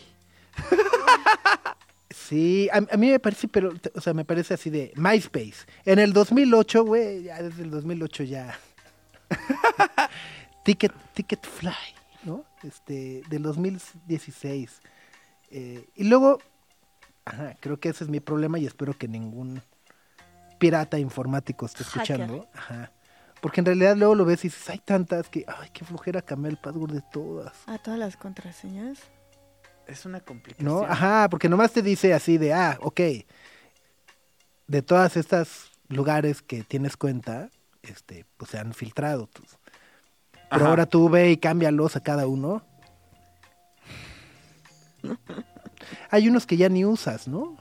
Sí, 2.10 2.70
a, 2.72 2.78
a 2.78 2.98
mí 2.98 3.10
me 3.10 3.20
parece, 3.20 3.48
pero, 3.48 3.74
o 3.96 4.02
sea, 4.02 4.14
me 4.14 4.24
parece 4.24 4.54
así 4.54 4.70
de 4.70 4.94
MySpace. 4.96 5.66
En 5.84 6.00
el 6.00 6.14
2008, 6.14 6.86
güey, 6.86 7.24
ya 7.24 7.42
desde 7.42 7.64
el 7.64 7.72
2008 7.72 8.24
ya. 8.24 8.60
Ticket, 10.64 10.94
Ticket 11.14 11.46
Fly, 11.46 11.74
¿no? 12.24 12.46
este, 12.64 13.24
del 13.30 13.44
2016. 13.44 14.82
Eh, 15.52 15.90
y 15.96 16.04
luego, 16.06 16.40
ajá, 17.26 17.56
creo 17.60 17.80
que 17.80 17.90
ese 17.90 18.04
es 18.04 18.10
mi 18.10 18.20
problema 18.20 18.60
y 18.60 18.66
espero 18.66 18.98
que 18.98 19.08
ningún 19.08 19.62
pirata 20.60 20.98
informático 21.00 21.66
esté 21.66 21.84
Hacker. 21.84 22.22
escuchando. 22.22 22.48
Ajá. 22.54 22.92
Porque 23.42 23.60
en 23.60 23.66
realidad 23.66 23.98
luego 23.98 24.16
lo 24.16 24.24
ves 24.26 24.46
y 24.46 24.48
dices, 24.48 24.70
hay 24.70 24.80
tantas 24.80 25.28
que, 25.28 25.44
ay, 25.48 25.70
qué 25.74 25.84
flojera 25.84 26.22
cambiar 26.22 26.52
el 26.52 26.58
password 26.58 26.94
de 26.94 27.02
todas. 27.12 27.54
A 27.68 27.78
todas 27.78 28.00
las 28.00 28.16
contraseñas. 28.16 29.00
Es 29.86 30.06
una 30.06 30.22
complicación. 30.22 30.66
¿No? 30.74 30.84
Ajá, 30.84 31.28
porque 31.30 31.50
nomás 31.50 31.74
te 31.74 31.82
dice 31.82 32.14
así 32.14 32.38
de, 32.38 32.54
ah, 32.54 32.78
ok, 32.82 33.02
de 34.68 34.82
todas 34.82 35.18
estas 35.18 35.72
lugares 35.90 36.42
que 36.42 36.64
tienes 36.64 36.96
cuenta, 36.96 37.50
este, 37.82 38.26
pues 38.38 38.52
se 38.52 38.60
han 38.60 38.74
filtrado. 38.74 39.28
pues. 39.28 39.58
Pero 40.32 40.62
Ajá. 40.64 40.70
ahora 40.70 40.86
tú 40.86 41.10
ve 41.10 41.32
y 41.32 41.38
cámbialos 41.38 41.98
a 41.98 42.00
cada 42.00 42.28
uno. 42.28 42.64
Hay 46.10 46.28
unos 46.30 46.46
que 46.46 46.58
ya 46.58 46.70
ni 46.70 46.86
usas, 46.86 47.28
¿no? 47.28 47.58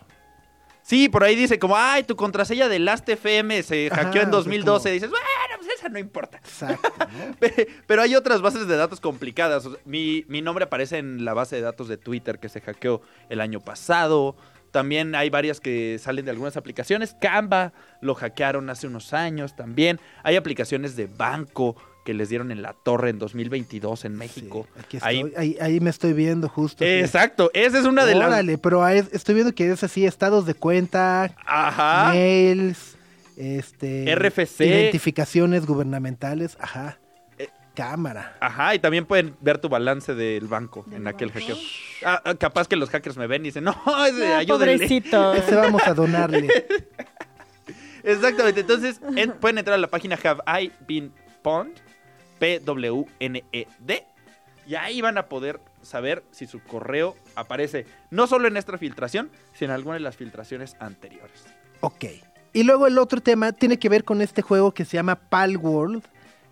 Sí, 0.84 1.08
por 1.08 1.22
ahí 1.22 1.36
dice 1.36 1.58
como, 1.60 1.76
ay, 1.76 2.02
tu 2.02 2.16
contraseña 2.16 2.68
de 2.68 2.80
Last.fm 2.80 3.62
se 3.62 3.86
Ajá, 3.90 4.04
hackeó 4.04 4.22
en 4.22 4.28
o 4.28 4.30
sea, 4.32 4.38
2012. 4.38 4.82
como- 4.82 4.92
Dices, 4.94 5.10
bueno, 5.10 5.24
pues 5.58 5.70
esa 5.78 5.88
no 5.88 5.98
importa. 6.00 6.38
Exacto. 6.38 6.92
¿no? 6.98 7.36
Pe- 7.40 7.68
Pero 7.86 8.02
hay 8.02 8.16
otras 8.16 8.40
bases 8.42 8.66
de 8.66 8.76
datos 8.76 9.00
complicadas. 9.00 9.68
Mi, 9.84 10.24
mi 10.28 10.42
nombre 10.42 10.64
aparece 10.64 10.98
en 10.98 11.24
la 11.24 11.34
base 11.34 11.54
de 11.56 11.62
datos 11.62 11.86
de 11.86 11.98
Twitter 11.98 12.40
que 12.40 12.48
se 12.48 12.60
hackeó 12.60 13.00
el 13.28 13.40
año 13.40 13.60
pasado. 13.60 14.36
También 14.72 15.14
hay 15.14 15.30
varias 15.30 15.60
que 15.60 15.98
salen 16.00 16.24
de 16.24 16.30
algunas 16.32 16.56
aplicaciones. 16.56 17.14
Canva 17.20 17.72
lo 18.00 18.14
hackearon 18.16 18.68
hace 18.68 18.86
unos 18.88 19.12
años 19.12 19.54
también. 19.54 20.00
Hay 20.24 20.34
aplicaciones 20.34 20.96
de 20.96 21.06
banco 21.06 21.76
que 22.04 22.14
les 22.14 22.28
dieron 22.28 22.50
en 22.50 22.62
la 22.62 22.72
torre 22.72 23.10
en 23.10 23.18
2022 23.18 24.04
en 24.04 24.16
México. 24.16 24.66
Sí, 24.74 24.80
aquí 24.80 24.98
Ahí- 25.02 25.20
estoy, 25.20 25.32
ahí, 25.36 25.56
ahí 25.60 25.80
me 25.80 25.90
estoy 25.90 26.12
viendo 26.12 26.48
justo. 26.48 26.84
Exacto, 26.84 27.50
esa 27.54 27.78
es 27.78 27.84
una 27.84 28.04
de 28.04 28.14
las... 28.16 28.26
Órale, 28.28 28.58
pero 28.58 28.86
estoy 28.88 29.34
viendo 29.36 29.54
que 29.54 29.70
es 29.70 29.82
así, 29.84 30.04
estados 30.04 30.44
de 30.46 30.54
cuenta, 30.54 31.34
Ajá. 31.46 32.10
mails, 32.12 32.96
este, 33.36 34.12
RFC. 34.14 34.64
identificaciones 34.66 35.64
gubernamentales, 35.66 36.56
ajá, 36.60 36.98
Eh. 37.38 37.48
cámara. 37.74 38.36
Ajá, 38.40 38.74
y 38.74 38.78
también 38.80 39.06
pueden 39.06 39.36
ver 39.40 39.58
tu 39.58 39.68
balance 39.68 40.14
del 40.14 40.48
banco 40.48 40.84
Del 40.88 41.02
en 41.02 41.06
aquel 41.08 41.28
banco. 41.28 41.40
hackeo. 41.40 41.56
Ah, 42.04 42.20
ah, 42.24 42.34
capaz 42.34 42.66
que 42.66 42.74
los 42.76 42.90
hackers 42.90 43.16
me 43.16 43.26
ven 43.28 43.42
y 43.42 43.48
dicen, 43.48 43.64
no, 43.64 43.72
ese, 44.06 44.26
Ah, 44.34 44.38
ayúdenle. 44.38 44.74
pobrecito. 44.76 45.34
Ese 45.34 45.54
vamos 45.54 45.82
a 45.86 45.94
donarle. 45.94 46.48
Exactamente, 48.02 48.60
entonces 48.62 49.00
en- 49.16 49.32
pueden 49.32 49.58
entrar 49.58 49.74
a 49.74 49.78
la 49.78 49.86
página 49.86 50.18
Have 50.22 50.42
I 50.62 50.72
Been 50.88 51.12
Pwned, 51.42 51.74
P-W-N-E-D, 52.42 54.04
y 54.66 54.74
ahí 54.74 55.00
van 55.00 55.16
a 55.16 55.26
poder 55.26 55.60
saber 55.80 56.24
si 56.32 56.48
su 56.48 56.60
correo 56.60 57.14
aparece 57.36 57.86
no 58.10 58.26
solo 58.26 58.48
en 58.48 58.56
esta 58.56 58.76
filtración, 58.78 59.30
sino 59.54 59.70
en 59.70 59.76
alguna 59.76 59.94
de 59.94 60.00
las 60.00 60.16
filtraciones 60.16 60.74
anteriores. 60.80 61.44
Ok. 61.82 62.06
Y 62.52 62.64
luego 62.64 62.88
el 62.88 62.98
otro 62.98 63.20
tema 63.20 63.52
tiene 63.52 63.78
que 63.78 63.88
ver 63.88 64.02
con 64.02 64.20
este 64.20 64.42
juego 64.42 64.74
que 64.74 64.84
se 64.84 64.96
llama 64.96 65.14
Palworld, 65.14 66.02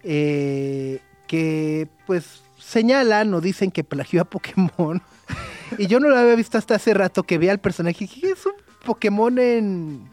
eh, 0.04 1.00
que 1.26 1.88
pues 2.06 2.44
señalan 2.60 3.34
o 3.34 3.40
dicen 3.40 3.72
que 3.72 3.82
plagió 3.82 4.22
a 4.22 4.24
Pokémon. 4.26 5.02
y 5.76 5.88
yo 5.88 5.98
no 5.98 6.08
lo 6.08 6.16
había 6.16 6.36
visto 6.36 6.56
hasta 6.56 6.76
hace 6.76 6.94
rato 6.94 7.24
que 7.24 7.36
vi 7.36 7.48
al 7.48 7.58
personaje 7.58 8.04
y 8.04 8.06
dije, 8.06 8.30
es 8.30 8.46
un 8.46 8.54
Pokémon 8.84 9.36
en... 9.40 10.08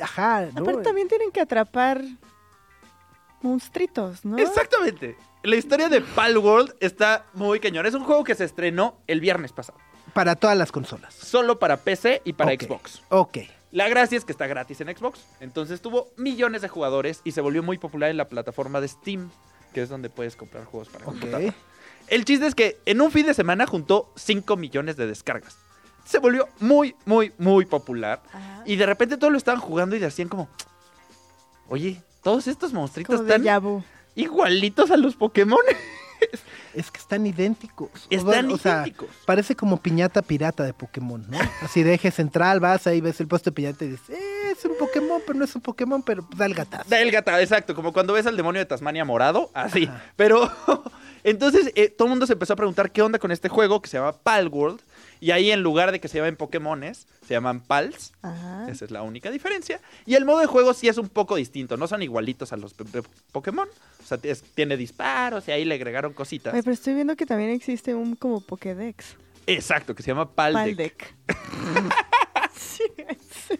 Ajá, 0.00 0.46
¿no? 0.54 0.62
Aparte 0.62 0.82
también 0.82 1.08
tienen 1.08 1.32
que 1.32 1.40
atrapar 1.40 2.04
monstruitos, 3.42 4.24
¿no? 4.24 4.38
Exactamente. 4.38 5.16
La 5.42 5.56
historia 5.56 5.88
de 5.88 6.00
Palworld 6.02 6.74
está 6.80 7.24
muy 7.34 7.60
cañón. 7.60 7.86
Es 7.86 7.94
un 7.94 8.04
juego 8.04 8.24
que 8.24 8.34
se 8.34 8.44
estrenó 8.44 8.96
el 9.06 9.20
viernes 9.20 9.52
pasado. 9.52 9.78
Para 10.12 10.36
todas 10.36 10.56
las 10.56 10.72
consolas. 10.72 11.14
Solo 11.14 11.58
para 11.58 11.78
PC 11.78 12.22
y 12.24 12.32
para. 12.32 12.52
Xbox. 12.52 13.02
Ok. 13.10 13.38
La 13.72 13.88
gracia 13.88 14.18
es 14.18 14.24
que 14.24 14.32
está 14.32 14.46
gratis 14.48 14.80
en 14.80 14.94
Xbox. 14.96 15.20
Entonces 15.38 15.80
tuvo 15.80 16.08
millones 16.16 16.60
de 16.62 16.68
jugadores 16.68 17.20
y 17.24 17.32
se 17.32 17.40
volvió 17.40 17.62
muy 17.62 17.78
popular 17.78 18.10
en 18.10 18.16
la 18.16 18.28
plataforma 18.28 18.80
de 18.80 18.88
Steam, 18.88 19.30
que 19.72 19.82
es 19.82 19.88
donde 19.88 20.10
puedes 20.10 20.34
comprar 20.36 20.64
juegos 20.64 20.88
para 20.88 21.04
Ok. 21.06 21.12
computadora. 21.12 21.54
El 22.08 22.24
chiste 22.24 22.46
es 22.46 22.56
que 22.56 22.78
en 22.86 23.00
un 23.00 23.12
fin 23.12 23.24
de 23.26 23.34
semana 23.34 23.66
juntó 23.68 24.12
5 24.16 24.56
millones 24.56 24.96
de 24.96 25.06
descargas. 25.06 25.56
Se 26.04 26.18
volvió 26.18 26.48
muy, 26.58 26.96
muy, 27.04 27.32
muy 27.38 27.64
popular. 27.66 28.20
Ajá. 28.32 28.64
Y 28.66 28.74
de 28.74 28.86
repente 28.86 29.16
todos 29.16 29.30
lo 29.30 29.38
estaban 29.38 29.60
jugando 29.60 29.94
y 29.94 30.00
decían 30.00 30.28
como, 30.28 30.48
oye, 31.68 32.02
todos 32.22 32.46
estos 32.46 32.72
monstruitos 32.72 33.20
están 33.20 33.44
igualitos 34.14 34.90
a 34.90 34.96
los 34.96 35.16
Pokémon. 35.16 35.58
Es 36.74 36.90
que 36.90 36.98
están 37.00 37.26
idénticos. 37.26 37.88
O 37.88 37.98
Están 38.10 38.24
bueno, 38.26 38.54
o 38.54 38.58
sea, 38.58 38.82
idénticos. 38.82 39.08
parece 39.24 39.56
como 39.56 39.78
piñata 39.78 40.22
pirata 40.22 40.62
de 40.62 40.72
Pokémon, 40.74 41.24
¿no? 41.28 41.38
Así 41.62 41.82
de 41.82 41.94
eje 41.94 42.10
central, 42.10 42.60
vas 42.60 42.86
ahí, 42.86 43.00
ves 43.00 43.20
el 43.20 43.26
puesto 43.26 43.50
de 43.50 43.54
piñata 43.54 43.84
y 43.84 43.88
dices, 43.88 44.10
eh, 44.10 44.52
es 44.52 44.64
un 44.66 44.76
Pokémon, 44.78 45.20
pero 45.26 45.38
no 45.38 45.44
es 45.46 45.54
un 45.54 45.62
Pokémon, 45.62 46.02
pero 46.02 46.28
da 46.36 46.46
el 46.46 46.54
gatazo. 46.54 46.84
Da 46.88 47.00
el 47.00 47.10
gata, 47.10 47.40
exacto, 47.40 47.74
como 47.74 47.92
cuando 47.92 48.12
ves 48.12 48.26
al 48.26 48.36
demonio 48.36 48.60
de 48.60 48.66
Tasmania 48.66 49.04
morado, 49.04 49.50
así. 49.54 49.88
Pero 50.16 50.48
entonces 51.24 51.72
eh, 51.74 51.88
todo 51.88 52.06
el 52.06 52.10
mundo 52.10 52.26
se 52.26 52.34
empezó 52.34 52.52
a 52.52 52.56
preguntar 52.56 52.92
qué 52.92 53.02
onda 53.02 53.18
con 53.18 53.32
este 53.32 53.48
juego 53.48 53.80
que 53.80 53.88
se 53.88 53.96
llama 53.96 54.12
Palworld. 54.12 54.80
Y 55.20 55.32
ahí 55.32 55.50
en 55.50 55.62
lugar 55.62 55.92
de 55.92 56.00
que 56.00 56.08
se 56.08 56.16
llamen 56.18 56.36
Pokémones, 56.36 57.06
se 57.26 57.34
llaman 57.34 57.60
Pals. 57.60 58.12
Ajá. 58.22 58.66
Esa 58.70 58.84
es 58.86 58.90
la 58.90 59.02
única 59.02 59.30
diferencia. 59.30 59.80
Y 60.06 60.14
el 60.14 60.24
modo 60.24 60.38
de 60.40 60.46
juego 60.46 60.72
sí 60.74 60.88
es 60.88 60.96
un 60.98 61.08
poco 61.10 61.36
distinto. 61.36 61.76
No 61.76 61.86
son 61.86 62.02
igualitos 62.02 62.52
a 62.52 62.56
los 62.56 62.74
Pokémon. 63.32 63.68
O 64.02 64.06
sea, 64.06 64.18
es- 64.22 64.42
tiene 64.42 64.76
disparos 64.78 65.46
y 65.48 65.52
ahí 65.52 65.64
le 65.66 65.74
agregaron 65.74 66.12
cositas. 66.14 66.52
Pero 66.54 66.72
estoy 66.72 66.94
viendo 66.94 67.16
que 67.16 67.26
también 67.26 67.50
existe 67.50 67.94
un 67.94 68.16
como 68.16 68.40
Pokédex. 68.40 69.16
Exacto, 69.46 69.94
que 69.94 70.02
se 70.02 70.08
llama 70.08 70.30
Paldec. 70.32 71.14
Paldec. 71.26 71.94
sí, 72.56 72.84
sí. 73.48 73.58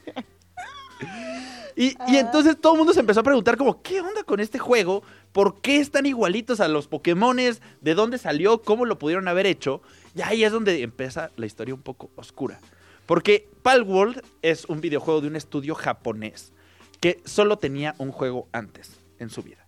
Y, 1.76 1.96
y 2.08 2.16
entonces 2.16 2.60
todo 2.60 2.74
el 2.74 2.78
mundo 2.78 2.92
se 2.92 3.00
empezó 3.00 3.20
a 3.20 3.22
preguntar 3.22 3.56
como, 3.56 3.80
¿qué 3.82 4.00
onda 4.02 4.22
con 4.24 4.38
este 4.40 4.58
juego? 4.58 5.02
¿Por 5.32 5.60
qué 5.62 5.76
están 5.78 6.04
igualitos 6.04 6.60
a 6.60 6.68
los 6.68 6.88
Pokémones? 6.88 7.62
¿De 7.80 7.94
dónde 7.94 8.18
salió? 8.18 8.60
¿Cómo 8.62 8.84
lo 8.84 8.98
pudieron 8.98 9.28
haber 9.28 9.46
hecho? 9.46 9.80
Y 10.14 10.22
ahí 10.22 10.44
es 10.44 10.52
donde 10.52 10.82
empieza 10.82 11.30
la 11.36 11.46
historia 11.46 11.74
un 11.74 11.82
poco 11.82 12.10
oscura. 12.16 12.58
Porque 13.06 13.48
Palworld 13.62 14.22
es 14.42 14.64
un 14.66 14.80
videojuego 14.80 15.20
de 15.20 15.28
un 15.28 15.36
estudio 15.36 15.74
japonés 15.74 16.52
que 17.00 17.20
solo 17.24 17.58
tenía 17.58 17.94
un 17.98 18.12
juego 18.12 18.48
antes 18.52 18.92
en 19.18 19.30
su 19.30 19.42
vida. 19.42 19.66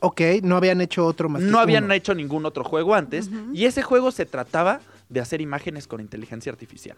Ok, 0.00 0.20
no 0.42 0.56
habían 0.56 0.80
hecho 0.80 1.06
otro 1.06 1.28
más. 1.28 1.42
que 1.42 1.48
No 1.48 1.58
habían 1.58 1.84
uno. 1.84 1.94
hecho 1.94 2.14
ningún 2.14 2.46
otro 2.46 2.64
juego 2.64 2.94
antes. 2.94 3.30
Y 3.52 3.64
ese 3.64 3.82
juego 3.82 4.10
se 4.12 4.26
trataba 4.26 4.80
de 5.08 5.20
hacer 5.20 5.40
imágenes 5.40 5.86
con 5.86 6.00
inteligencia 6.00 6.52
artificial. 6.52 6.96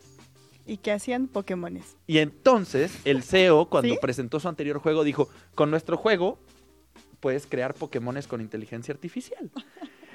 Y 0.66 0.78
que 0.78 0.92
hacían 0.92 1.28
Pokémones. 1.28 1.96
Y 2.06 2.18
entonces 2.18 2.92
el 3.04 3.22
CEO, 3.22 3.66
cuando 3.70 3.94
¿Sí? 3.94 3.98
presentó 4.02 4.40
su 4.40 4.48
anterior 4.48 4.78
juego, 4.80 5.04
dijo, 5.04 5.28
con 5.54 5.70
nuestro 5.70 5.96
juego 5.96 6.38
puedes 7.20 7.46
crear 7.46 7.74
Pokémones 7.74 8.26
con 8.26 8.40
inteligencia 8.40 8.92
artificial. 8.92 9.50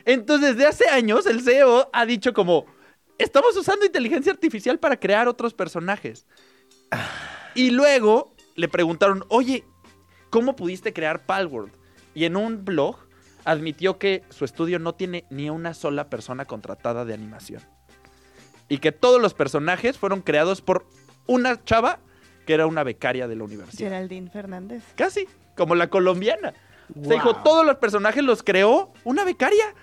Entonces, 0.06 0.56
desde 0.56 0.68
hace 0.68 0.90
años, 0.90 1.26
el 1.26 1.42
CEO 1.42 1.90
ha 1.94 2.06
dicho 2.06 2.34
como, 2.34 2.66
estamos 3.18 3.56
usando 3.56 3.86
inteligencia 3.86 4.32
artificial 4.32 4.80
para 4.80 5.00
crear 5.00 5.28
otros 5.28 5.54
personajes. 5.54 6.26
Y 7.56 7.72
luego 7.72 8.36
le 8.56 8.68
preguntaron, 8.68 9.26
oye, 9.30 9.64
¿cómo 10.30 10.56
pudiste 10.56 10.94
crear 10.94 11.26
Palworld? 11.26 11.72
Y 12.14 12.26
en 12.26 12.36
un 12.36 12.66
blog 12.66 12.98
admitió 13.46 13.98
que 13.98 14.24
su 14.30 14.46
estudio 14.46 14.80
no 14.80 14.96
tiene 14.96 15.26
ni 15.30 15.50
una 15.50 15.74
sola 15.74 16.10
persona 16.10 16.46
contratada 16.46 17.06
de 17.06 17.14
animación. 17.14 17.62
Y 18.70 18.78
que 18.78 18.92
todos 18.92 19.22
los 19.22 19.34
personajes 19.34 19.98
fueron 19.98 20.22
creados 20.22 20.62
por 20.62 20.86
una 21.28 21.64
chava 21.64 22.00
que 22.46 22.54
era 22.54 22.66
una 22.68 22.84
becaria 22.84 23.28
de 23.28 23.36
la 23.36 23.44
universidad. 23.44 23.90
Geraldine 23.90 24.30
Fernández. 24.30 24.84
Casi, 24.96 25.28
como 25.56 25.76
la 25.76 25.90
colombiana. 25.90 26.54
Se 27.02 27.14
dijo, 27.14 27.36
todos 27.38 27.66
los 27.66 27.78
personajes 27.78 28.24
los 28.24 28.44
creó 28.44 28.92
una 29.04 29.24
becaria. 29.24 29.74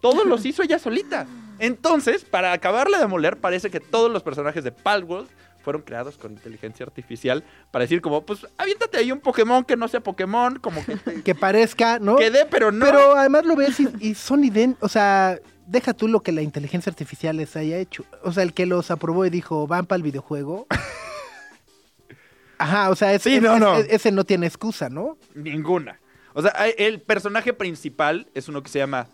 Todos 0.00 0.26
los 0.26 0.44
hizo 0.46 0.62
ella 0.62 0.78
solita. 0.78 1.26
Entonces, 1.58 2.24
para 2.24 2.52
acabarle 2.52 2.98
de 2.98 3.06
moler, 3.06 3.36
parece 3.36 3.70
que 3.70 3.80
todos 3.80 4.10
los 4.10 4.22
personajes 4.22 4.62
de 4.64 4.70
Palworld 4.72 5.28
fueron 5.64 5.82
creados 5.82 6.16
con 6.16 6.32
inteligencia 6.32 6.86
artificial 6.86 7.42
para 7.70 7.82
decir 7.84 8.00
como, 8.00 8.24
pues, 8.24 8.46
aviéntate 8.56 8.96
ahí 8.98 9.10
un 9.12 9.18
Pokémon 9.20 9.64
que 9.64 9.76
no 9.76 9.88
sea 9.88 10.00
Pokémon, 10.00 10.56
como 10.60 10.84
que 10.84 10.96
te 10.96 11.22
Que 11.24 11.34
parezca, 11.34 11.98
¿no? 11.98 12.16
quede, 12.16 12.46
pero 12.46 12.70
no. 12.72 12.86
Pero 12.86 13.16
además 13.16 13.44
lo 13.44 13.56
ves 13.56 13.78
y, 13.80 13.88
y 14.00 14.14
son 14.14 14.44
idénticos. 14.44 14.84
O 14.84 14.88
sea, 14.88 15.38
deja 15.66 15.92
tú 15.94 16.06
lo 16.08 16.20
que 16.22 16.32
la 16.32 16.42
inteligencia 16.42 16.88
artificial 16.90 17.36
les 17.36 17.56
haya 17.56 17.76
hecho. 17.76 18.04
O 18.22 18.32
sea, 18.32 18.44
el 18.44 18.54
que 18.54 18.64
los 18.64 18.90
aprobó 18.92 19.26
y 19.26 19.30
dijo, 19.30 19.66
van 19.66 19.84
para 19.86 19.96
el 19.96 20.04
videojuego. 20.04 20.66
Ajá, 22.58 22.90
o 22.90 22.96
sea, 22.96 23.16
Sí, 23.18 23.40
no, 23.40 23.58
no. 23.58 23.76
ese 23.76 24.10
no 24.10 24.24
tiene 24.24 24.46
excusa, 24.46 24.88
¿no? 24.88 25.16
Ninguna. 25.34 26.00
O 26.34 26.42
sea, 26.42 26.50
el 26.76 27.00
personaje 27.00 27.52
principal 27.52 28.28
es 28.34 28.48
uno 28.48 28.62
que 28.62 28.68
se 28.68 28.78
llama, 28.78 29.06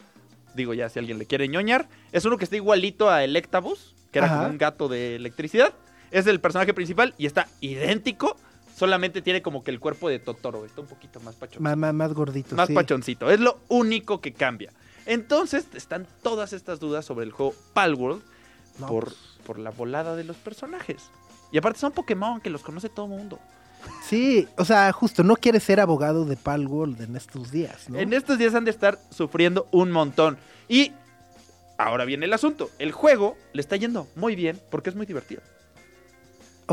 digo 0.54 0.74
ya 0.74 0.88
si 0.88 0.98
alguien 0.98 1.18
le 1.18 1.26
quiere 1.26 1.48
ñoñar, 1.48 1.88
es 2.12 2.24
uno 2.24 2.36
que 2.36 2.44
está 2.44 2.56
igualito 2.56 3.10
a 3.10 3.24
Electabuzz, 3.24 3.94
que 4.10 4.18
era 4.18 4.26
Ajá. 4.26 4.36
como 4.38 4.50
un 4.50 4.58
gato 4.58 4.88
de 4.88 5.16
electricidad. 5.16 5.74
Es 6.10 6.26
el 6.26 6.40
personaje 6.40 6.72
principal 6.74 7.14
y 7.18 7.26
está 7.26 7.48
idéntico, 7.60 8.36
solamente 8.76 9.22
tiene 9.22 9.42
como 9.42 9.64
que 9.64 9.70
el 9.70 9.80
cuerpo 9.80 10.08
de 10.08 10.18
Totoro, 10.18 10.64
está 10.64 10.80
un 10.80 10.86
poquito 10.86 11.20
más 11.20 11.34
pachoncito. 11.34 11.62
Más, 11.62 11.76
más, 11.76 11.94
más 11.94 12.12
gordito. 12.12 12.54
más 12.54 12.68
sí. 12.68 12.74
pachoncito. 12.74 13.30
Es 13.30 13.40
lo 13.40 13.58
único 13.68 14.20
que 14.20 14.32
cambia. 14.32 14.72
Entonces 15.06 15.66
están 15.74 16.06
todas 16.22 16.52
estas 16.52 16.80
dudas 16.80 17.04
sobre 17.04 17.24
el 17.26 17.32
juego 17.32 17.54
Palworld 17.74 18.22
No, 18.78 18.86
por, 18.86 19.04
pues, 19.04 19.16
por 19.46 19.58
la 19.58 19.70
volada 19.70 20.16
de 20.16 20.24
los 20.24 20.36
personajes. 20.36 21.10
Y 21.52 21.58
aparte 21.58 21.78
son 21.78 21.92
Pokémon 21.92 22.40
que 22.40 22.50
los 22.50 22.62
conoce 22.62 22.88
todo 22.88 23.06
el 23.06 23.12
mundo. 23.12 23.38
Sí, 24.08 24.46
o 24.56 24.64
sea, 24.64 24.92
justo, 24.92 25.22
no 25.22 25.36
quieres 25.36 25.62
ser 25.62 25.80
abogado 25.80 26.24
de 26.24 26.36
Palworld 26.36 27.00
en 27.02 27.16
estos 27.16 27.50
días, 27.50 27.88
¿no? 27.88 27.98
En 27.98 28.12
estos 28.12 28.38
días 28.38 28.54
han 28.54 28.64
de 28.64 28.70
estar 28.70 28.98
sufriendo 29.10 29.66
un 29.70 29.90
montón. 29.90 30.36
Y 30.68 30.92
ahora 31.78 32.04
viene 32.04 32.26
el 32.26 32.32
asunto. 32.32 32.70
El 32.78 32.92
juego 32.92 33.36
le 33.52 33.60
está 33.60 33.76
yendo 33.76 34.06
muy 34.16 34.36
bien 34.36 34.60
porque 34.70 34.90
es 34.90 34.96
muy 34.96 35.06
divertido. 35.06 35.42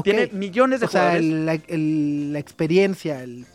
Tiene 0.03 0.27
millones 0.27 0.79
de 0.79 0.85
O 0.85 0.89
sea, 0.89 1.01
jugadores. 1.01 1.25
el- 1.29 1.45
la, 1.45 1.53
el- 1.67 2.33
la 2.33 2.39
experiencia, 2.39 3.23
el, 3.23 3.45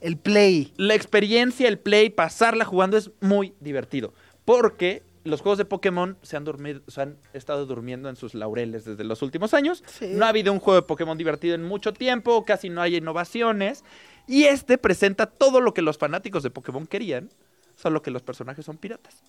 el 0.00 0.16
play. 0.16 0.72
La 0.76 0.94
experiencia, 0.94 1.68
el 1.68 1.78
play, 1.78 2.08
pasarla 2.10 2.64
jugando 2.64 2.96
es 2.96 3.10
muy 3.20 3.54
divertido. 3.60 4.14
Porque 4.44 5.02
los 5.24 5.40
juegos 5.40 5.58
de 5.58 5.64
Pokémon 5.64 6.16
se 6.22 6.36
han, 6.36 6.44
dormido, 6.44 6.80
se 6.88 7.02
han 7.02 7.16
estado 7.32 7.66
durmiendo 7.66 8.08
en 8.08 8.16
sus 8.16 8.34
laureles 8.34 8.84
desde 8.84 9.04
los 9.04 9.22
últimos 9.22 9.54
años. 9.54 9.82
Sí. 9.86 10.12
No 10.14 10.24
ha 10.24 10.28
habido 10.28 10.52
un 10.52 10.58
juego 10.58 10.80
de 10.80 10.86
Pokémon 10.86 11.16
divertido 11.16 11.54
en 11.54 11.62
mucho 11.62 11.92
tiempo, 11.92 12.44
casi 12.44 12.68
no 12.68 12.82
hay 12.82 12.96
innovaciones. 12.96 13.84
Y 14.26 14.44
este 14.44 14.78
presenta 14.78 15.26
todo 15.26 15.60
lo 15.60 15.74
que 15.74 15.82
los 15.82 15.98
fanáticos 15.98 16.42
de 16.42 16.50
Pokémon 16.50 16.86
querían, 16.86 17.30
solo 17.76 18.02
que 18.02 18.10
los 18.10 18.22
personajes 18.22 18.64
son 18.64 18.78
piratas. 18.78 19.22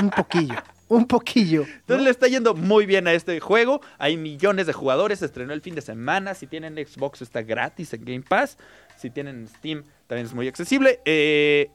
Un 0.00 0.10
poquillo, 0.10 0.54
un 0.88 1.06
poquillo. 1.06 1.62
¿no? 1.62 1.74
Entonces 1.80 2.04
le 2.04 2.10
está 2.10 2.28
yendo 2.28 2.54
muy 2.54 2.86
bien 2.86 3.08
a 3.08 3.12
este 3.12 3.40
juego. 3.40 3.80
Hay 3.98 4.16
millones 4.16 4.66
de 4.68 4.72
jugadores. 4.72 5.18
Se 5.18 5.24
estrenó 5.24 5.52
el 5.52 5.60
fin 5.60 5.74
de 5.74 5.80
semana. 5.80 6.34
Si 6.34 6.46
tienen 6.46 6.74
Xbox 6.74 7.22
está 7.22 7.42
gratis 7.42 7.92
en 7.94 8.04
Game 8.04 8.22
Pass. 8.22 8.58
Si 8.96 9.10
tienen 9.10 9.48
Steam 9.48 9.84
también 10.06 10.26
es 10.26 10.34
muy 10.34 10.46
accesible. 10.46 11.00
Eh, 11.04 11.70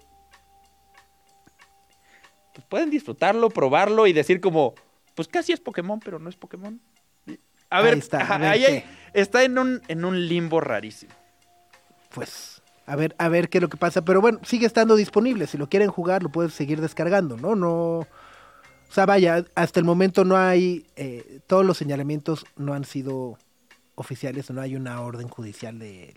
pues 2.53 2.65
pueden 2.67 2.89
disfrutarlo, 2.89 3.49
probarlo 3.49 4.07
y 4.07 4.13
decir 4.13 4.39
como, 4.41 4.75
pues 5.15 5.27
casi 5.27 5.51
es 5.53 5.59
Pokémon, 5.59 5.99
pero 5.99 6.19
no 6.19 6.29
es 6.29 6.35
Pokémon. 6.35 6.79
A 7.69 7.81
ver, 7.81 7.93
Ahí 7.93 7.99
está, 7.99 8.19
a 8.19 8.21
ajá, 8.23 8.37
ver 8.37 8.49
ahí 8.49 8.65
hay- 8.65 8.81
qué. 8.81 8.85
está 9.13 9.43
en 9.43 9.57
un, 9.57 9.81
en 9.87 10.05
un 10.05 10.27
limbo 10.27 10.61
rarísimo. 10.61 11.13
Pues, 12.13 12.61
a 12.85 12.95
ver, 12.95 13.15
a 13.17 13.29
ver 13.29 13.49
qué 13.49 13.57
es 13.57 13.61
lo 13.63 13.69
que 13.69 13.77
pasa. 13.77 14.03
Pero 14.05 14.21
bueno, 14.21 14.39
sigue 14.43 14.65
estando 14.67 14.95
disponible. 14.95 15.47
Si 15.47 15.57
lo 15.57 15.67
quieren 15.69 15.89
jugar, 15.89 16.21
lo 16.23 16.29
puedes 16.29 16.53
seguir 16.53 16.81
descargando, 16.81 17.37
¿no? 17.37 17.55
No. 17.55 17.69
O 17.99 18.07
sea, 18.95 19.05
vaya, 19.07 19.43
hasta 19.55 19.79
el 19.79 19.85
momento 19.85 20.23
no 20.23 20.37
hay. 20.37 20.85
eh, 20.95 21.39
todos 21.47 21.65
los 21.65 21.77
señalamientos 21.77 22.45
no 22.55 22.73
han 22.73 22.85
sido 22.85 23.39
oficiales, 23.95 24.49
no 24.51 24.61
hay 24.61 24.75
una 24.75 25.01
orden 25.01 25.27
judicial 25.27 25.79
de 25.79 26.13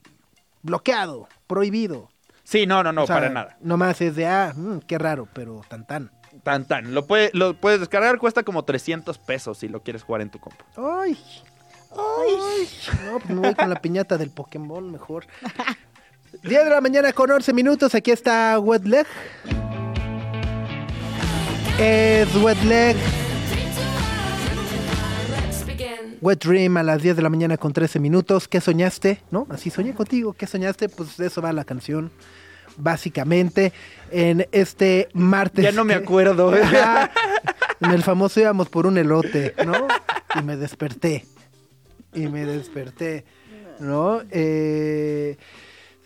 bloqueado, 0.63 1.29
prohibido. 1.47 2.11
Sí, 2.45 2.67
no, 2.67 2.83
no, 2.83 2.93
no, 2.93 3.05
O 3.05 3.07
sea, 3.07 3.17
para 3.17 3.31
nada. 3.31 3.57
Nomás 3.61 4.01
es 4.03 4.15
de, 4.15 4.27
ah, 4.27 4.53
mm, 4.55 4.81
qué 4.81 4.99
raro, 4.99 5.27
pero 5.33 5.63
tan 5.69 5.87
tan. 5.87 6.11
Tan, 6.43 6.65
tan. 6.67 6.95
Lo, 6.95 7.07
puede- 7.07 7.31
lo 7.35 7.55
puedes 7.55 7.81
descargar, 7.81 8.19
cuesta 8.19 8.43
como 8.43 8.65
300 8.65 9.19
pesos 9.19 9.59
si 9.59 9.69
lo 9.69 9.83
quieres 9.83 10.03
jugar 10.03 10.21
en 10.23 10.31
tu 10.31 10.39
compu. 10.39 10.65
Ay, 10.77 11.19
ay. 11.93 12.69
No, 13.07 13.19
pues 13.19 13.31
me 13.31 13.41
voy 13.41 13.55
con 13.55 13.69
la 13.71 13.81
piñata 13.81 14.17
del 14.19 14.31
Pokémon 14.31 14.91
mejor. 14.93 15.27
10 16.43 16.65
de 16.65 16.71
la 16.71 16.81
mañana 16.81 17.13
con 17.13 17.31
11 17.31 17.53
minutos. 17.53 17.95
Aquí 17.95 18.11
está 18.11 18.59
Wetleg. 18.59 19.07
Es 21.79 22.35
Wetleg. 22.37 22.97
Wet 26.23 26.43
Dream 26.45 26.77
a 26.79 26.83
las 26.83 27.03
10 27.03 27.17
de 27.17 27.23
la 27.23 27.29
mañana 27.29 27.57
con 27.59 27.73
13 27.73 27.99
minutos. 28.01 28.49
¿Qué 28.49 28.61
soñaste? 28.61 29.21
¿No? 29.31 29.47
Así 29.51 29.71
soñé 29.71 29.95
contigo. 29.95 30.33
¿Qué 30.33 30.47
soñaste? 30.47 30.89
Pues 30.89 31.17
de 31.17 31.27
eso 31.27 31.43
va 31.43 31.53
la 31.53 31.65
canción. 31.65 32.11
Básicamente, 32.77 33.73
en 34.11 34.47
este 34.53 35.09
martes. 35.13 35.65
Ya 35.65 35.73
no 35.73 35.85
me 35.85 35.95
acuerdo. 35.95 36.53
Ajá. 36.55 37.11
En 37.81 37.91
el 37.91 38.03
famoso 38.03 38.41
íbamos 38.41 38.69
por 38.69 38.87
un 38.87 38.97
elote, 38.97 39.55
¿no? 39.67 39.87
Y 40.39 40.43
me 40.43 40.57
desperté. 40.57 41.27
Y 42.15 42.27
me 42.29 42.47
desperté, 42.47 43.27
¿no? 43.81 44.23
Eh, 44.31 45.37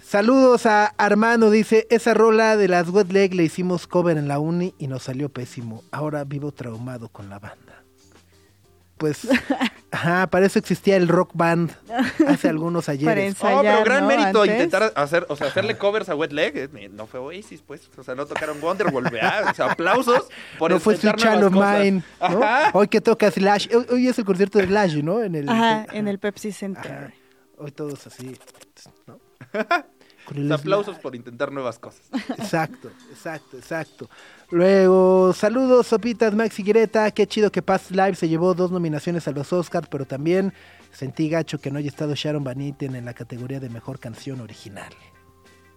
saludos 0.02 0.66
a 0.66 0.86
Armando, 0.86 1.50
dice, 1.50 1.86
esa 1.90 2.12
rola 2.14 2.56
de 2.56 2.66
las 2.66 2.88
Wet 2.88 3.12
Leg 3.12 3.34
le 3.34 3.44
hicimos 3.44 3.86
cover 3.86 4.18
en 4.18 4.26
la 4.26 4.40
uni 4.40 4.74
y 4.78 4.88
nos 4.88 5.04
salió 5.04 5.28
pésimo. 5.28 5.84
Ahora 5.92 6.24
vivo 6.24 6.50
traumado 6.50 7.08
con 7.08 7.30
la 7.30 7.38
banda. 7.38 7.69
Pues, 9.00 9.26
ajá, 9.90 10.26
para 10.26 10.44
eso 10.44 10.58
existía 10.58 10.94
el 10.96 11.08
rock 11.08 11.30
band 11.32 11.72
hace 12.28 12.48
algunos 12.50 12.84
Para 12.84 12.92
ayeres. 12.92 13.28
ensayar, 13.28 13.56
Oh, 13.58 13.62
pero 13.62 13.84
gran 13.84 14.00
¿no? 14.02 14.08
mérito 14.08 14.42
Antes. 14.42 14.54
intentar 14.56 14.92
hacer, 14.94 15.24
o 15.30 15.36
sea, 15.36 15.46
hacerle 15.46 15.78
covers 15.78 16.10
a 16.10 16.14
Wet 16.14 16.32
Leg. 16.32 16.54
eh, 16.54 16.88
No 16.92 17.06
fue 17.06 17.18
Oasis, 17.18 17.62
pues. 17.66 17.88
O 17.96 18.02
sea, 18.04 18.14
no 18.14 18.26
tocaron 18.26 18.62
Wonderwall, 18.62 19.04
¿verdad? 19.04 19.48
O 19.50 19.54
sea, 19.54 19.72
aplausos 19.72 20.28
por 20.58 20.70
no 20.70 20.78
fue 20.80 20.98
nuevas 21.02 21.50
cosas. 21.50 21.80
Mine. 21.80 22.02
Hoy 22.74 22.88
que 22.88 23.00
toca 23.00 23.30
Slash, 23.30 23.68
hoy, 23.74 23.86
hoy 23.90 24.08
es 24.08 24.18
el 24.18 24.26
concierto 24.26 24.58
de 24.58 24.66
Slash, 24.66 24.96
¿no? 25.02 25.22
En 25.22 25.34
el, 25.34 25.48
Ajá, 25.48 25.86
en 25.92 26.06
el 26.06 26.18
Pepsi 26.18 26.52
Center. 26.52 26.92
Ajá. 26.92 27.12
Hoy 27.56 27.72
todos 27.72 28.06
así, 28.06 28.36
¿no? 29.06 29.18
Con 30.26 30.36
el 30.36 30.52
aplausos 30.52 30.98
por 30.98 31.16
intentar 31.16 31.50
nuevas 31.50 31.78
cosas. 31.78 32.02
Exacto, 32.38 32.90
exacto, 33.10 33.56
exacto. 33.56 34.10
Luego, 34.50 35.32
saludos, 35.32 35.86
Sopitas, 35.86 36.34
Maxi 36.34 36.64
Guireta. 36.64 37.08
Qué 37.12 37.24
chido 37.26 37.52
que 37.52 37.62
Past 37.62 37.92
Live 37.92 38.16
se 38.16 38.28
llevó 38.28 38.52
dos 38.52 38.72
nominaciones 38.72 39.28
a 39.28 39.30
los 39.30 39.52
Oscars, 39.52 39.86
pero 39.88 40.06
también 40.06 40.52
sentí 40.90 41.28
gacho 41.28 41.60
que 41.60 41.70
no 41.70 41.78
haya 41.78 41.88
estado 41.88 42.14
Sharon 42.16 42.42
Van 42.42 42.60
Etten 42.60 42.96
en 42.96 43.04
la 43.04 43.14
categoría 43.14 43.60
de 43.60 43.68
mejor 43.68 44.00
canción 44.00 44.40
original. 44.40 44.92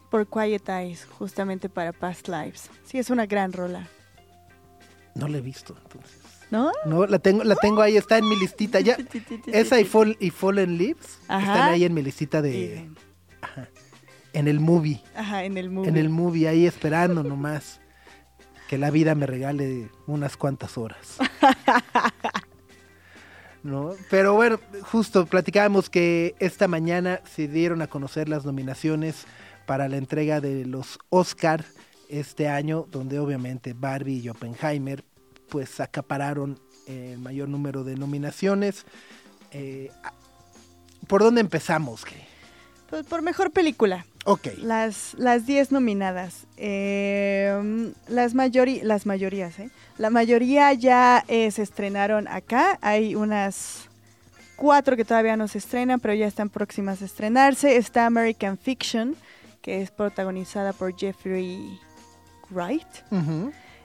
Por 0.09 0.27
Quiet 0.27 0.67
Eyes, 0.69 1.05
justamente 1.05 1.69
para 1.69 1.93
Past 1.93 2.27
Lives. 2.27 2.71
Sí, 2.83 2.97
es 2.97 3.11
una 3.11 3.27
gran 3.27 3.53
rola. 3.53 3.87
No 5.13 5.27
la 5.27 5.37
he 5.37 5.41
visto, 5.41 5.75
entonces. 5.83 6.17
¿No? 6.49 6.71
No, 6.85 7.05
la 7.05 7.19
tengo, 7.19 7.43
la 7.43 7.55
tengo 7.55 7.81
ahí, 7.81 7.95
está 7.95 8.17
en 8.17 8.27
mi 8.27 8.35
listita. 8.39 8.79
Ya, 8.79 8.97
esa 9.47 9.79
y, 9.79 9.85
Fall, 9.85 10.17
y 10.19 10.31
Fallen 10.31 10.79
Leaves 10.79 11.19
Ajá. 11.27 11.53
están 11.53 11.69
ahí 11.73 11.83
en 11.83 11.93
mi 11.93 12.01
listita 12.01 12.41
de. 12.41 12.89
En 14.33 14.47
el 14.47 14.59
movie. 14.59 14.99
Ajá, 15.15 15.43
en 15.43 15.57
el 15.59 15.69
movie. 15.69 15.89
En 15.89 15.97
el 15.97 16.09
movie, 16.09 16.47
ahí 16.47 16.65
esperando 16.65 17.21
nomás 17.23 17.79
que 18.67 18.77
la 18.77 18.91
vida 18.91 19.15
me 19.15 19.25
regale 19.25 19.89
unas 20.07 20.37
cuantas 20.37 20.77
horas. 20.77 21.17
¿No? 23.63 23.91
Pero 24.09 24.33
bueno, 24.33 24.59
justo 24.91 25.25
platicábamos 25.25 25.89
que 25.89 26.35
esta 26.39 26.67
mañana 26.67 27.21
se 27.33 27.47
dieron 27.47 27.81
a 27.81 27.87
conocer 27.87 28.27
las 28.27 28.45
nominaciones 28.45 29.25
para 29.65 29.87
la 29.87 29.97
entrega 29.97 30.41
de 30.41 30.65
los 30.65 30.99
Oscar 31.09 31.63
este 32.09 32.49
año, 32.49 32.85
donde 32.91 33.19
obviamente 33.19 33.73
Barbie 33.73 34.19
y 34.19 34.29
Oppenheimer 34.29 35.03
pues 35.49 35.79
acapararon 35.79 36.59
el 36.87 37.19
mayor 37.19 37.47
número 37.47 37.83
de 37.83 37.95
nominaciones. 37.95 38.85
Eh, 39.51 39.91
¿Por 41.07 41.21
dónde 41.21 41.41
empezamos? 41.41 42.05
Pues 42.89 43.05
por 43.05 43.21
mejor 43.21 43.51
película. 43.51 44.05
Ok. 44.25 44.47
Las, 44.57 45.15
las 45.17 45.45
10 45.45 45.71
nominadas. 45.71 46.47
Eh, 46.57 47.91
las, 48.07 48.33
mayori 48.33 48.81
las 48.81 49.05
mayorías, 49.05 49.59
¿eh? 49.59 49.69
La 49.97 50.09
mayoría 50.09 50.71
ya 50.73 51.23
eh, 51.27 51.51
se 51.51 51.61
estrenaron 51.61 52.27
acá. 52.27 52.79
Hay 52.81 53.15
unas 53.15 53.89
cuatro 54.55 54.95
que 54.95 55.03
todavía 55.05 55.35
no 55.35 55.47
se 55.47 55.57
estrenan, 55.57 55.99
pero 55.99 56.13
ya 56.13 56.27
están 56.27 56.49
próximas 56.49 57.01
a 57.01 57.05
estrenarse. 57.05 57.75
Está 57.75 58.05
American 58.05 58.57
Fiction, 58.57 59.15
que 59.61 59.81
es 59.81 59.91
protagonizada 59.91 60.71
por 60.73 60.97
Jeffrey 60.97 61.79
Wright. 62.49 62.87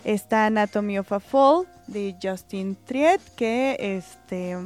Está 0.04 0.46
Anatomy 0.46 0.98
of 0.98 1.12
a 1.12 1.20
Fall 1.20 1.66
de 1.88 2.14
Justin 2.22 2.76
Triet, 2.86 3.20
que 3.34 3.76
este 3.80 4.56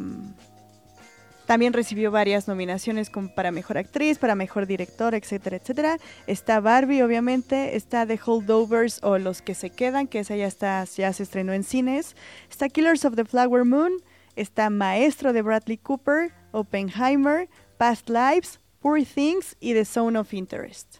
también 1.46 1.72
recibió 1.72 2.10
varias 2.10 2.48
nominaciones 2.48 3.10
como 3.10 3.34
para 3.34 3.50
mejor 3.50 3.78
actriz, 3.78 4.18
para 4.18 4.34
mejor 4.34 4.66
director, 4.66 5.14
etcétera, 5.14 5.56
etcétera. 5.56 5.98
Está 6.26 6.60
Barbie, 6.60 7.02
obviamente. 7.02 7.76
Está 7.76 8.06
The 8.06 8.18
Holdovers 8.24 9.00
o 9.02 9.18
Los 9.18 9.42
que 9.42 9.54
se 9.54 9.70
quedan, 9.70 10.06
que 10.06 10.20
esa 10.20 10.36
ya 10.36 10.46
está, 10.46 10.84
ya 10.84 11.12
se 11.12 11.22
estrenó 11.22 11.52
en 11.52 11.64
cines. 11.64 12.16
Está 12.50 12.68
Killers 12.68 13.04
of 13.04 13.16
the 13.16 13.24
Flower 13.24 13.64
Moon. 13.64 13.92
Está 14.34 14.70
Maestro 14.70 15.32
de 15.32 15.42
Bradley 15.42 15.76
Cooper, 15.76 16.32
Oppenheimer, 16.52 17.48
Past 17.76 18.08
Lives, 18.08 18.60
Poor 18.80 19.04
Things 19.04 19.56
y 19.60 19.74
The 19.74 19.84
Zone 19.84 20.18
of 20.18 20.32
Interest. 20.32 20.96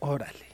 Órale. 0.00 0.44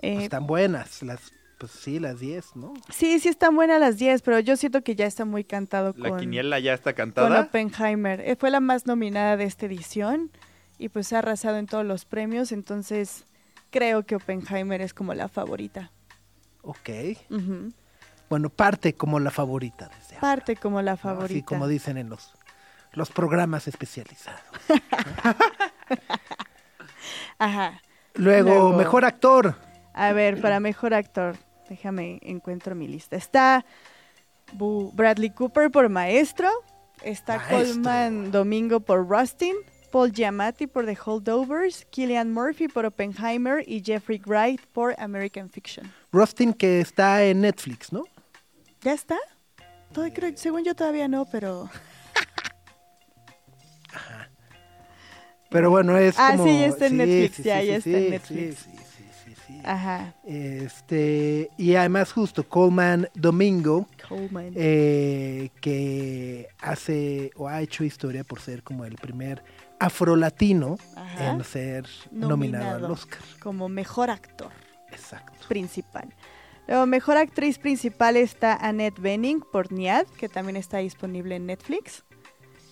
Eh, 0.00 0.14
Pues 0.14 0.24
están 0.24 0.46
buenas, 0.46 1.02
las, 1.02 1.32
pues 1.58 1.72
sí, 1.72 1.98
las 1.98 2.20
10, 2.20 2.56
¿no? 2.56 2.72
Sí, 2.88 3.18
sí 3.18 3.28
están 3.28 3.54
buenas 3.56 3.80
las 3.80 3.98
10, 3.98 4.22
pero 4.22 4.38
yo 4.38 4.56
siento 4.56 4.82
que 4.82 4.94
ya 4.94 5.06
está 5.06 5.24
muy 5.24 5.42
cantado 5.44 5.92
La 5.96 6.10
con, 6.10 6.20
quiniela 6.20 6.58
ya 6.60 6.74
está 6.74 6.92
con 6.92 7.06
cantada. 7.12 7.40
Oppenheimer. 7.40 8.20
Eh, 8.20 8.36
fue 8.36 8.50
la 8.50 8.60
más 8.60 8.86
nominada 8.86 9.36
de 9.36 9.44
esta 9.44 9.66
edición 9.66 10.30
y 10.78 10.88
pues 10.88 11.12
ha 11.12 11.18
arrasado 11.18 11.56
en 11.58 11.66
todos 11.66 11.84
los 11.84 12.04
premios, 12.04 12.52
entonces 12.52 13.24
creo 13.70 14.04
que 14.06 14.14
Oppenheimer 14.16 14.80
es 14.80 14.94
como 14.94 15.14
la 15.14 15.28
favorita. 15.28 15.90
Ok. 16.62 16.90
Ujú. 17.30 17.72
Bueno, 18.30 18.50
parte 18.50 18.92
como 18.94 19.18
la 19.20 19.30
favorita 19.30 19.88
desde 19.88 20.16
ahora, 20.16 20.20
Parte 20.20 20.56
como 20.56 20.82
la 20.82 20.92
¿no? 20.92 20.96
favorita. 20.98 21.32
Así 21.34 21.42
como 21.42 21.66
dicen 21.66 21.96
en 21.96 22.10
los, 22.10 22.30
los 22.92 23.10
programas 23.10 23.66
especializados. 23.66 24.40
Ajá. 27.38 27.80
Luego, 28.14 28.48
Luego- 28.50 28.72
mejor 28.76 29.04
actor. 29.04 29.54
A 29.94 30.12
ver, 30.12 30.40
para 30.40 30.60
mejor 30.60 30.94
actor. 30.94 31.36
Déjame 31.68 32.18
encuentro 32.22 32.74
mi 32.74 32.88
lista. 32.88 33.16
Está 33.16 33.64
Bu- 34.56 34.90
Bradley 34.94 35.30
Cooper 35.30 35.70
por 35.70 35.88
Maestro. 35.88 36.48
Está 37.02 37.36
Maestro. 37.36 37.58
Coleman 37.58 38.30
Domingo 38.30 38.80
por 38.80 39.06
Rustin. 39.08 39.54
Paul 39.92 40.12
Giamatti 40.12 40.66
por 40.66 40.84
The 40.86 40.98
Holdovers. 41.04 41.84
Killian 41.90 42.32
Murphy 42.32 42.68
por 42.68 42.84
Oppenheimer. 42.86 43.62
Y 43.66 43.82
Jeffrey 43.84 44.20
Wright 44.26 44.60
por 44.72 44.94
American 44.98 45.48
Fiction. 45.48 45.92
Rustin 46.12 46.52
que 46.52 46.80
está 46.80 47.22
en 47.24 47.40
Netflix, 47.42 47.92
¿no? 47.92 48.04
¿Ya 48.82 48.92
está? 48.92 49.16
Todo, 49.92 50.06
creo, 50.12 50.32
según 50.36 50.64
yo 50.64 50.74
todavía 50.74 51.08
no, 51.08 51.24
pero... 51.26 51.68
Pero 55.50 55.70
bueno, 55.70 55.96
es 55.96 56.14
Ah, 56.18 56.32
como... 56.32 56.44
sí, 56.44 56.58
ya 56.60 56.66
está 56.66 56.86
en 56.88 56.96
Netflix, 56.98 57.36
sí, 57.36 57.42
ya, 57.42 57.60
sí, 57.60 57.66
ya 57.68 57.76
está 57.76 57.90
en 57.90 58.04
sí, 58.04 58.10
Netflix. 58.10 58.66
Ajá. 59.64 60.14
Este, 60.24 61.50
y 61.56 61.74
además 61.74 62.12
justo 62.12 62.48
Coleman 62.48 63.08
Domingo, 63.14 63.86
Coleman. 64.08 64.52
eh, 64.54 65.50
que 65.60 66.48
hace 66.60 67.30
o 67.36 67.48
ha 67.48 67.60
hecho 67.60 67.84
historia 67.84 68.24
por 68.24 68.40
ser 68.40 68.62
como 68.62 68.84
el 68.84 68.96
primer 68.96 69.42
afrolatino 69.80 70.76
Ajá. 70.96 71.30
en 71.30 71.44
ser 71.44 71.86
nominado, 72.10 72.86
al. 72.86 72.92
Oscar. 72.92 73.20
Como 73.40 73.68
mejor 73.68 74.10
actor. 74.10 74.50
Exacto. 74.90 75.32
principal. 75.48 76.08
Luego, 76.66 76.86
mejor 76.86 77.16
actriz 77.16 77.58
principal 77.58 78.16
está 78.16 78.54
Annette 78.54 79.00
Bening 79.00 79.40
por 79.52 79.72
Niad, 79.72 80.06
que 80.18 80.28
también 80.28 80.56
está 80.56 80.78
disponible 80.78 81.36
en 81.36 81.46
Netflix. 81.46 82.04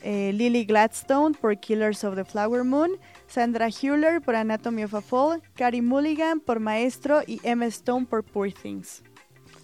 Eh, 0.03 0.33
Lily 0.35 0.67
Gladstone 0.67 1.35
por 1.41 1.59
Killers 1.59 2.05
of 2.05 2.15
the 2.15 2.25
Flower 2.25 2.63
Moon. 2.65 2.91
Sandra 3.29 3.69
Hüller 3.69 4.21
por 4.21 4.37
Anatomy 4.37 4.85
of 4.85 4.95
a 4.95 5.01
Fall. 5.01 5.43
Carey 5.55 5.83
Mulligan 5.83 6.41
por 6.41 6.61
Maestro. 6.61 7.23
Y 7.27 7.41
Emma 7.43 7.67
Stone 7.67 8.07
por 8.07 8.23
Poor 8.25 8.53
Things. 8.53 9.03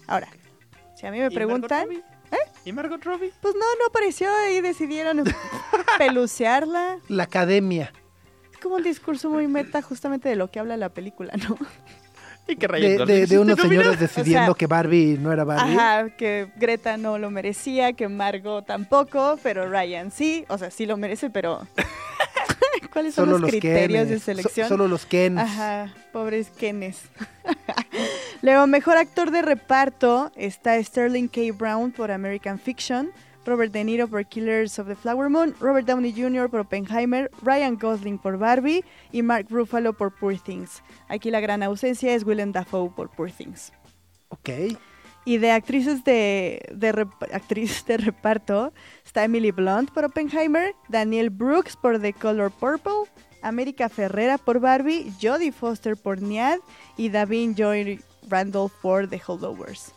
Ahora, 0.07 0.27
si 0.95 1.05
a 1.07 1.11
mí 1.11 1.19
me 1.19 1.27
¿Y 1.27 1.29
preguntan, 1.29 1.87
Margot 1.87 2.03
Robbie? 2.03 2.13
¿Y 2.65 2.71
Margot 2.73 3.03
Robbie? 3.03 3.31
pues 3.41 3.53
no, 3.55 3.61
no 3.79 3.85
apareció 3.87 4.27
y 4.51 4.61
decidieron 4.61 5.23
pelucearla. 5.97 6.97
La 7.07 7.23
academia 7.23 7.91
Es 8.51 8.57
como 8.59 8.75
un 8.75 8.83
discurso 8.83 9.29
muy 9.29 9.47
meta 9.47 9.81
justamente 9.81 10.29
de 10.29 10.35
lo 10.35 10.49
que 10.51 10.59
habla 10.59 10.75
la 10.77 10.89
película, 10.89 11.33
¿no? 11.37 11.57
¿Y 12.47 12.57
qué 12.57 12.67
de, 12.67 12.97
Ryan 13.05 13.27
de- 13.29 13.39
unos 13.39 13.57
señores 13.59 13.97
decidiendo 13.99 14.47
sea, 14.51 14.57
que 14.57 14.67
Barbie 14.67 15.17
no 15.17 15.31
era 15.31 15.45
Barbie. 15.45 15.73
Ajá, 15.77 16.09
que 16.09 16.51
Greta 16.57 16.97
no 16.97 17.17
lo 17.17 17.29
merecía, 17.31 17.93
que 17.93 18.09
Margot 18.09 18.65
tampoco, 18.65 19.39
pero 19.41 19.69
Ryan 19.69 20.11
sí, 20.11 20.43
o 20.49 20.57
sea, 20.57 20.69
sí 20.69 20.85
lo 20.85 20.97
merece, 20.97 21.29
pero 21.29 21.65
¿cuáles 22.93 23.15
son 23.15 23.29
los, 23.29 23.41
los 23.41 23.49
criterios 23.49 24.07
de 24.07 24.19
so- 24.19 24.25
selección? 24.25 24.69
solo 24.69 24.87
los 24.87 25.05
Kens. 25.05 25.39
Ajá, 25.39 25.93
pobres 26.13 26.49
Kenes. 26.51 27.01
Luego, 28.41 28.67
mejor 28.67 28.97
actor 28.97 29.31
de 29.31 29.41
reparto 29.41 30.31
está 30.35 30.81
Sterling 30.81 31.27
K. 31.27 31.41
Brown 31.57 31.91
por 31.91 32.11
American 32.11 32.59
Fiction, 32.59 33.11
Robert 33.45 33.71
De 33.73 33.83
Niro 33.83 34.07
por 34.07 34.25
Killers 34.25 34.79
of 34.79 34.87
the 34.87 34.95
Flower 34.95 35.29
Moon, 35.29 35.55
Robert 35.59 35.85
Downey 35.85 36.13
Jr. 36.13 36.49
por 36.49 36.61
Oppenheimer, 36.61 37.29
Ryan 37.41 37.77
Gosling 37.77 38.17
por 38.17 38.37
Barbie 38.37 38.83
y 39.11 39.21
Mark 39.21 39.47
Ruffalo 39.49 39.93
por 39.93 40.13
Poor 40.15 40.37
Things. 40.39 40.81
Aquí 41.09 41.29
la 41.31 41.39
gran 41.39 41.63
ausencia 41.63 42.13
es 42.13 42.23
Willem 42.25 42.51
Dafoe 42.51 42.89
por 42.89 43.09
Poor 43.09 43.31
Things. 43.31 43.73
Ok. 44.29 44.49
Y 45.25 45.37
de 45.37 45.51
actrices 45.51 46.03
de, 46.03 46.61
de 46.73 46.91
rep- 46.93 47.33
actriz 47.33 47.85
de 47.85 47.97
reparto 47.97 48.73
está 49.05 49.23
Emily 49.23 49.51
Blunt 49.51 49.91
por 49.91 50.03
Oppenheimer, 50.05 50.73
Daniel 50.89 51.29
Brooks 51.29 51.77
por 51.77 51.99
The 52.01 52.11
Color 52.13 52.51
Purple, 52.51 53.09
América 53.41 53.87
Ferrera 53.89 54.37
por 54.37 54.59
Barbie, 54.59 55.11
Jodie 55.21 55.51
Foster 55.53 55.95
por 55.95 56.21
Niad 56.21 56.59
y 56.97 57.09
Davin 57.09 57.55
Joy 57.55 58.01
Randolph 58.27 58.73
por 58.81 59.07
The 59.09 59.21
Holdovers. 59.25 59.93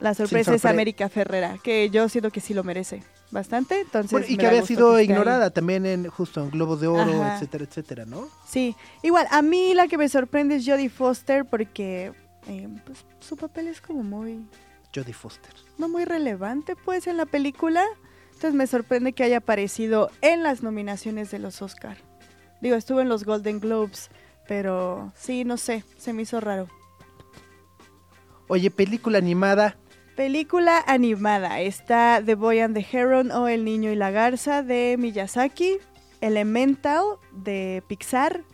La 0.00 0.14
sorpresa 0.14 0.54
es 0.54 0.64
América 0.64 1.08
Ferrera, 1.08 1.56
que 1.62 1.88
yo 1.90 2.08
siento 2.08 2.30
que 2.30 2.40
sí 2.40 2.52
lo 2.52 2.64
merece 2.64 3.02
bastante. 3.30 3.80
Entonces 3.80 4.10
Bueno, 4.10 4.26
y 4.28 4.36
que 4.36 4.46
había 4.46 4.62
sido 4.66 4.90
que 4.94 5.02
esté 5.02 5.12
ahí. 5.12 5.16
ignorada 5.18 5.50
también 5.50 5.86
en 5.86 6.08
justo 6.08 6.42
en 6.42 6.50
Globos 6.50 6.80
de 6.80 6.86
Oro, 6.88 7.22
Ajá. 7.22 7.34
etcétera, 7.36 7.64
etcétera, 7.64 8.04
¿no? 8.04 8.28
Sí, 8.46 8.74
igual, 9.02 9.26
a 9.30 9.40
mí 9.42 9.72
la 9.74 9.86
que 9.86 9.96
me 9.98 10.08
sorprende 10.08 10.56
es 10.56 10.66
Jodie 10.66 10.88
Foster 10.90 11.44
porque 11.44 12.12
eh, 12.48 12.68
pues, 12.84 13.04
su 13.20 13.36
papel 13.36 13.68
es 13.68 13.80
como 13.80 14.02
muy 14.02 14.46
Jodie 14.94 15.12
Foster. 15.12 15.52
no 15.78 15.88
muy 15.88 16.04
relevante 16.04 16.76
pues 16.76 17.06
en 17.06 17.16
la 17.16 17.26
película. 17.26 17.84
Entonces 18.26 18.54
me 18.54 18.66
sorprende 18.66 19.12
que 19.12 19.22
haya 19.22 19.38
aparecido 19.38 20.10
en 20.20 20.42
las 20.42 20.62
nominaciones 20.62 21.30
de 21.30 21.38
los 21.38 21.62
Oscar. 21.62 21.96
Digo, 22.60 22.76
estuvo 22.76 23.00
en 23.00 23.08
los 23.08 23.24
Golden 23.24 23.60
Globes, 23.60 24.10
pero 24.48 25.12
sí, 25.14 25.44
no 25.44 25.56
sé, 25.56 25.84
se 25.96 26.12
me 26.12 26.22
hizo 26.22 26.40
raro. 26.40 26.68
Oye, 28.48 28.70
película 28.70 29.18
animada. 29.18 29.76
Película 30.16 30.82
animada. 30.86 31.60
Está 31.60 32.22
The 32.24 32.34
Boy 32.34 32.60
and 32.60 32.76
the 32.76 32.86
Heron 32.90 33.30
o 33.30 33.48
El 33.48 33.64
Niño 33.64 33.90
y 33.90 33.96
la 33.96 34.10
Garza 34.10 34.62
de 34.62 34.96
Miyazaki. 34.98 35.78
Elemental 36.20 37.04
de 37.32 37.82
Pixar. 37.88 38.44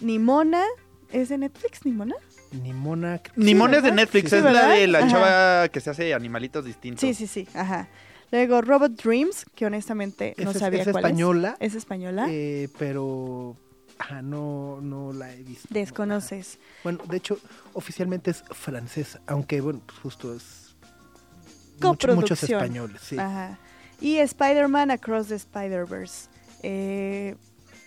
Nimona. 0.00 0.64
¿Es 1.12 1.28
de 1.28 1.38
Netflix, 1.38 1.84
Nimona? 1.84 2.16
Nimona. 2.62 3.20
Nimona 3.36 3.76
es 3.78 3.82
de. 3.82 3.92
Netflix, 3.92 4.30
Sí, 4.30 4.36
es 4.36 4.42
sí. 4.44 4.48
la 4.52 4.68
de 4.68 4.86
la 4.86 4.98
Ajá. 5.00 5.08
chava 5.08 5.68
que 5.68 5.80
se 5.80 5.90
hace 5.90 6.14
animalitos 6.14 6.64
distintos. 6.64 7.00
Sí, 7.00 7.14
sí, 7.14 7.26
sí. 7.26 7.48
Ajá. 7.54 7.88
Luego 8.30 8.60
Robot 8.62 8.92
Dreams, 9.02 9.44
que 9.54 9.66
honestamente 9.66 10.34
no 10.38 10.50
Es- 10.50 10.58
sabía 10.58 10.82
es 10.82 10.88
cuál 10.88 11.04
española. 11.04 11.56
es. 11.60 11.72
Es 11.72 11.78
española. 11.78 12.26
Eh, 12.30 12.68
pero 12.78 13.56
ajá, 13.98 14.22
no, 14.22 14.80
no 14.80 15.12
la 15.12 15.32
he 15.32 15.42
visto. 15.42 15.68
Desconoces. 15.70 16.58
Bueno, 16.82 17.00
de 17.08 17.16
hecho, 17.16 17.38
oficialmente 17.74 18.30
es 18.32 18.42
francesa, 18.50 19.20
aunque 19.26 19.60
bueno, 19.60 19.80
pues 19.86 19.98
justo 20.00 20.34
es 20.34 20.74
mucho- 21.80 22.14
muchos 22.14 22.42
españoles, 22.42 23.00
sí. 23.04 23.18
Ajá. 23.18 23.58
Y 24.00 24.16
Spider-Man 24.18 24.90
Across 24.90 25.28
the 25.28 25.34
Spider-Verse. 25.36 26.28
Eh, 26.62 27.36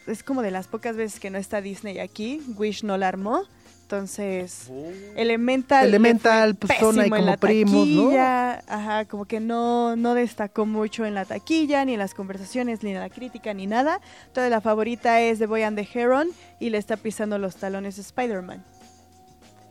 es 0.07 0.23
como 0.23 0.41
de 0.41 0.51
las 0.51 0.67
pocas 0.67 0.95
veces 0.95 1.19
que 1.19 1.29
no 1.29 1.37
está 1.37 1.59
Disney 1.61 1.99
aquí. 1.99 2.41
Wish 2.55 2.83
no 2.83 2.97
la 2.97 3.09
armó. 3.09 3.43
Entonces, 3.87 4.69
Elemental. 5.15 5.83
le 5.83 5.87
Elemental, 5.87 6.57
fue 6.59 6.67
pues, 6.67 6.79
son 6.79 6.99
ahí 6.99 7.09
pésimo 7.09 7.15
en 7.15 7.21
como 7.21 7.31
la 7.31 7.37
primos, 7.37 7.87
¿no? 7.87 8.03
taquilla, 8.03 8.63
Ajá, 8.67 9.05
como 9.05 9.23
que 9.23 9.39
no, 9.39 9.95
no 9.95 10.13
destacó 10.13 10.65
mucho 10.65 11.05
en 11.05 11.13
la 11.13 11.23
taquilla, 11.23 11.85
ni 11.85 11.93
en 11.93 11.99
las 11.99 12.13
conversaciones, 12.13 12.83
ni 12.83 12.91
en 12.91 12.99
la 12.99 13.09
crítica, 13.09 13.53
ni 13.53 13.65
nada. 13.65 14.01
Entonces, 14.25 14.51
la 14.51 14.59
favorita 14.59 15.21
es 15.21 15.39
The 15.39 15.45
Boy 15.45 15.63
and 15.63 15.79
the 15.79 15.87
Heron 15.93 16.27
y 16.59 16.69
le 16.69 16.79
está 16.79 16.97
pisando 16.97 17.37
los 17.37 17.55
talones 17.55 17.97
Spider-Man. 17.97 18.61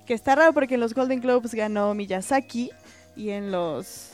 Que 0.07 0.14
está 0.14 0.35
raro 0.35 0.55
porque 0.55 0.77
en 0.77 0.81
los 0.81 0.95
Golden 0.95 1.21
Globes 1.21 1.53
ganó 1.53 1.93
Miyazaki 1.93 2.71
y 3.17 3.29
en 3.29 3.53
los. 3.53 4.12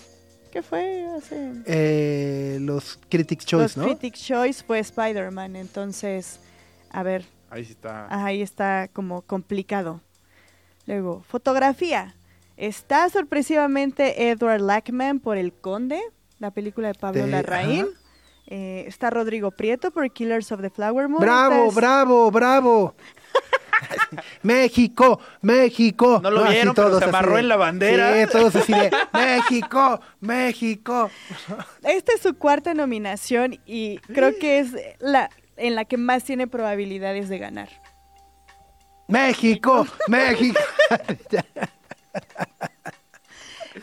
¿Qué 0.50 0.62
fue? 0.64 1.06
Hace. 1.16 1.52
Eh, 1.66 2.58
los 2.60 2.98
Critics 3.08 3.44
los 3.52 3.72
Choice, 3.72 3.78
¿no? 3.78 3.86
Critics' 3.86 4.20
Choice 4.20 4.64
fue 4.64 4.80
Spider-Man. 4.80 5.54
Entonces, 5.54 6.40
a 6.90 7.04
ver, 7.04 7.24
Ahí 7.52 7.64
sí 7.66 7.72
está. 7.72 8.06
Ahí 8.08 8.40
está 8.40 8.88
como 8.92 9.20
complicado. 9.22 10.00
Luego, 10.86 11.22
fotografía. 11.28 12.14
Está 12.56 13.08
sorpresivamente 13.10 14.30
Edward 14.30 14.60
Lackman 14.62 15.20
por 15.20 15.36
El 15.36 15.52
Conde, 15.52 16.00
la 16.38 16.50
película 16.50 16.88
de 16.88 16.94
Pablo 16.94 17.24
De- 17.26 17.30
Larraín. 17.30 17.82
ajá. 17.82 17.98
Eh, 18.46 18.84
está 18.88 19.10
Rodrigo 19.10 19.50
Prieto 19.50 19.90
por 19.90 20.10
Killers 20.10 20.50
of 20.50 20.60
the 20.62 20.70
Flower 20.70 21.08
Moon. 21.08 21.20
Bravo, 21.20 21.66
es- 21.68 21.74
bravo, 21.74 22.30
bravo. 22.30 22.94
México, 24.42 25.20
México. 25.40 26.20
No 26.22 26.30
lo 26.30 26.44
vieron, 26.48 26.74
pero 26.74 26.88
todos 26.88 26.98
se 27.02 27.08
amarró 27.08 27.34
de- 27.34 27.40
en 27.40 27.48
la 27.48 27.56
bandera. 27.56 28.14
Sí, 28.26 28.32
todos 28.32 28.56
así 28.56 28.72
de 28.72 28.90
México, 29.12 30.00
México. 30.20 31.10
Esta 31.82 32.12
es 32.14 32.20
su 32.22 32.34
cuarta 32.34 32.74
nominación 32.74 33.58
y 33.66 33.98
creo 33.98 34.38
que 34.38 34.58
es 34.58 34.72
la 35.00 35.30
en 35.62 35.74
la 35.74 35.84
que 35.84 35.96
más 35.96 36.24
tiene 36.24 36.46
probabilidades 36.46 37.28
de 37.28 37.38
ganar. 37.38 37.68
México, 39.08 39.86
México. 40.08 40.58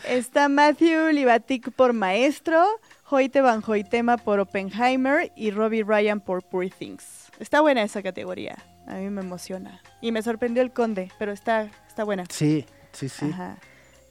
Está 0.06 0.48
Matthew 0.48 1.10
Libatic 1.12 1.72
por 1.72 1.92
Maestro, 1.92 2.64
Hoyte 3.08 3.40
Van 3.40 3.62
Hoytema 3.66 4.16
por 4.18 4.38
Oppenheimer 4.40 5.32
y 5.36 5.50
Robbie 5.50 5.82
Ryan 5.84 6.20
por 6.20 6.42
Poor 6.42 6.68
Things. 6.70 7.30
Está 7.38 7.60
buena 7.60 7.82
esa 7.82 8.02
categoría, 8.02 8.56
a 8.86 8.94
mí 8.94 9.10
me 9.10 9.20
emociona. 9.20 9.82
Y 10.00 10.12
me 10.12 10.22
sorprendió 10.22 10.62
el 10.62 10.72
conde, 10.72 11.10
pero 11.18 11.32
está, 11.32 11.68
está 11.88 12.04
buena. 12.04 12.24
Sí, 12.30 12.66
sí, 12.92 13.08
sí. 13.08 13.26
Ajá. 13.32 13.56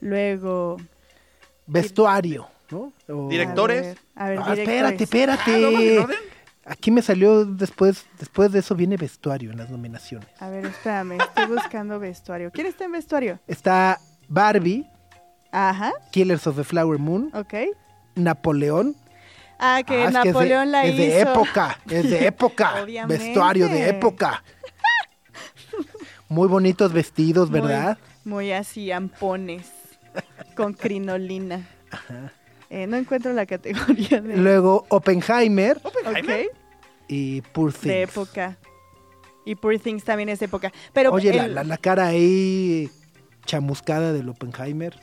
Luego... 0.01 0.77
Vestuario, 1.65 2.47
¿no? 2.71 2.91
O- 3.07 3.29
Directores. 3.29 3.95
A 4.15 4.29
ver, 4.29 4.39
a 4.39 4.43
ver, 4.43 4.49
Ah, 4.49 4.53
espérate, 4.53 4.65
directores. 4.65 5.01
espérate. 5.01 5.51
Ah, 5.55 5.59
¿vamos 5.61 5.81
en 5.81 5.99
orden? 5.99 6.17
Aquí 6.69 6.91
me 6.91 7.01
salió 7.01 7.45
después, 7.45 8.05
después 8.19 8.51
de 8.51 8.59
eso 8.59 8.75
viene 8.75 8.95
vestuario 8.95 9.51
en 9.51 9.57
las 9.57 9.69
nominaciones. 9.69 10.29
A 10.39 10.49
ver, 10.49 10.65
espérame, 10.67 11.13
estoy 11.19 11.47
buscando 11.47 11.99
vestuario. 11.99 12.51
¿Quién 12.51 12.67
está 12.67 12.85
en 12.85 12.91
vestuario? 12.91 13.39
Está 13.47 13.99
Barbie, 14.27 14.87
Ajá, 15.51 15.91
Killers 16.11 16.45
of 16.45 16.55
the 16.57 16.63
Flower 16.63 16.99
Moon, 16.99 17.31
ok. 17.33 17.53
Napoleón. 18.15 18.95
Ah, 19.57 19.81
que 19.85 19.95
Ah, 20.03 20.05
es 20.09 20.11
que 20.13 20.17
es 20.19 20.23
de- 20.23 20.31
Napoleón 20.31 20.71
la 20.71 20.83
es 20.85 20.93
hizo. 20.93 21.01
de 21.01 21.19
época, 21.21 21.79
es 21.89 22.09
de 22.09 22.27
época. 22.27 22.73
Obviamente. 22.83 23.23
Vestuario 23.25 23.67
de 23.67 23.89
época. 23.89 24.43
Muy 26.27 26.47
bonitos 26.47 26.93
vestidos, 26.93 27.49
¿verdad? 27.49 27.97
muy 28.23 28.51
así 28.51 28.91
ampones 28.91 29.65
con 30.55 30.73
crinolina. 30.73 31.67
Eh, 32.69 32.85
no 32.85 32.97
encuentro 32.97 33.33
la 33.33 33.47
categoría 33.47 34.21
de, 34.21 34.37
Luego 34.37 34.85
Oppenheimer 34.89 35.77
Ok, 35.83 36.29
y 37.09 37.41
Poor 37.41 37.73
Things. 37.73 37.83
de 37.85 38.01
época. 38.03 38.57
Y 39.45 39.55
Poor 39.55 39.77
Things 39.79 40.03
también 40.05 40.29
es 40.29 40.39
de 40.39 40.45
época. 40.45 40.71
Pero 40.93 41.11
Oye, 41.11 41.33
la, 41.33 41.45
el- 41.45 41.55
la- 41.55 41.63
la 41.65 41.77
cara 41.77 42.07
ahí 42.07 42.89
chamuscada 43.45 44.13
del 44.13 44.29
Oppenheimer. 44.29 44.97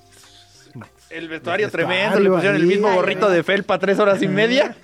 El 1.11 1.29
vestuario 1.29 1.67
El 1.67 1.73
tremendo, 1.73 2.19
le 2.19 2.29
pusieron 2.31 2.57
el 2.57 2.67
mismo 2.67 2.93
gorrito 2.93 3.29
de 3.31 3.43
felpa 3.43 3.79
tres 3.79 3.99
horas 3.99 4.23
y 4.23 4.29
media. 4.29 4.77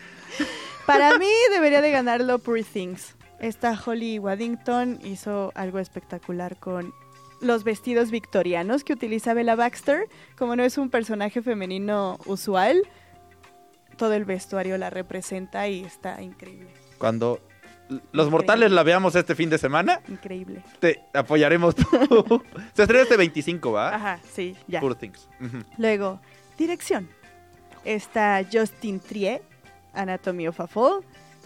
para 0.86 1.16
mí 1.18 1.26
debería 1.50 1.80
de 1.80 1.90
ganarlo 1.90 2.38
Poor 2.38 2.62
Things. 2.62 3.14
Esta 3.40 3.76
Holly 3.84 4.18
Waddington 4.20 5.00
hizo 5.04 5.50
algo 5.56 5.78
espectacular 5.80 6.56
con 6.58 6.92
los 7.40 7.64
vestidos 7.64 8.12
victorianos 8.12 8.84
que 8.84 8.92
utiliza 8.92 9.34
Bella 9.34 9.56
Baxter. 9.56 10.08
Como 10.38 10.54
no 10.54 10.62
es 10.62 10.78
un 10.78 10.90
personaje 10.90 11.42
femenino 11.42 12.18
usual, 12.26 12.82
todo 13.96 14.14
el 14.14 14.24
vestuario 14.24 14.78
la 14.78 14.90
representa 14.90 15.66
y 15.66 15.84
está 15.84 16.22
increíble. 16.22 16.70
Cuando 17.02 17.40
los 18.12 18.30
mortales 18.30 18.70
la 18.70 18.84
veamos 18.84 19.16
este 19.16 19.34
fin 19.34 19.50
de 19.50 19.58
semana, 19.58 20.00
Increíble. 20.06 20.62
te 20.78 21.02
apoyaremos 21.12 21.74
tú. 21.74 21.84
Se 22.74 22.82
estrena 22.82 23.02
este 23.02 23.16
25, 23.16 23.72
¿va? 23.72 23.92
Ajá, 23.92 24.20
sí, 24.32 24.56
ya. 24.68 24.78
Poor 24.78 24.94
Things. 24.94 25.28
Luego, 25.78 26.20
dirección. 26.56 27.08
Está 27.84 28.40
Justin 28.52 29.00
Triet, 29.00 29.42
Anatomy 29.94 30.46
of 30.46 30.60
a 30.60 30.68
Fall, 30.68 31.00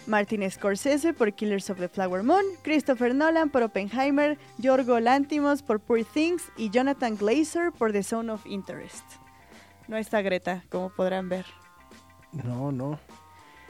Martin 0.06 0.48
Scorsese 0.50 1.14
por 1.14 1.32
Killers 1.32 1.70
of 1.70 1.78
the 1.78 1.88
Flower 1.88 2.22
Moon, 2.22 2.44
Christopher 2.62 3.14
Nolan 3.14 3.48
por 3.48 3.62
Oppenheimer, 3.62 4.36
Yorgo 4.58 5.00
Lantimos 5.00 5.62
por 5.62 5.80
Poor 5.80 6.04
Things 6.04 6.42
y 6.58 6.68
Jonathan 6.68 7.16
Glazer 7.16 7.72
por 7.72 7.92
The 7.92 8.02
Zone 8.02 8.30
of 8.30 8.44
Interest. 8.44 9.06
No 9.88 9.96
está 9.96 10.20
Greta, 10.20 10.64
como 10.68 10.90
podrán 10.90 11.30
ver. 11.30 11.46
No, 12.44 12.70
no. 12.70 12.98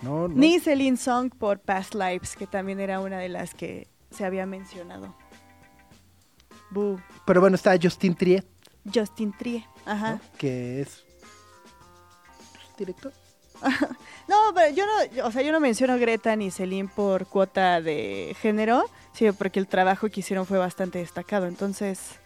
No, 0.03 0.29
no. 0.29 0.35
Ni 0.35 0.61
Celine 0.61 0.97
Song 0.97 1.31
por 1.37 1.59
Past 1.61 1.95
Lives, 1.95 2.37
que 2.37 2.47
también 2.47 2.81
era 2.81 3.01
una 3.01 3.19
de 3.19 3.29
las 3.29 3.55
que 3.55 3.89
se 4.11 4.25
había 4.25 4.47
mencionado. 4.47 5.15
Boo. 6.71 7.01
Pero 7.27 7.41
bueno, 7.41 7.55
está 7.57 7.77
Justin 7.81 8.15
Triet, 8.15 8.45
Justin 8.93 9.33
Triet. 9.37 9.65
Ajá. 9.85 10.13
¿no? 10.15 10.21
que 10.39 10.81
es 10.83 11.05
director. 12.79 13.13
No, 14.29 14.37
pero 14.55 14.75
yo 14.75 14.85
no, 14.85 15.25
o 15.25 15.31
sea, 15.31 15.41
yo 15.43 15.53
no 15.53 15.61
menciono 15.61 15.97
Greta 15.99 16.35
ni 16.35 16.51
Celine 16.51 16.91
por 16.95 17.27
cuota 17.27 17.81
de 17.81 18.37
género, 18.41 18.85
sino 19.13 19.33
porque 19.35 19.61
el 19.61 19.69
trabajo 19.69 20.09
que 20.11 20.19
hicieron 20.19 20.47
fue 20.47 20.59
bastante 20.59 20.99
destacado. 20.99 21.47
Entonces, 21.47 22.17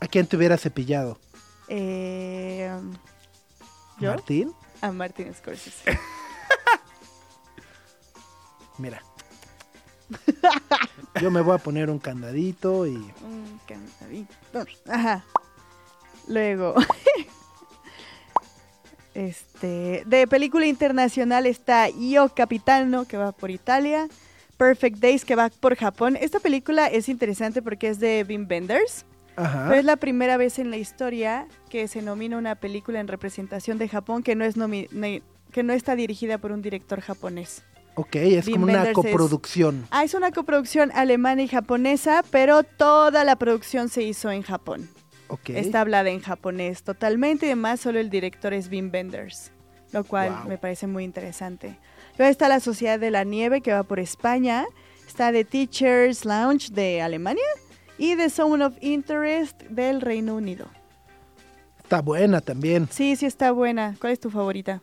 ¿A 0.00 0.06
quién 0.06 0.26
te 0.26 0.38
hubiera 0.38 0.56
cepillado? 0.56 1.18
eh, 1.68 2.70
¿yo? 4.00 4.10
¿Martín? 4.10 4.54
A 4.84 4.92
Martin 4.92 5.32
Scorsese. 5.32 5.98
Mira. 8.78 9.02
Yo 11.22 11.30
me 11.30 11.40
voy 11.40 11.54
a 11.54 11.58
poner 11.58 11.88
un 11.88 11.98
candadito 11.98 12.86
y... 12.86 12.90
Un 12.92 13.60
cantadito. 13.66 14.66
Ajá. 14.86 15.24
Luego, 16.28 16.74
este, 19.14 20.02
de 20.04 20.26
película 20.26 20.66
internacional 20.66 21.46
está 21.46 21.88
Io 21.88 22.28
Capitano, 22.34 23.06
que 23.06 23.16
va 23.16 23.32
por 23.32 23.50
Italia. 23.50 24.06
Perfect 24.58 24.98
Days, 24.98 25.24
que 25.24 25.34
va 25.34 25.48
por 25.48 25.76
Japón. 25.76 26.18
Esta 26.20 26.40
película 26.40 26.88
es 26.88 27.08
interesante 27.08 27.62
porque 27.62 27.88
es 27.88 28.00
de 28.00 28.26
Wim 28.28 28.46
Wenders. 28.50 29.06
Ajá. 29.36 29.66
Pero 29.68 29.80
es 29.80 29.84
la 29.84 29.96
primera 29.96 30.36
vez 30.36 30.58
en 30.58 30.70
la 30.70 30.76
historia 30.76 31.46
que 31.68 31.88
se 31.88 32.02
nomina 32.02 32.36
una 32.38 32.54
película 32.54 33.00
en 33.00 33.08
representación 33.08 33.78
de 33.78 33.88
Japón 33.88 34.22
que 34.22 34.34
no 34.34 34.44
es 34.44 34.54
que 35.52 35.62
no 35.62 35.72
está 35.72 35.94
dirigida 35.96 36.38
por 36.38 36.52
un 36.52 36.62
director 36.62 37.00
japonés. 37.00 37.62
Ok, 37.96 38.16
es 38.16 38.44
como 38.46 38.64
una 38.64 38.72
Wenders 38.82 38.88
es- 38.88 38.94
coproducción. 38.94 39.86
Ah, 39.90 40.02
es 40.02 40.14
una 40.14 40.32
coproducción 40.32 40.90
alemana 40.94 41.42
y 41.42 41.48
japonesa, 41.48 42.24
pero 42.30 42.64
toda 42.64 43.22
la 43.22 43.36
producción 43.36 43.88
se 43.88 44.02
hizo 44.02 44.30
en 44.32 44.42
Japón. 44.42 44.88
Ok. 45.28 45.50
Está 45.50 45.80
hablada 45.80 46.10
en 46.10 46.20
japonés 46.20 46.82
totalmente 46.82 47.46
y 47.46 47.50
además 47.50 47.80
solo 47.80 48.00
el 48.00 48.10
director 48.10 48.52
es 48.52 48.68
Wim 48.68 48.90
Wenders, 48.92 49.52
lo 49.92 50.02
cual 50.04 50.30
Wow. 50.30 50.48
me 50.48 50.58
parece 50.58 50.86
muy 50.88 51.04
interesante. 51.04 51.78
Luego 52.18 52.30
está 52.30 52.48
La 52.48 52.60
Sociedad 52.60 52.98
de 52.98 53.10
la 53.12 53.22
Nieve 53.24 53.60
que 53.60 53.72
va 53.72 53.84
por 53.84 54.00
España, 54.00 54.64
está 55.06 55.30
The 55.32 55.44
Teachers 55.44 56.24
Lounge 56.24 56.70
de 56.72 57.00
Alemania 57.00 57.44
y 57.98 58.16
The 58.16 58.30
Zone 58.30 58.64
of 58.64 58.74
Interest 58.80 59.62
del 59.64 60.00
Reino 60.00 60.34
Unido. 60.36 60.66
Está 61.82 62.00
buena 62.00 62.40
también. 62.40 62.88
Sí, 62.90 63.14
sí 63.16 63.26
está 63.26 63.52
buena. 63.52 63.94
¿Cuál 64.00 64.14
es 64.14 64.20
tu 64.20 64.30
favorita? 64.30 64.80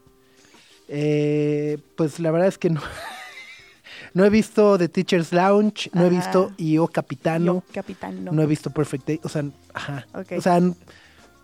Eh, 0.88 1.78
pues 1.98 2.20
la 2.20 2.32
verdad 2.32 2.48
es 2.48 2.58
que 2.58 2.70
no. 2.70 2.82
no 4.14 4.26
he 4.26 4.30
visto 4.30 4.78
The 4.78 4.90
Teacher's 4.90 5.32
Lounge, 5.32 5.90
no 5.94 6.06
he 6.06 6.10
visto 6.10 6.52
Io 6.58 6.88
Capitano, 6.88 7.64
Yo, 7.68 7.74
Capitán, 7.74 8.24
no. 8.26 8.32
no. 8.32 8.42
he 8.42 8.46
visto 8.46 8.70
Perfect 8.70 9.08
Day, 9.08 9.20
o 9.24 9.30
sea, 9.30 9.44
ajá. 9.74 10.06
O 10.14 10.42
sea, 10.42 10.60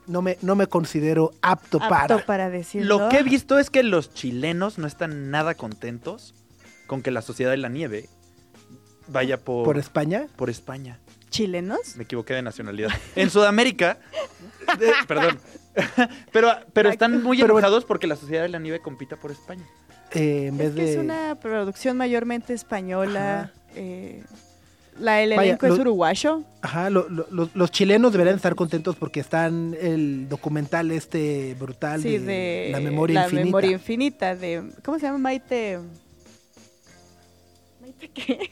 no 0.07 0.21
me, 0.21 0.37
no 0.41 0.55
me 0.55 0.67
considero 0.67 1.33
apto, 1.41 1.77
Apto 1.81 1.89
para. 1.89 2.25
para 2.25 2.49
decirlo. 2.49 2.99
Lo 2.99 3.09
que 3.09 3.17
he 3.17 3.23
visto 3.23 3.57
es 3.59 3.69
que 3.69 3.83
los 3.83 4.13
chilenos 4.13 4.77
no 4.77 4.87
están 4.87 5.31
nada 5.31 5.55
contentos 5.55 6.33
con 6.87 7.01
que 7.01 7.11
la 7.11 7.21
Sociedad 7.21 7.51
de 7.51 7.57
la 7.57 7.69
Nieve 7.69 8.09
vaya 9.07 9.37
por, 9.37 9.65
¿Por 9.65 9.77
España? 9.77 10.27
por 10.35 10.49
España. 10.49 10.99
¿Chilenos? 11.29 11.95
Me 11.97 12.03
equivoqué 12.03 12.33
de 12.33 12.41
nacionalidad. 12.41 12.89
En 13.15 13.29
Sudamérica, 13.29 13.97
de- 14.79 14.91
perdón, 15.07 15.39
pero, 16.31 16.49
pero 16.73 16.89
están 16.89 17.21
muy 17.23 17.37
Pero 17.37 17.53
bueno. 17.53 17.59
enojados 17.67 17.85
porque 17.85 18.07
la 18.07 18.15
Sociedad 18.15 18.43
de 18.43 18.49
la 18.49 18.59
Nieve 18.59 18.79
compita 18.79 19.15
por 19.17 19.31
España. 19.31 19.63
Eh, 20.13 20.47
en 20.47 20.57
vez 20.57 20.69
Es 20.69 20.75
que 20.75 20.81
de... 20.83 20.91
es 20.93 20.97
una 20.97 21.35
producción 21.35 21.97
mayormente 21.97 22.53
española. 22.53 23.51
Eh, 23.75 24.23
la, 24.99 25.21
el 25.21 25.29
Vaya, 25.35 25.43
elenco 25.49 25.67
es 25.67 25.75
lo- 25.75 25.81
uruguayo. 25.81 26.43
Ajá, 26.61 26.89
lo- 26.89 27.07
lo- 27.09 27.27
los- 27.29 27.53
los 27.55 27.71
chilenos 27.71 28.11
deberían 28.13 28.37
estar 28.37 28.55
contentos 28.55 28.95
porque 28.95 29.19
están 29.19 29.75
el 29.79 30.27
documental 30.29 30.89
este 30.91 31.55
brutal 31.59 32.01
Sí, 32.01 32.17
de, 32.17 32.19
de 32.25 32.69
La 32.71 32.79
Memoria 32.79 33.23
Infinita. 33.25 33.45
Memoria 33.45 33.71
Infinita 33.71 34.35
de 34.35 34.63
¿cómo 34.83 34.97
se 34.97 35.05
llama? 35.05 35.19
Maite 35.19 35.77
qué? 38.13 38.51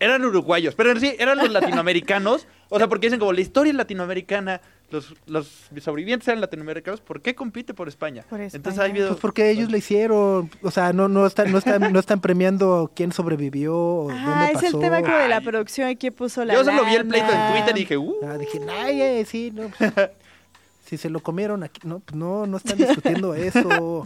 Eran 0.00 0.24
uruguayos, 0.24 0.74
pero 0.74 0.98
sí, 0.98 1.14
eran 1.18 1.38
los 1.38 1.50
latinoamericanos. 1.52 2.46
O 2.68 2.78
sea, 2.78 2.88
porque 2.88 3.06
dicen 3.08 3.18
como 3.18 3.32
la 3.32 3.40
historia 3.40 3.72
latinoamericana, 3.72 4.60
los, 4.90 5.14
los 5.26 5.48
sobrevivientes 5.80 6.28
eran 6.28 6.40
latinoamericanos, 6.40 7.00
¿por 7.00 7.20
qué 7.20 7.34
compite 7.34 7.74
por 7.74 7.88
España? 7.88 8.24
Por 8.30 8.40
Entonces 8.40 8.60
España. 8.72 8.82
hay 8.86 8.92
video... 8.92 9.08
Pues 9.08 9.20
porque 9.20 9.50
ellos 9.50 9.70
le 9.70 9.78
hicieron, 9.78 10.50
o 10.62 10.70
sea, 10.70 10.92
no, 10.92 11.08
no 11.08 11.26
están, 11.26 11.50
no 11.50 11.58
están, 11.58 11.92
no 11.92 11.98
están 11.98 12.20
premiando 12.20 12.92
quién 12.94 13.10
sobrevivió 13.12 13.76
o 13.76 14.10
Ah, 14.10 14.24
dónde 14.24 14.46
es 14.46 14.52
pasó. 14.62 14.76
el 14.76 14.82
tema 14.82 15.02
como 15.02 15.16
de 15.16 15.28
la 15.28 15.40
producción 15.40 15.90
y 15.90 15.96
quién 15.96 16.12
puso 16.12 16.44
la 16.44 16.54
Yo 16.54 16.64
solo 16.64 16.84
vi 16.84 16.94
el 16.94 17.06
pleito 17.06 17.26
en 17.28 17.32
lana. 17.34 17.52
Twitter 17.54 17.76
y 17.76 17.80
dije, 17.80 17.96
uh, 17.96 18.14
Ah, 18.24 18.38
dije, 18.38 18.60
ay, 18.68 19.02
eh, 19.02 19.24
sí, 19.24 19.50
no, 19.52 19.68
pues, 19.76 19.92
si 20.86 20.96
se 20.96 21.10
lo 21.10 21.20
comieron 21.20 21.62
aquí, 21.64 21.80
no, 21.84 22.00
pues 22.00 22.16
no, 22.16 22.46
no 22.46 22.56
están 22.56 22.78
discutiendo 22.78 23.34
eso. 23.34 24.02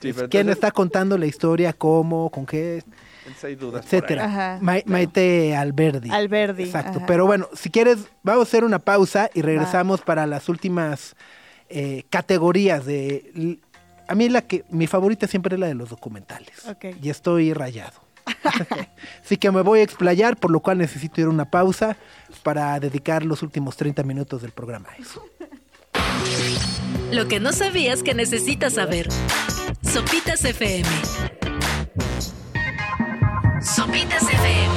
sí, 0.00 0.12
¿Quién 0.12 0.22
entonces- 0.24 0.48
está 0.52 0.70
contando 0.70 1.16
la 1.18 1.26
historia, 1.26 1.72
cómo, 1.74 2.30
con 2.30 2.46
qué, 2.46 2.76
entonces 2.76 3.01
hay 3.42 3.54
dudas 3.54 3.84
etcétera? 3.84 4.24
Ajá, 4.24 4.58
Ma- 4.60 4.72
claro. 4.74 4.84
Maite 4.86 5.56
Alberdi. 5.56 6.10
Alberdi. 6.10 6.64
Exacto, 6.64 6.98
ajá. 6.98 7.06
pero 7.06 7.26
bueno, 7.26 7.48
si 7.54 7.70
quieres, 7.70 7.98
vamos 8.22 8.40
a 8.40 8.48
hacer 8.48 8.64
una 8.64 8.78
pausa 8.78 9.30
y 9.34 9.42
regresamos 9.42 10.00
para 10.00 10.26
las 10.26 10.48
últimas 10.48 11.14
eh, 11.68 12.04
categorías 12.10 12.84
de... 12.84 13.58
A 14.08 14.14
mí 14.14 14.28
la 14.28 14.42
que 14.42 14.64
mi 14.68 14.86
favorita 14.86 15.26
siempre 15.26 15.54
es 15.54 15.60
la 15.60 15.66
de 15.68 15.74
los 15.74 15.88
documentales. 15.88 16.50
Y 17.00 17.08
estoy 17.08 17.54
rayado. 17.54 18.00
Así 19.24 19.36
que 19.36 19.50
me 19.50 19.62
voy 19.62 19.80
a 19.80 19.82
explayar, 19.82 20.36
por 20.36 20.50
lo 20.50 20.60
cual 20.60 20.78
necesito 20.78 21.20
ir 21.20 21.26
a 21.28 21.30
una 21.30 21.50
pausa 21.50 21.96
para 22.42 22.78
dedicar 22.78 23.24
los 23.24 23.42
últimos 23.42 23.76
30 23.76 24.02
minutos 24.02 24.42
del 24.42 24.50
programa 24.50 24.88
a 24.90 24.96
eso. 25.00 25.24
Lo 27.10 27.28
que 27.28 27.40
no 27.40 27.52
sabías 27.52 28.02
que 28.02 28.14
necesitas 28.14 28.74
saber. 28.74 29.08
Sopitas 29.82 30.44
FM. 30.44 30.88
Sopitas 33.62 34.24
FM. 34.24 34.74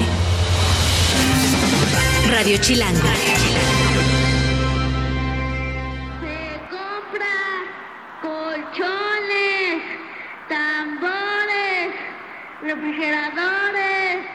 Radio 2.31 2.57
Chilango. 2.59 2.99
Se 6.21 6.59
compra 6.69 7.35
colchones, 8.21 9.81
tambores, 10.47 11.95
refrigeradores. 12.61 14.25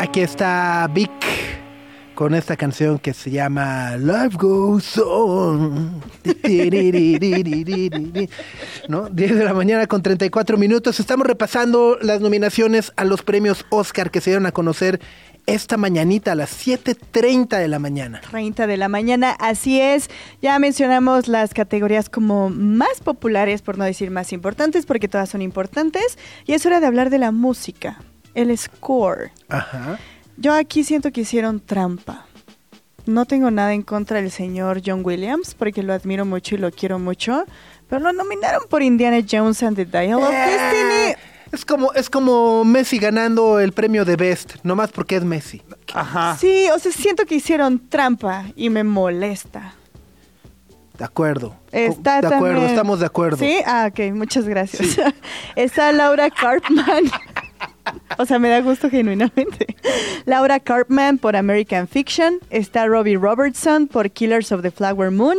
Aquí 0.00 0.20
está 0.20 0.88
Vic 0.90 1.59
con 2.20 2.34
esta 2.34 2.54
canción 2.54 2.98
que 2.98 3.14
se 3.14 3.30
llama 3.30 3.96
Life 3.96 4.36
Goes 4.36 4.98
On. 4.98 6.02
¿No? 8.88 9.08
10 9.08 9.36
de 9.36 9.42
la 9.42 9.54
mañana 9.54 9.86
con 9.86 10.02
34 10.02 10.58
minutos. 10.58 11.00
Estamos 11.00 11.26
repasando 11.26 11.96
las 12.02 12.20
nominaciones 12.20 12.92
a 12.96 13.06
los 13.06 13.22
premios 13.22 13.64
Oscar 13.70 14.10
que 14.10 14.20
se 14.20 14.28
dieron 14.28 14.44
a 14.44 14.52
conocer 14.52 15.00
esta 15.46 15.78
mañanita 15.78 16.32
a 16.32 16.34
las 16.34 16.50
7.30 16.66 17.58
de 17.58 17.68
la 17.68 17.78
mañana. 17.78 18.20
30 18.30 18.66
de 18.66 18.76
la 18.76 18.90
mañana, 18.90 19.30
así 19.40 19.80
es. 19.80 20.10
Ya 20.42 20.58
mencionamos 20.58 21.26
las 21.26 21.54
categorías 21.54 22.10
como 22.10 22.50
más 22.50 23.00
populares, 23.02 23.62
por 23.62 23.78
no 23.78 23.84
decir 23.84 24.10
más 24.10 24.34
importantes, 24.34 24.84
porque 24.84 25.08
todas 25.08 25.30
son 25.30 25.40
importantes. 25.40 26.18
Y 26.44 26.52
es 26.52 26.66
hora 26.66 26.80
de 26.80 26.86
hablar 26.86 27.08
de 27.08 27.16
la 27.16 27.32
música, 27.32 28.02
el 28.34 28.54
score. 28.58 29.30
Ajá. 29.48 29.98
Yo 30.40 30.54
aquí 30.54 30.84
siento 30.84 31.12
que 31.12 31.20
hicieron 31.20 31.60
trampa. 31.60 32.24
No 33.04 33.26
tengo 33.26 33.50
nada 33.50 33.74
en 33.74 33.82
contra 33.82 34.22
del 34.22 34.30
señor 34.30 34.80
John 34.84 35.02
Williams, 35.04 35.54
porque 35.54 35.82
lo 35.82 35.92
admiro 35.92 36.24
mucho 36.24 36.54
y 36.54 36.58
lo 36.58 36.70
quiero 36.70 36.98
mucho. 36.98 37.44
Pero 37.90 38.00
lo 38.00 38.12
nominaron 38.14 38.62
por 38.70 38.82
Indiana 38.82 39.18
Jones 39.30 39.62
and 39.62 39.76
the 39.76 39.84
Dial 39.84 40.14
of 40.22 40.30
Destiny. 40.30 41.14
Es 41.52 41.64
como, 41.66 41.92
es 41.92 42.08
como 42.08 42.64
Messi 42.64 42.98
ganando 42.98 43.60
el 43.60 43.72
premio 43.72 44.06
de 44.06 44.16
Best, 44.16 44.54
nomás 44.62 44.90
porque 44.92 45.16
es 45.16 45.24
Messi. 45.24 45.60
Ajá. 45.92 46.36
Sí, 46.40 46.68
o 46.74 46.78
sea, 46.78 46.90
siento 46.92 47.26
que 47.26 47.34
hicieron 47.34 47.88
trampa 47.90 48.44
y 48.56 48.70
me 48.70 48.82
molesta. 48.82 49.74
De 50.96 51.04
acuerdo. 51.04 51.56
Está 51.72 52.20
de 52.20 52.26
acuerdo, 52.28 52.54
también- 52.56 52.70
estamos 52.70 53.00
de 53.00 53.06
acuerdo. 53.06 53.36
Sí, 53.38 53.58
ah, 53.66 53.88
ok, 53.90 54.14
muchas 54.14 54.46
gracias. 54.46 54.98
Está 55.56 55.92
Laura 55.92 56.30
Carpman. 56.30 57.04
o 58.18 58.26
sea, 58.26 58.38
me 58.38 58.48
da 58.48 58.60
gusto 58.60 58.88
genuinamente. 58.90 59.76
Laura 60.26 60.60
Carpman 60.60 61.18
por 61.18 61.36
American 61.36 61.86
Fiction. 61.88 62.38
Está 62.50 62.86
Robbie 62.86 63.16
Robertson 63.16 63.86
por 63.86 64.10
Killers 64.10 64.52
of 64.52 64.62
the 64.62 64.70
Flower 64.70 65.10
Moon. 65.10 65.36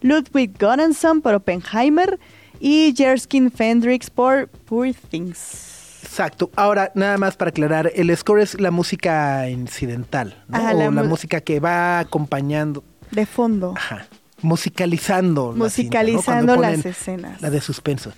Ludwig 0.00 0.52
Göransson 0.58 1.20
por 1.22 1.34
Oppenheimer. 1.34 2.18
Y 2.60 2.94
Jerskin 2.96 3.50
Fendrix 3.50 4.10
por 4.10 4.48
Poor 4.48 4.92
Things. 5.10 6.00
Exacto. 6.02 6.50
Ahora, 6.54 6.92
nada 6.94 7.18
más 7.18 7.36
para 7.36 7.48
aclarar, 7.48 7.90
el 7.94 8.16
score 8.16 8.40
es 8.42 8.60
la 8.60 8.70
música 8.70 9.48
incidental, 9.50 10.42
¿no? 10.48 10.58
Ajá, 10.58 10.74
o 10.74 10.90
la 10.92 11.02
música 11.02 11.40
que 11.40 11.58
va 11.58 11.98
acompañando, 11.98 12.84
De 13.10 13.26
fondo. 13.26 13.74
ajá, 13.76 14.06
musicalizando. 14.40 15.48
la 15.56 15.68
cinta. 15.70 15.98
Musicalizando 16.04 16.56
las 16.56 16.86
escenas. 16.86 17.42
La 17.42 17.50
de 17.50 17.60
suspenso. 17.60 18.12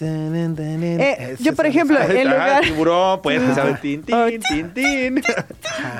Eh, 0.00 1.36
yo, 1.40 1.54
por 1.54 1.66
ejemplo, 1.66 1.98
Ah, 2.00 2.06
en 2.06 2.28
lugar... 2.30 2.62
tiburón, 2.62 3.20
pues, 3.22 3.40
tin, 3.80 4.02
tin, 4.02 4.40
tin, 4.40 4.72
tin. 4.74 5.22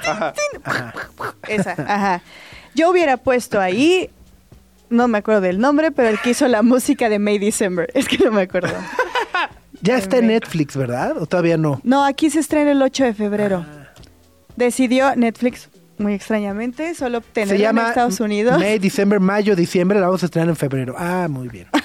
Ajá. 0.07 0.33
Esa, 1.49 1.73
ajá. 1.73 2.23
Yo 2.75 2.91
hubiera 2.91 3.17
puesto 3.17 3.61
ahí, 3.61 4.11
no 4.91 5.09
me 5.09 5.19
acuerdo 5.19 5.41
del 5.41 5.59
nombre, 5.59 5.91
pero 5.91 6.09
el 6.09 6.21
que 6.21 6.31
hizo 6.31 6.47
la 6.49 6.63
música 6.63 7.09
de 7.09 7.19
May 7.19 7.39
December. 7.39 7.91
Es 7.95 8.07
que 8.09 8.19
no 8.19 8.31
me 8.31 8.43
acuerdo. 8.43 8.71
Ya 9.83 9.97
está 9.97 10.19
en 10.19 10.29
Netflix, 10.29 10.77
¿verdad? 10.77 11.17
¿O 11.21 11.27
todavía 11.27 11.57
no? 11.57 11.81
No, 11.85 12.05
aquí 12.05 12.31
se 12.31 12.41
estrena 12.41 12.73
el 12.73 12.83
8 12.83 13.05
de 13.05 13.15
febrero. 13.15 13.65
Decidió 14.57 15.15
Netflix, 15.15 15.69
muy 15.99 16.15
extrañamente, 16.15 16.95
solo 16.97 17.21
Se 17.21 17.27
tenerla 17.33 17.57
llama 17.57 17.83
en 17.83 17.89
Estados 17.89 18.19
Unidos. 18.21 18.59
May, 18.59 18.79
diciembre, 18.81 19.21
mayo, 19.21 19.55
diciembre, 19.55 20.01
la 20.01 20.07
vamos 20.07 20.23
a 20.25 20.27
estrenar 20.27 20.49
en 20.49 20.57
febrero. 20.57 20.95
Ah, 20.99 21.29
muy 21.31 21.49
bien. 21.49 21.69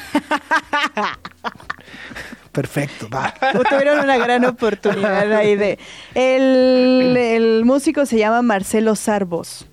Perfecto, 2.54 3.10
va. 3.10 3.34
Tuvieron 3.70 4.00
una 4.00 4.18
gran 4.18 4.46
oportunidad 4.46 5.30
ahí 5.34 5.56
de... 5.58 5.78
El, 6.16 7.18
el 7.18 7.66
músico 7.66 8.06
se 8.06 8.18
llama 8.18 8.42
Marcelo 8.44 8.96
Sarbos, 8.96 9.66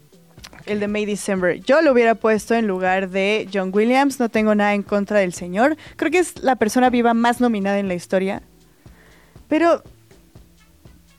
el 0.66 0.80
de 0.80 0.88
May 0.88 1.04
December. 1.06 1.60
Yo 1.60 1.82
lo 1.82 1.92
hubiera 1.92 2.14
puesto 2.16 2.54
en 2.54 2.66
lugar 2.66 3.10
de 3.10 3.48
John 3.52 3.70
Williams, 3.72 4.18
no 4.18 4.28
tengo 4.30 4.54
nada 4.54 4.74
en 4.74 4.82
contra 4.82 5.18
del 5.18 5.32
señor. 5.34 5.76
Creo 5.96 6.10
que 6.10 6.18
es 6.18 6.42
la 6.42 6.56
persona 6.56 6.90
viva 6.90 7.14
más 7.14 7.40
nominada 7.40 7.78
en 7.78 7.86
la 7.86 7.94
historia. 7.94 8.42
Pero... 9.46 9.82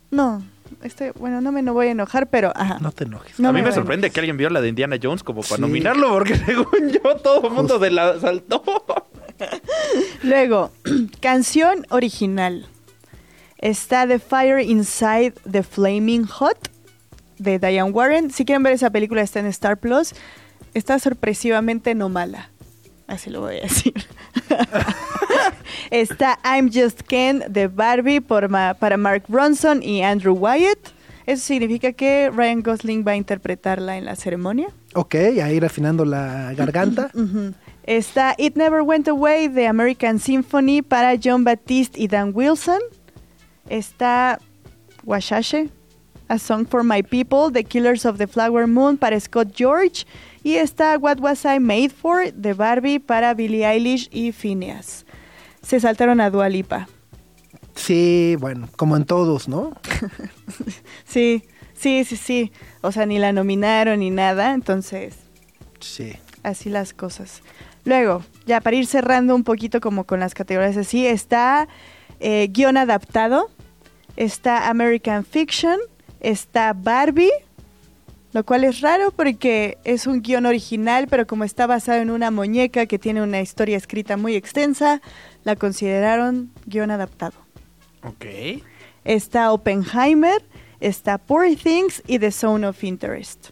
No, 0.09 0.41
este, 0.83 1.11
bueno, 1.11 1.41
no 1.41 1.51
me 1.51 1.61
no 1.61 1.73
voy 1.73 1.87
a 1.87 1.91
enojar, 1.91 2.27
pero... 2.29 2.51
Ajá. 2.55 2.79
No 2.81 2.91
te 2.91 3.03
enojes. 3.05 3.39
No 3.39 3.49
a 3.49 3.53
mí 3.53 3.61
me 3.61 3.71
sorprende 3.71 4.09
que 4.09 4.19
alguien 4.19 4.35
vio 4.35 4.49
la 4.49 4.61
de 4.61 4.69
Indiana 4.69 4.97
Jones 5.01 5.23
como 5.23 5.41
para 5.41 5.55
Sí. 5.57 5.61
nominarlo, 5.61 6.09
porque 6.09 6.35
según 6.45 6.89
yo 6.91 7.15
todo 7.17 7.47
el 7.47 7.53
mundo 7.53 7.77
de 7.79 7.91
la 7.91 8.19
saltó. 8.19 8.63
Luego, 10.23 10.71
canción 11.21 11.85
original. 11.89 12.67
Está 13.57 14.07
The 14.07 14.19
Fire 14.19 14.59
Inside 14.59 15.33
the 15.49 15.63
Flaming 15.63 16.25
Hot 16.25 16.69
de 17.37 17.59
Diane 17.59 17.91
Warren. 17.91 18.31
Si 18.31 18.45
quieren 18.45 18.63
ver 18.63 18.73
esa 18.73 18.89
película, 18.89 19.21
está 19.21 19.39
en 19.39 19.45
Star 19.47 19.77
Plus. 19.77 20.13
Está 20.73 20.97
sorpresivamente 20.99 21.93
no 21.95 22.09
mala. 22.09 22.49
Así 23.07 23.29
lo 23.29 23.41
voy 23.41 23.57
a 23.57 23.61
decir. 23.61 23.93
está 25.91 26.39
I'm 26.43 26.71
Just 26.73 27.01
Ken 27.01 27.43
de 27.49 27.67
Barbie 27.67 28.21
para 28.21 28.97
Mark 28.97 29.25
Ronson 29.27 29.83
y 29.83 30.01
Andrew 30.01 30.33
Wyatt. 30.33 31.00
Eso 31.25 31.43
significa 31.45 31.93
que 31.93 32.29
Ryan 32.29 32.61
Gosling 32.61 33.03
va 33.05 33.11
a 33.11 33.15
interpretarla 33.15 33.97
en 33.97 34.05
la 34.05 34.15
ceremonia. 34.15 34.69
Ok, 34.93 35.15
a 35.15 35.51
ir 35.51 35.65
afinando 35.65 36.05
la 36.05 36.53
garganta. 36.53 37.11
Está 37.83 38.35
It 38.37 38.55
Never 38.55 38.81
Went 38.81 39.07
Away 39.07 39.47
de 39.47 39.67
American 39.67 40.19
Symphony 40.19 40.81
para 40.81 41.15
John 41.21 41.43
Baptiste 41.43 41.99
y 41.99 42.07
Dan 42.07 42.31
Wilson. 42.33 42.79
Está 43.69 44.39
Washashe, 45.03 45.69
A 46.27 46.37
Song 46.37 46.65
for 46.67 46.83
My 46.83 47.01
People, 47.01 47.51
The 47.51 47.63
Killers 47.63 48.05
of 48.05 48.17
the 48.17 48.27
Flower 48.27 48.67
Moon 48.67 48.97
para 48.97 49.19
Scott 49.19 49.53
George. 49.55 50.05
Y 50.43 50.55
está 50.55 50.97
What 50.97 51.19
Was 51.19 51.45
I 51.45 51.59
Made 51.59 51.89
For 51.89 52.31
de 52.33 52.53
Barbie 52.53 52.99
para 52.99 53.33
Billie 53.33 53.65
Eilish 53.65 54.09
y 54.11 54.31
Phineas. 54.31 55.05
Se 55.61 55.79
saltaron 55.79 56.19
a 56.19 56.29
Dua 56.29 56.49
Lipa. 56.49 56.87
Sí, 57.75 58.35
bueno, 58.39 58.67
como 58.75 58.95
en 58.97 59.05
todos, 59.05 59.47
¿no? 59.47 59.71
Sí, 61.05 61.43
sí, 61.73 62.03
sí, 62.05 62.15
sí. 62.17 62.51
O 62.81 62.91
sea, 62.91 63.05
ni 63.05 63.19
la 63.19 63.31
nominaron 63.33 63.99
ni 63.99 64.09
nada, 64.09 64.53
entonces 64.53 65.15
Sí. 65.79 66.13
así 66.43 66.69
las 66.69 66.93
cosas. 66.93 67.41
Luego, 67.85 68.23
ya 68.45 68.61
para 68.61 68.75
ir 68.75 68.85
cerrando 68.85 69.35
un 69.35 69.43
poquito 69.43 69.81
como 69.81 70.03
con 70.05 70.19
las 70.19 70.33
categorías 70.33 70.77
así, 70.77 71.05
está 71.07 71.67
eh, 72.19 72.47
guion 72.51 72.77
adaptado, 72.77 73.49
está 74.15 74.69
American 74.69 75.25
Fiction, 75.25 75.79
está 76.19 76.73
Barbie, 76.73 77.31
lo 78.33 78.45
cual 78.45 78.63
es 78.63 78.81
raro 78.81 79.11
porque 79.11 79.77
es 79.83 80.07
un 80.07 80.21
guion 80.21 80.45
original, 80.45 81.07
pero 81.09 81.25
como 81.27 81.43
está 81.43 81.65
basado 81.67 81.99
en 82.01 82.11
una 82.11 82.31
muñeca 82.31 82.85
que 82.85 82.99
tiene 82.99 83.21
una 83.23 83.41
historia 83.41 83.75
escrita 83.75 84.15
muy 84.17 84.35
extensa, 84.35 85.01
la 85.43 85.55
consideraron 85.55 86.51
guion 86.67 86.91
adaptado. 86.91 87.33
Ok. 88.03 88.25
Está 89.03 89.51
Oppenheimer, 89.51 90.43
está 90.79 91.17
Poor 91.17 91.47
Things 91.55 92.01
y 92.07 92.19
The 92.19 92.31
Zone 92.31 92.67
of 92.67 92.83
Interest. 92.83 93.49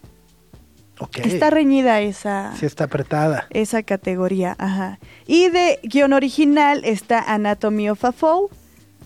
Ok. 0.98 1.18
Está 1.18 1.48
reñida 1.50 2.00
esa, 2.02 2.54
Sí 2.58 2.66
está 2.66 2.84
apretada. 2.84 3.46
esa 3.50 3.82
categoría, 3.82 4.54
ajá. 4.58 4.98
Y 5.26 5.48
de 5.48 5.78
guion 5.82 6.12
original 6.12 6.82
está 6.84 7.20
Anatomy 7.32 7.88
of 7.88 8.04
a 8.04 8.12
Fall, 8.12 8.48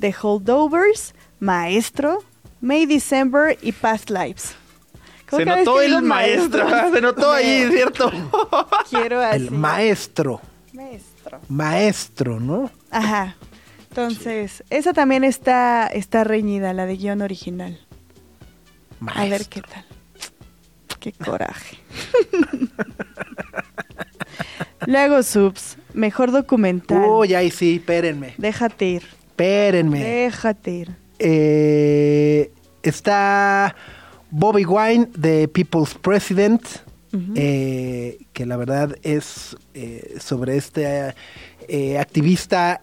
The 0.00 0.12
Holdovers, 0.20 1.14
Maestro, 1.38 2.18
May 2.60 2.86
December 2.86 3.56
y 3.62 3.72
Past 3.72 4.10
Lives. 4.10 4.56
Se 5.30 5.44
notó 5.44 5.80
el 5.80 6.02
maestro, 6.02 6.66
se 6.92 7.00
notó 7.00 7.32
ahí, 7.32 7.68
¿cierto? 7.70 8.10
Quiero 8.90 9.20
así. 9.22 9.36
El 9.36 9.50
maestro. 9.52 10.40
Maestro. 10.72 11.40
Maestro, 11.48 12.40
¿no? 12.40 12.70
Ajá. 12.90 13.36
Entonces, 13.96 14.64
esa 14.70 14.92
también 14.92 15.22
está, 15.22 15.86
está 15.86 16.24
reñida, 16.24 16.72
la 16.72 16.84
de 16.84 16.96
guion 16.96 17.22
original. 17.22 17.78
Maestro. 18.98 19.22
A 19.22 19.28
ver 19.28 19.46
qué 19.46 19.60
tal. 19.60 19.84
Qué 20.98 21.12
coraje. 21.12 21.76
Luego, 24.86 25.22
Subs, 25.22 25.76
mejor 25.92 26.32
documental. 26.32 27.04
Uy, 27.04 27.34
ahí 27.34 27.52
sí, 27.52 27.76
espérenme. 27.76 28.34
Déjate 28.36 28.86
ir. 28.86 29.04
Espérenme. 29.28 30.02
Déjate 30.02 30.70
ir. 30.72 30.96
Eh, 31.20 32.50
está 32.82 33.76
Bobby 34.32 34.64
Wine 34.64 35.08
de 35.16 35.46
People's 35.46 35.94
President, 35.94 36.66
eh, 37.36 38.18
que 38.32 38.44
la 38.44 38.56
verdad 38.56 38.96
es 39.04 39.56
eh, 39.74 40.16
sobre 40.18 40.56
este 40.56 41.14
activista 41.96 42.82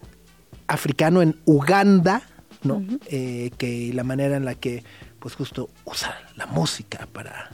africano 0.71 1.21
en 1.21 1.37
Uganda, 1.45 2.21
¿no? 2.63 2.83
Eh, 3.07 3.51
que 3.57 3.91
la 3.93 4.03
manera 4.03 4.37
en 4.37 4.45
la 4.45 4.55
que, 4.55 4.83
pues 5.19 5.35
justo 5.35 5.69
usa 5.85 6.15
la 6.35 6.45
música 6.45 7.07
para 7.11 7.49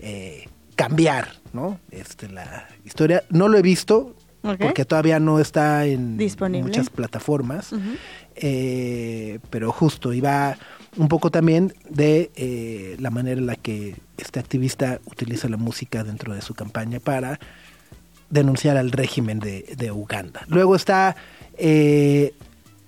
eh, 0.00 0.48
cambiar, 0.74 1.28
¿no? 1.52 1.80
Este, 1.90 2.28
la 2.28 2.68
historia. 2.84 3.24
No 3.30 3.48
lo 3.48 3.58
he 3.58 3.62
visto 3.62 4.14
porque 4.58 4.84
todavía 4.84 5.18
no 5.18 5.40
está 5.40 5.86
en 5.86 6.16
Disponible. 6.16 6.62
muchas 6.62 6.90
plataformas. 6.90 7.70
Eh, 8.36 9.38
pero 9.50 9.72
justo 9.72 10.12
iba 10.12 10.56
un 10.96 11.08
poco 11.08 11.30
también 11.30 11.74
de 11.88 12.30
eh, 12.36 12.96
la 13.00 13.10
manera 13.10 13.40
en 13.40 13.46
la 13.46 13.56
que 13.56 13.96
este 14.18 14.40
activista 14.40 15.00
utiliza 15.06 15.48
la 15.48 15.56
música 15.56 16.04
dentro 16.04 16.34
de 16.34 16.42
su 16.42 16.54
campaña 16.54 17.00
para 17.00 17.40
denunciar 18.30 18.76
al 18.76 18.92
régimen 18.92 19.38
de, 19.38 19.74
de 19.76 19.90
Uganda. 19.90 20.42
Luego 20.48 20.76
está 20.76 21.16
eh, 21.58 22.34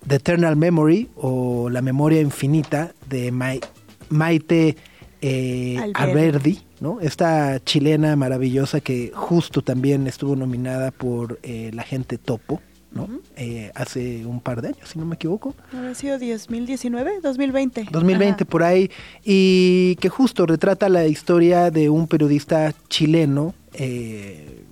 The 0.09 0.17
Eternal 0.17 0.57
Memory 0.57 1.09
o 1.17 1.69
La 1.71 1.83
Memoria 1.83 2.21
Infinita 2.21 2.93
de 3.09 3.31
Mai- 3.31 3.61
Maite 4.09 4.77
eh, 5.21 5.77
Alberdi. 5.79 5.93
Alberdi, 6.03 6.59
¿no? 6.81 7.01
Esta 7.01 7.63
chilena 7.65 8.17
maravillosa 8.17 8.81
que 8.81 9.13
justo 9.15 9.63
también 9.63 10.07
estuvo 10.07 10.35
nominada 10.37 10.91
por 10.93 11.39
eh, 11.43 11.71
la 11.75 11.83
gente 11.83 12.17
Topo, 12.19 12.63
¿no? 12.93 13.09
Eh, 13.37 13.71
hace 13.75 14.25
un 14.25 14.41
par 14.41 14.63
de 14.63 14.69
años, 14.69 14.89
si 14.89 14.99
no 14.99 15.05
me 15.05 15.17
equivoco. 15.17 15.55
¿Habrá 15.73 15.95
sido 15.95 16.19
2019? 16.19 17.21
2020. 17.21 17.89
2020 17.91 18.35
Ajá. 18.45 18.45
por 18.51 18.63
ahí 18.63 18.91
y 19.25 19.97
que 19.97 20.09
justo 20.09 20.47
retrata 20.47 20.89
la 20.89 21.07
historia 21.07 21.71
de 21.71 21.91
un 21.91 22.07
periodista 22.07 22.73
chileno 22.89 23.55
eh, 23.75 24.65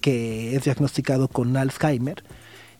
que 0.00 0.56
es 0.56 0.64
diagnosticado 0.64 1.28
con 1.28 1.56
Alzheimer 1.56 2.24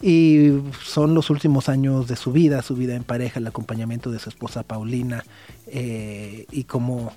y 0.02 0.50
son 0.84 1.14
los 1.14 1.30
últimos 1.30 1.68
años 1.68 2.08
de 2.08 2.16
su 2.16 2.32
vida, 2.32 2.60
su 2.62 2.74
vida 2.74 2.94
en 2.96 3.04
pareja, 3.04 3.38
el 3.38 3.46
acompañamiento 3.46 4.10
de 4.10 4.18
su 4.18 4.28
esposa 4.28 4.62
Paulina 4.64 5.24
eh, 5.68 6.46
y 6.50 6.64
como 6.64 7.12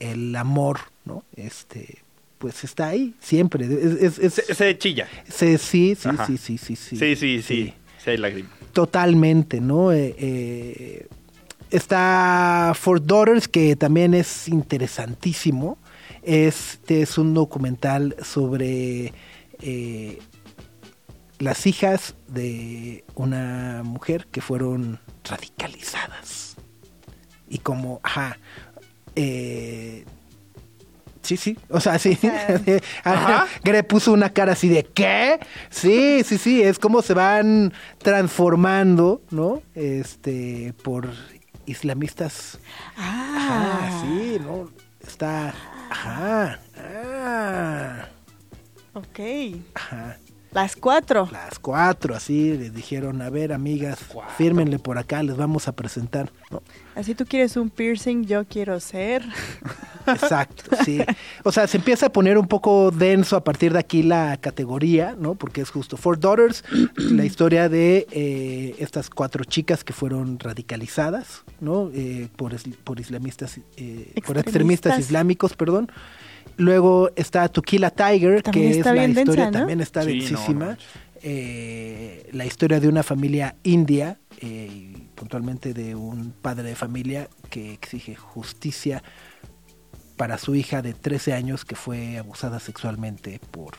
el 0.00 0.34
amor, 0.36 0.78
¿no? 1.04 1.24
Este, 1.34 1.98
pues 2.38 2.62
está 2.62 2.88
ahí 2.88 3.14
siempre. 3.20 3.66
Es, 4.00 4.14
Se, 4.14 4.30
se 4.54 4.78
chilla. 4.78 5.08
se- 5.28 5.58
sí, 5.58 5.96
sí, 5.96 6.08
sí, 6.26 6.38
sí, 6.38 6.58
sí, 6.58 6.76
sí, 6.76 6.96
Sí, 6.96 7.16
sí, 7.16 7.42
sí. 7.42 7.74
Sí, 8.04 8.16
lágrimas. 8.16 8.52
Totalmente, 8.72 9.60
¿no? 9.60 9.92
Eh, 9.92 10.14
eh, 10.18 11.06
está 11.70 12.72
For 12.78 13.04
Daughters, 13.04 13.48
que 13.48 13.74
también 13.74 14.14
es 14.14 14.46
interesantísimo. 14.48 15.78
Este 16.22 17.02
es 17.02 17.18
un 17.18 17.34
documental 17.34 18.14
sobre 18.22 19.12
eh, 19.60 20.18
las 21.38 21.66
hijas 21.66 22.14
de 22.26 23.04
una 23.14 23.82
mujer 23.84 24.26
que 24.30 24.40
fueron 24.40 25.00
radicalizadas. 25.24 26.56
Y 27.48 27.58
como, 27.58 28.00
ajá, 28.02 28.38
eh, 29.14 30.04
Sí, 31.28 31.36
sí, 31.36 31.58
o 31.68 31.78
sea, 31.78 31.98
sí. 31.98 32.18
Ajá. 33.04 33.46
Gre 33.62 33.82
puso 33.82 34.14
una 34.14 34.30
cara 34.30 34.52
así 34.52 34.66
de 34.68 34.82
¿qué? 34.82 35.38
Sí, 35.68 36.22
sí, 36.24 36.38
sí, 36.38 36.62
es 36.62 36.78
como 36.78 37.02
se 37.02 37.12
van 37.12 37.74
transformando, 37.98 39.20
¿no? 39.30 39.60
Este, 39.74 40.72
por 40.82 41.10
islamistas. 41.66 42.58
Ah, 42.96 43.80
Ajá, 43.82 44.00
sí, 44.00 44.38
¿no? 44.40 44.70
Está, 45.06 45.52
ajá, 45.90 46.60
ah, 46.78 48.08
ok. 48.94 49.20
ajá. 49.74 50.16
Las 50.52 50.76
cuatro. 50.76 51.28
Las 51.30 51.58
cuatro, 51.58 52.14
así, 52.14 52.56
les 52.56 52.72
dijeron, 52.72 53.20
a 53.20 53.28
ver, 53.30 53.52
amigas, 53.52 53.98
fírmenle 54.38 54.78
por 54.78 54.96
acá, 54.98 55.22
les 55.22 55.36
vamos 55.36 55.68
a 55.68 55.72
presentar, 55.72 56.32
¿no? 56.50 56.62
Así 56.94 57.14
tú 57.14 57.26
quieres 57.26 57.56
un 57.56 57.68
piercing, 57.70 58.24
yo 58.24 58.44
quiero 58.46 58.80
ser. 58.80 59.22
Exacto, 60.06 60.74
sí. 60.84 61.00
O 61.44 61.52
sea, 61.52 61.66
se 61.66 61.76
empieza 61.76 62.06
a 62.06 62.12
poner 62.12 62.38
un 62.38 62.48
poco 62.48 62.90
denso 62.90 63.36
a 63.36 63.44
partir 63.44 63.74
de 63.74 63.78
aquí 63.78 64.02
la 64.02 64.38
categoría, 64.38 65.14
¿no? 65.18 65.34
Porque 65.34 65.60
es 65.60 65.68
justo 65.70 65.96
Four 65.98 66.18
Daughters, 66.18 66.64
la 66.96 67.24
historia 67.26 67.68
de 67.68 68.06
eh, 68.10 68.74
estas 68.78 69.10
cuatro 69.10 69.44
chicas 69.44 69.84
que 69.84 69.92
fueron 69.92 70.38
radicalizadas, 70.38 71.42
¿no? 71.60 71.90
Eh, 71.92 72.28
por, 72.36 72.54
es- 72.54 72.64
por 72.84 72.98
islamistas, 73.00 73.58
eh, 73.76 74.12
por 74.26 74.38
extremistas 74.38 74.38
Extremistas. 74.38 74.98
islámicos, 75.00 75.54
perdón. 75.54 75.92
Luego 76.58 77.10
está 77.16 77.48
Tuquila 77.48 77.90
Tiger, 77.90 78.42
También 78.42 78.72
que 78.72 78.78
está 78.78 78.90
es 78.90 78.96
la 78.96 79.02
densa, 79.02 79.20
historia, 79.22 79.44
¿no? 79.46 79.52
también 79.52 79.80
está 79.80 80.02
Sí, 80.02 80.08
densísima. 80.18 80.64
no. 80.72 80.76
Eh, 81.22 82.28
la 82.32 82.44
historia 82.46 82.78
de 82.78 82.86
una 82.88 83.02
familia 83.02 83.56
india, 83.64 84.18
eh, 84.40 84.68
y 84.70 85.08
puntualmente 85.16 85.72
de 85.74 85.94
un 85.96 86.32
padre 86.42 86.68
de 86.68 86.76
familia 86.76 87.28
que 87.50 87.72
exige 87.72 88.14
justicia 88.14 89.02
para 90.16 90.36
su 90.38 90.54
hija 90.54 90.82
de 90.82 90.94
13 90.94 91.32
años 91.32 91.64
que 91.64 91.74
fue 91.74 92.18
abusada 92.18 92.60
sexualmente 92.60 93.40
por 93.50 93.74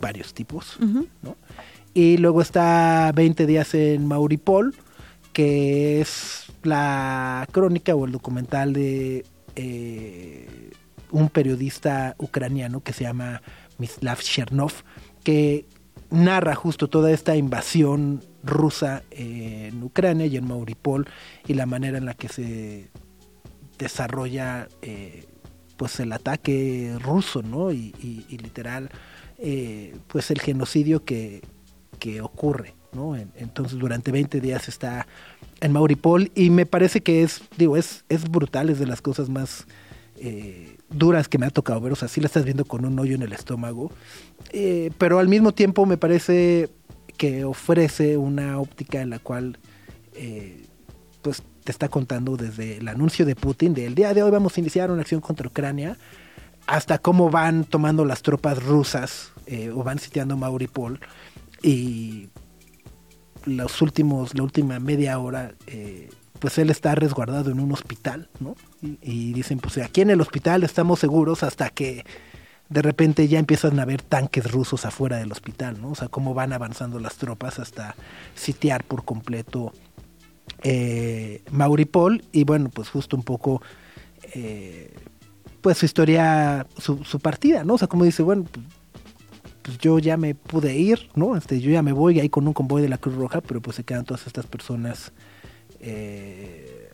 varios 0.00 0.34
tipos. 0.34 0.78
Y 1.94 2.18
luego 2.18 2.42
está 2.42 3.10
20 3.14 3.46
días 3.46 3.74
en 3.74 4.06
Mauripol, 4.06 4.74
que 5.32 6.00
es 6.02 6.44
la 6.62 7.46
crónica 7.52 7.94
o 7.94 8.04
el 8.04 8.12
documental 8.12 8.72
de 8.74 9.24
eh, 9.54 10.70
un 11.10 11.28
periodista 11.28 12.14
ucraniano 12.18 12.82
que 12.82 12.92
se 12.92 13.04
llama 13.04 13.42
Mislav 13.78 14.18
Chernov, 14.20 14.72
que 15.24 15.66
narra 16.10 16.54
justo 16.54 16.88
toda 16.88 17.10
esta 17.10 17.36
invasión 17.36 18.22
rusa 18.44 19.02
en 19.10 19.82
Ucrania 19.82 20.26
y 20.26 20.36
en 20.36 20.46
Mauripol 20.46 21.08
y 21.46 21.54
la 21.54 21.66
manera 21.66 21.98
en 21.98 22.04
la 22.04 22.14
que 22.14 22.28
se 22.28 22.88
desarrolla 23.78 24.68
eh, 24.82 25.26
pues 25.76 26.00
el 26.00 26.12
ataque 26.12 26.96
ruso, 27.02 27.42
¿no? 27.42 27.72
Y, 27.72 27.92
literal, 28.30 28.88
eh, 29.38 29.94
pues 30.08 30.30
el 30.30 30.40
genocidio 30.40 31.04
que, 31.04 31.42
que 31.98 32.20
ocurre, 32.22 32.74
¿no? 32.92 33.16
En- 33.16 33.32
entonces 33.36 33.78
durante 33.78 34.10
20 34.12 34.40
días 34.40 34.68
está 34.68 35.06
en 35.60 35.72
Mauripol 35.72 36.30
y 36.34 36.50
me 36.50 36.66
parece 36.66 37.02
que 37.02 37.22
es, 37.22 37.42
digo, 37.58 37.76
es, 37.76 38.04
es 38.08 38.28
brutal, 38.30 38.70
es 38.70 38.78
de 38.78 38.86
las 38.86 39.02
cosas 39.02 39.28
más 39.28 39.66
eh, 40.18 40.75
duras 40.90 41.28
que 41.28 41.38
me 41.38 41.46
ha 41.46 41.50
tocado 41.50 41.80
ver, 41.80 41.92
o 41.92 41.96
sea, 41.96 42.08
sí 42.08 42.20
la 42.20 42.26
estás 42.26 42.44
viendo 42.44 42.64
con 42.64 42.84
un 42.84 42.98
hoyo 42.98 43.14
en 43.14 43.22
el 43.22 43.32
estómago, 43.32 43.90
eh, 44.52 44.90
pero 44.98 45.18
al 45.18 45.28
mismo 45.28 45.52
tiempo 45.52 45.86
me 45.86 45.96
parece 45.96 46.70
que 47.16 47.44
ofrece 47.44 48.16
una 48.16 48.58
óptica 48.60 49.00
en 49.00 49.10
la 49.10 49.18
cual 49.18 49.58
eh, 50.14 50.66
pues 51.22 51.42
te 51.64 51.72
está 51.72 51.88
contando 51.88 52.36
desde 52.36 52.78
el 52.78 52.88
anuncio 52.88 53.26
de 53.26 53.34
Putin 53.34 53.74
de 53.74 53.86
el 53.86 53.94
día 53.94 54.14
de 54.14 54.22
hoy 54.22 54.30
vamos 54.30 54.56
a 54.56 54.60
iniciar 54.60 54.90
una 54.90 55.00
acción 55.00 55.20
contra 55.20 55.48
Ucrania 55.48 55.96
hasta 56.66 56.98
cómo 56.98 57.30
van 57.30 57.64
tomando 57.64 58.04
las 58.04 58.22
tropas 58.22 58.62
rusas 58.62 59.32
eh, 59.46 59.70
o 59.74 59.82
van 59.82 59.98
sitiando 59.98 60.36
Mauripol 60.36 61.00
y 61.62 62.28
los 63.44 63.80
últimos 63.82 64.34
la 64.34 64.42
última 64.42 64.78
media 64.78 65.18
hora 65.18 65.54
pues 66.46 66.58
él 66.58 66.70
está 66.70 66.94
resguardado 66.94 67.50
en 67.50 67.58
un 67.58 67.72
hospital 67.72 68.28
no 68.38 68.54
y, 69.02 69.32
dicen 69.32 69.58
pues 69.58 69.78
aquí 69.78 70.02
en 70.02 70.10
el 70.10 70.20
hospital 70.20 70.62
estamos 70.62 71.00
seguros 71.00 71.42
hasta 71.42 71.70
que 71.70 72.04
de 72.68 72.82
repente 72.82 73.26
ya 73.26 73.40
empiezan 73.40 73.80
a 73.80 73.84
ver 73.84 74.00
tanques 74.00 74.52
rusos 74.52 74.86
afuera 74.86 75.16
del 75.16 75.32
hospital, 75.32 75.82
¿no? 75.82 75.90
O 75.90 75.94
sea, 75.96 76.06
cómo 76.06 76.34
van 76.34 76.52
avanzando 76.52 77.00
las 77.00 77.16
tropas 77.16 77.58
hasta 77.58 77.96
sitiar 78.36 78.84
por 78.84 79.04
completo 79.04 79.72
eh, 80.62 81.42
Mauripol 81.50 82.22
y 82.30 82.44
bueno, 82.44 82.70
pues 82.72 82.90
justo 82.90 83.16
un 83.16 83.24
poco 83.24 83.60
eh, 84.32 84.94
pues 85.62 85.78
su 85.78 85.86
historia, 85.86 86.64
su, 86.78 87.18
partida, 87.18 87.64
¿no? 87.64 87.74
O 87.74 87.78
sea, 87.78 87.88
como 87.88 88.04
dice, 88.04 88.22
bueno, 88.22 88.44
pues, 88.44 88.64
pues 89.62 89.78
yo 89.78 89.98
ya 89.98 90.16
me 90.16 90.36
pude 90.36 90.76
ir, 90.76 91.10
¿no? 91.16 91.36
Este, 91.36 91.60
yo 91.60 91.72
ya 91.72 91.82
me 91.82 91.92
voy 91.92 92.20
ahí 92.20 92.28
con 92.28 92.46
un 92.46 92.52
convoy 92.52 92.82
de 92.82 92.88
la 92.88 92.98
Cruz 92.98 93.16
Roja, 93.16 93.40
pero 93.40 93.60
pues 93.60 93.74
se 93.74 93.82
quedan 93.82 94.04
todas 94.04 94.28
estas 94.28 94.46
personas 94.46 95.12
eh, 95.80 96.90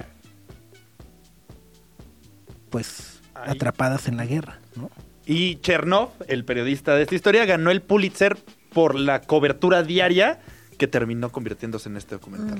pues 2.70 3.20
Ahí. 3.34 3.50
atrapadas 3.52 4.08
en 4.08 4.16
la 4.16 4.26
guerra, 4.26 4.58
¿no? 4.76 4.90
Y 5.26 5.56
Chernov, 5.56 6.10
el 6.26 6.44
periodista 6.44 6.96
de 6.96 7.02
esta 7.02 7.14
historia, 7.14 7.44
ganó 7.44 7.70
el 7.70 7.80
Pulitzer 7.82 8.36
por 8.72 8.94
la 8.94 9.22
cobertura 9.22 9.82
diaria 9.82 10.40
que 10.78 10.88
terminó 10.88 11.30
convirtiéndose 11.30 11.88
en 11.88 11.96
este 11.96 12.16
documental. 12.16 12.58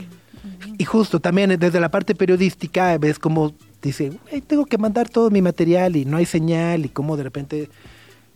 Y 0.79 0.85
justo 0.85 1.19
también 1.19 1.51
eh, 1.51 1.57
desde 1.57 1.81
la 1.81 1.91
parte 1.91 2.15
periodística 2.15 2.97
ves 2.99 3.19
como 3.19 3.53
dice, 3.81 4.11
"Güey, 4.11 4.41
tengo 4.43 4.67
que 4.67 4.79
mandar 4.79 5.09
todo 5.09 5.31
mi 5.31 5.43
material 5.43 5.97
y 5.97 6.05
no 6.05 6.19
hay 6.19 6.27
señal 6.27 6.85
y 6.85 6.89
como 6.89 7.17
de 7.17 7.25
repente 7.25 7.69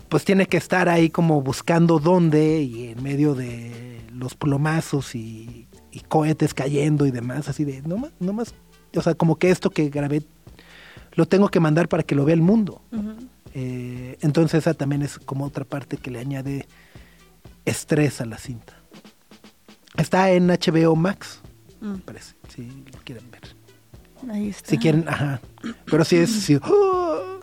pues 0.09 0.25
tiene 0.25 0.47
que 0.47 0.57
estar 0.57 0.89
ahí 0.89 1.11
como 1.11 1.41
buscando 1.43 1.99
dónde 1.99 2.63
y 2.63 2.89
en 2.89 3.03
medio 3.03 3.35
de 3.35 4.01
los 4.13 4.35
plomazos 4.35 5.15
y, 5.15 5.66
y 5.97 6.01
cohetes 6.01 6.53
cayendo 6.53 7.07
y 7.07 7.11
demás, 7.11 7.49
así 7.49 7.65
de, 7.65 7.81
no 7.83 7.97
más, 7.97 8.13
no 8.21 8.33
más, 8.35 8.55
o 8.95 9.01
sea, 9.01 9.15
como 9.15 9.37
que 9.37 9.51
esto 9.51 9.71
que 9.71 9.89
grabé 9.89 10.23
lo 11.15 11.27
tengo 11.27 11.49
que 11.49 11.61
mandar 11.61 11.89
para 11.89 12.03
que 12.03 12.15
lo 12.15 12.25
vea 12.27 12.35
el 12.35 12.43
mundo. 12.43 12.83
Eh, 13.55 14.19
entonces 14.21 14.59
esa 14.59 14.75
también 14.75 15.01
es 15.01 15.19
como 15.19 15.47
otra 15.47 15.65
parte 15.65 15.97
que 15.97 16.11
le 16.11 16.19
añade 16.19 16.67
estrés 17.65 18.21
a 18.21 18.27
la 18.27 18.37
cinta. 18.37 18.75
Está 19.97 20.31
en 20.33 20.49
HBO 20.49 20.95
Max, 20.97 21.41
Mm. 21.81 21.93
me 21.93 21.99
parece, 21.99 22.35
si 22.55 22.67
lo 22.93 22.99
quieren 23.05 23.31
ver. 23.31 23.43
Ahí 24.31 24.49
está. 24.49 24.71
Si 24.71 24.79
quieren, 24.79 25.07
ajá. 25.09 25.41
Pero 25.87 26.05
si 26.05 26.17
es 26.17 26.31
sí, 26.31 26.57
¡oh! 26.63 27.41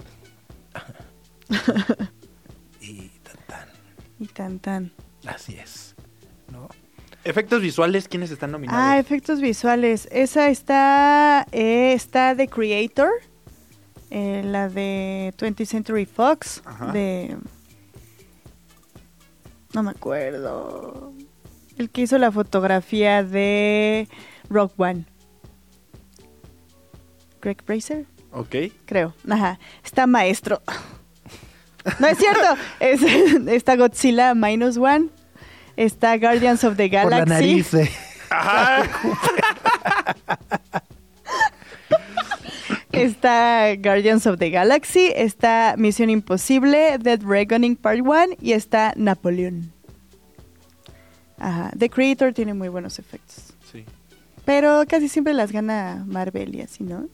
Y 2.81 3.09
tan 3.23 3.37
tan, 3.47 3.67
Y 4.19 4.27
tan 4.27 4.59
tan. 4.59 4.91
así 5.25 5.55
es. 5.55 5.92
Efectos 7.25 7.61
visuales, 7.61 8.07
¿quiénes 8.07 8.31
están 8.31 8.51
nominados? 8.51 8.81
Ah, 8.83 8.99
efectos 8.99 9.39
visuales. 9.39 10.07
Esa 10.11 10.49
está 10.49 11.45
eh, 11.51 11.91
Eh, 11.91 11.93
está 11.93 12.35
The 12.35 12.47
Creator, 12.49 13.11
eh, 14.09 14.41
la 14.43 14.67
de 14.67 15.33
20th 15.37 15.65
Century 15.65 16.05
Fox, 16.05 16.61
Ajá. 16.65 16.91
de... 16.91 17.37
No 19.73 19.83
me 19.83 19.91
acuerdo. 19.91 21.13
El 21.77 21.89
que 21.89 22.01
hizo 22.01 22.17
la 22.17 22.31
fotografía 22.31 23.23
de 23.23 24.07
Rock 24.49 24.73
One. 24.77 25.05
Greg 27.41 27.63
Bracer, 27.65 28.05
Ok. 28.31 28.55
creo. 28.85 29.13
Ajá. 29.29 29.59
Está 29.83 30.07
maestro. 30.07 30.61
No 31.99 32.07
es 32.07 32.17
cierto. 32.17 32.39
Es, 32.79 33.01
está 33.47 33.75
Godzilla 33.75 34.33
Minus 34.35 34.77
One. 34.77 35.09
Está 35.75 36.17
Guardians 36.17 36.63
of 36.63 36.77
the 36.77 36.87
Por 36.89 37.09
Galaxy. 37.11 37.29
la 37.29 37.35
nariz. 37.35 37.71
de- 37.71 37.89
Ajá. 38.29 38.83
Está 42.91 43.75
Guardians 43.77 44.27
of 44.27 44.37
the 44.37 44.51
Galaxy, 44.51 45.11
está 45.15 45.73
Misión 45.77 46.09
Imposible, 46.11 46.97
Dead 46.99 47.21
Reckoning 47.23 47.75
Part 47.75 48.01
1 48.01 48.35
y 48.39 48.51
está 48.53 48.93
Napoleón. 48.95 49.71
Ajá, 51.39 51.71
The 51.77 51.89
Creator 51.89 52.33
tiene 52.33 52.53
muy 52.53 52.69
buenos 52.69 52.99
efectos. 52.99 53.53
Sí. 53.71 53.83
Pero 54.45 54.83
casi 54.87 55.09
siempre 55.09 55.33
las 55.33 55.51
gana 55.51 56.03
Marvel 56.07 56.53
y 56.55 56.61
así, 56.61 56.83
¿no? 56.83 57.07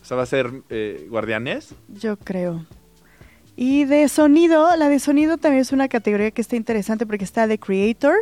O 0.00 0.04
sea, 0.04 0.16
va 0.16 0.22
a 0.22 0.26
ser 0.26 0.62
eh, 0.70 1.06
Guardianes. 1.10 1.74
Yo 1.88 2.16
creo. 2.16 2.64
Y 3.60 3.86
de 3.86 4.08
sonido, 4.08 4.76
la 4.76 4.88
de 4.88 5.00
sonido 5.00 5.36
también 5.36 5.62
es 5.62 5.72
una 5.72 5.88
categoría 5.88 6.30
que 6.30 6.40
está 6.40 6.54
interesante 6.54 7.06
porque 7.06 7.24
está 7.24 7.48
The 7.48 7.58
Creator, 7.58 8.14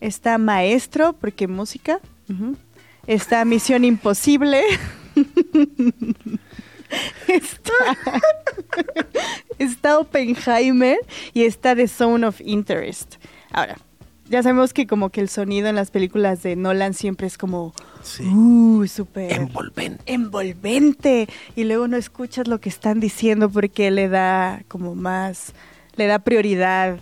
está 0.00 0.38
Maestro, 0.38 1.12
porque 1.12 1.46
música, 1.46 2.00
está 3.06 3.44
Misión 3.44 3.84
Imposible, 3.84 4.62
está, 7.28 7.74
está 9.58 9.98
Oppenheimer 9.98 10.96
y 11.34 11.42
está 11.42 11.76
The 11.76 11.86
Zone 11.86 12.26
of 12.26 12.40
Interest. 12.40 13.16
Ahora, 13.52 13.76
ya 14.30 14.42
sabemos 14.42 14.72
que 14.72 14.86
como 14.86 15.10
que 15.10 15.20
el 15.20 15.28
sonido 15.28 15.68
en 15.68 15.74
las 15.74 15.90
películas 15.90 16.42
de 16.42 16.56
Nolan 16.56 16.94
siempre 16.94 17.26
es 17.26 17.36
como, 17.36 17.74
Sí. 18.02 18.24
uh, 18.26 18.86
súper 18.86 19.32
Envolvente. 19.32 20.02
envolvente 20.06 21.28
y 21.56 21.64
luego 21.64 21.86
no 21.88 21.96
escuchas 21.98 22.48
lo 22.48 22.60
que 22.60 22.68
están 22.70 23.00
diciendo 23.00 23.50
porque 23.50 23.90
le 23.90 24.08
da 24.08 24.62
como 24.68 24.94
más, 24.94 25.52
le 25.96 26.06
da 26.06 26.20
prioridad 26.20 26.98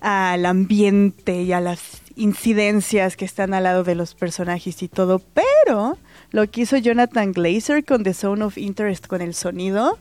al 0.00 0.46
ambiente 0.46 1.42
y 1.42 1.52
a 1.52 1.60
las 1.60 2.02
incidencias 2.14 3.16
que 3.16 3.24
están 3.24 3.54
al 3.54 3.64
lado 3.64 3.82
de 3.82 3.94
los 3.94 4.14
personajes 4.14 4.82
y 4.82 4.88
todo, 4.88 5.20
pero 5.64 5.98
lo 6.30 6.48
que 6.50 6.60
hizo 6.62 6.76
Jonathan 6.76 7.32
Glazer 7.32 7.84
con 7.84 8.04
The 8.04 8.14
Zone 8.14 8.44
of 8.44 8.56
Interest 8.58 9.06
con 9.06 9.20
el 9.22 9.34
sonido 9.34 9.98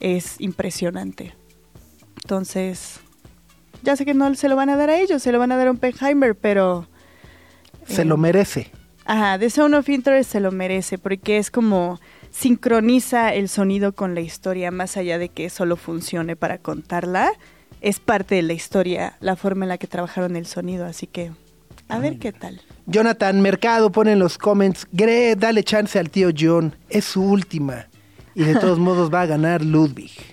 es 0.00 0.40
impresionante. 0.40 1.34
Entonces, 2.22 3.00
ya 3.82 3.96
sé 3.96 4.04
que 4.04 4.14
no 4.14 4.34
se 4.34 4.48
lo 4.48 4.56
van 4.56 4.70
a 4.70 4.76
dar 4.76 4.90
a 4.90 4.98
ellos, 4.98 5.22
se 5.22 5.32
lo 5.32 5.38
van 5.38 5.52
a 5.52 5.56
dar 5.56 5.68
a 5.68 5.70
Oppenheimer, 5.72 6.34
pero... 6.34 6.86
Se 7.86 8.02
eh, 8.02 8.04
lo 8.04 8.16
merece. 8.16 8.70
Ajá, 9.04 9.38
The 9.38 9.50
Zone 9.50 9.76
of 9.76 9.88
Interest 9.88 10.30
se 10.30 10.40
lo 10.40 10.52
merece 10.52 10.98
porque 10.98 11.38
es 11.38 11.50
como 11.50 11.98
sincroniza 12.30 13.34
el 13.34 13.48
sonido 13.48 13.92
con 13.92 14.14
la 14.14 14.20
historia 14.20 14.70
más 14.70 14.96
allá 14.96 15.18
de 15.18 15.28
que 15.28 15.50
solo 15.50 15.76
funcione 15.76 16.36
para 16.36 16.58
contarla. 16.58 17.32
Es 17.80 17.98
parte 17.98 18.36
de 18.36 18.42
la 18.42 18.52
historia 18.52 19.16
la 19.20 19.36
forma 19.36 19.64
en 19.64 19.70
la 19.70 19.78
que 19.78 19.86
trabajaron 19.86 20.36
el 20.36 20.46
sonido, 20.46 20.84
así 20.84 21.06
que 21.06 21.32
a 21.88 21.98
ver 21.98 22.18
qué 22.18 22.32
tal. 22.32 22.60
Jonathan 22.86 23.40
Mercado 23.40 23.90
pone 23.90 24.12
en 24.12 24.20
los 24.20 24.38
comments, 24.38 24.86
Gre, 24.92 25.34
dale 25.34 25.64
chance 25.64 25.98
al 25.98 26.10
tío 26.10 26.30
John, 26.36 26.76
es 26.88 27.04
su 27.04 27.22
última. 27.22 27.86
Y 28.34 28.44
de 28.44 28.54
todos 28.60 28.78
modos 28.78 29.12
va 29.12 29.22
a 29.22 29.26
ganar 29.26 29.64
Ludwig. 29.64 30.29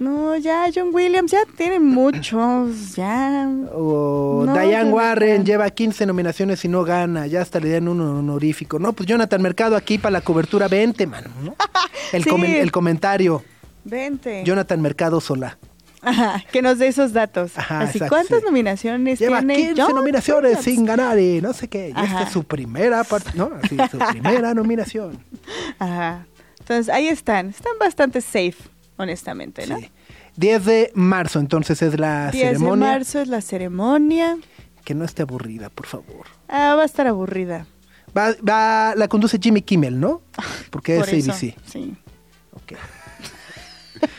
No, 0.00 0.36
ya 0.36 0.66
John 0.72 0.90
Williams 0.92 1.32
ya 1.32 1.40
tiene 1.56 1.80
muchos, 1.80 2.94
ya. 2.94 3.48
O 3.74 4.44
No, 4.46 4.52
Diane. 4.54 4.90
Warren 4.90 5.44
lleva 5.44 5.68
15 5.70 6.06
nominaciones 6.06 6.64
y 6.64 6.68
no 6.68 6.84
gana, 6.84 7.26
ya 7.26 7.42
hasta 7.42 7.58
le 7.58 7.70
dan 7.70 7.88
un 7.88 8.00
honorífico. 8.00 8.78
No, 8.78 8.92
pues 8.92 9.08
Jonathan 9.08 9.42
Mercado 9.42 9.74
aquí 9.76 9.98
para 9.98 10.12
la 10.12 10.20
cobertura, 10.20 10.68
vente, 10.68 11.06
mano. 11.06 11.30
¿no? 11.42 11.56
El, 12.12 12.22
Sí. 12.24 12.30
comen- 12.30 12.54
el 12.60 12.70
comentario, 12.72 13.42
Vente. 13.84 14.42
Jonathan 14.44 14.80
Mercado 14.80 15.20
Sola. 15.20 15.58
Ajá, 16.00 16.44
que 16.52 16.62
nos 16.62 16.78
dé 16.78 16.86
esos 16.86 17.12
datos. 17.12 17.58
Ajá, 17.58 17.80
Así, 17.80 17.98
exacto, 17.98 18.14
¿cuántas 18.14 18.38
sí. 18.38 18.44
nominaciones 18.44 19.18
Lleva 19.18 19.38
tiene 19.38 19.56
15 19.56 19.82
John 19.82 19.94
nominaciones 19.96 20.44
Williams? 20.58 20.64
sin 20.64 20.84
ganar 20.84 21.18
y 21.18 21.40
no 21.40 21.52
sé 21.52 21.66
qué. 21.68 21.88
Y 21.88 22.00
esta 22.04 22.22
es 22.22 22.30
su 22.30 22.44
primera 22.44 23.02
parte, 23.02 23.30
¿no? 23.34 23.50
Así, 23.62 23.76
su 23.90 23.98
primera 24.12 24.54
nominación. 24.54 25.18
Ajá. 25.80 26.24
Entonces, 26.60 26.88
ahí 26.88 27.08
están. 27.08 27.48
Están 27.48 27.72
bastante 27.80 28.20
safe, 28.20 28.54
honestamente, 28.98 29.66
¿no? 29.66 29.78
Sí. 29.78 29.90
10 30.36 30.64
de 30.66 30.90
marzo, 30.94 31.40
entonces 31.40 31.80
es 31.82 31.98
la 31.98 32.30
10 32.30 32.32
de 32.32 32.40
ceremonia. 32.56 32.86
marzo 32.86 33.20
es 33.20 33.28
la 33.28 33.40
ceremonia. 33.40 34.36
Que 34.84 34.94
no 34.94 35.04
esté 35.04 35.22
aburrida, 35.22 35.70
por 35.70 35.86
favor. 35.86 36.26
Ah, 36.48 36.74
va 36.76 36.82
a 36.82 36.86
estar 36.86 37.06
aburrida. 37.06 37.66
Va, 38.16 38.34
va, 38.48 38.94
la 38.94 39.08
conduce 39.08 39.38
Jimmy 39.40 39.62
Kimmel, 39.62 39.98
¿no? 39.98 40.22
Porque 40.70 40.96
es 40.96 41.04
Por 41.04 41.14
eso, 41.14 41.32
ABC. 41.32 41.54
Sí. 41.66 41.94
Ok. 42.52 42.72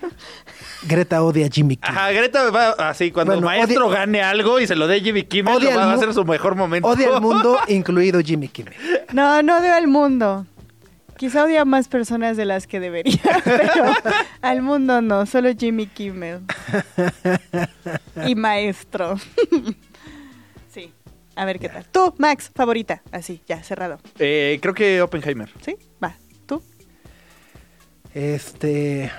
Greta 0.86 1.24
odia 1.24 1.46
a 1.46 1.50
Jimmy 1.50 1.78
Kimmel. 1.78 1.98
Ajá, 1.98 2.12
Greta 2.12 2.50
va 2.50 2.72
así, 2.90 3.12
cuando 3.12 3.34
Bueno, 3.34 3.48
maestro 3.48 3.88
odia- 3.88 4.00
gane 4.00 4.22
algo 4.22 4.60
y 4.60 4.68
se 4.68 4.76
lo 4.76 4.86
dé 4.88 5.00
Jimmy 5.00 5.24
Kimmel, 5.24 5.56
Odia 5.56 5.72
lo 5.72 5.78
va 5.78 5.94
a 5.94 5.98
ser 5.98 6.14
su 6.14 6.26
mejor 6.26 6.56
momento. 6.56 6.88
Odia 6.90 7.16
al 7.16 7.22
mundo, 7.22 7.58
incluido 7.70 8.20
Jimmy 8.22 8.50
Kimmel. 8.50 8.74
No, 9.14 9.42
no 9.42 9.60
odio 9.60 9.74
al 9.74 9.88
mundo. 9.88 10.46
Quizá 11.18 11.44
odia 11.46 11.62
a 11.62 11.66
más 11.66 11.88
personas 11.88 12.38
de 12.38 12.46
las 12.46 12.68
que 12.68 12.80
debería, 12.80 13.22
pero 13.44 13.86
al 14.42 14.62
mundo 14.62 15.02
no, 15.02 15.26
solo 15.26 15.50
Jimmy 15.58 15.88
Kimmel. 15.88 16.42
Y 18.26 18.36
maestro. 18.36 19.16
Sí. 20.72 20.92
A 21.36 21.46
ver 21.46 21.60
qué 21.60 21.70
tal. 21.70 21.86
Tú, 21.86 22.14
Max, 22.18 22.52
favorita. 22.54 23.02
Así, 23.12 23.42
ya, 23.48 23.64
cerrado. 23.64 24.00
Eh, 24.20 24.60
creo 24.62 24.74
que 24.74 25.02
Oppenheimer. 25.02 25.50
¿Sí? 25.62 25.76
Va. 26.04 26.16
¿Tú? 26.46 26.62
Este. 28.14 29.12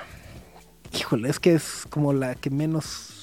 Híjole, 0.92 1.28
es 1.28 1.40
que 1.40 1.55
es 1.55 1.84
como 1.90 2.12
la 2.12 2.34
que 2.34 2.51
menos. 2.51 3.14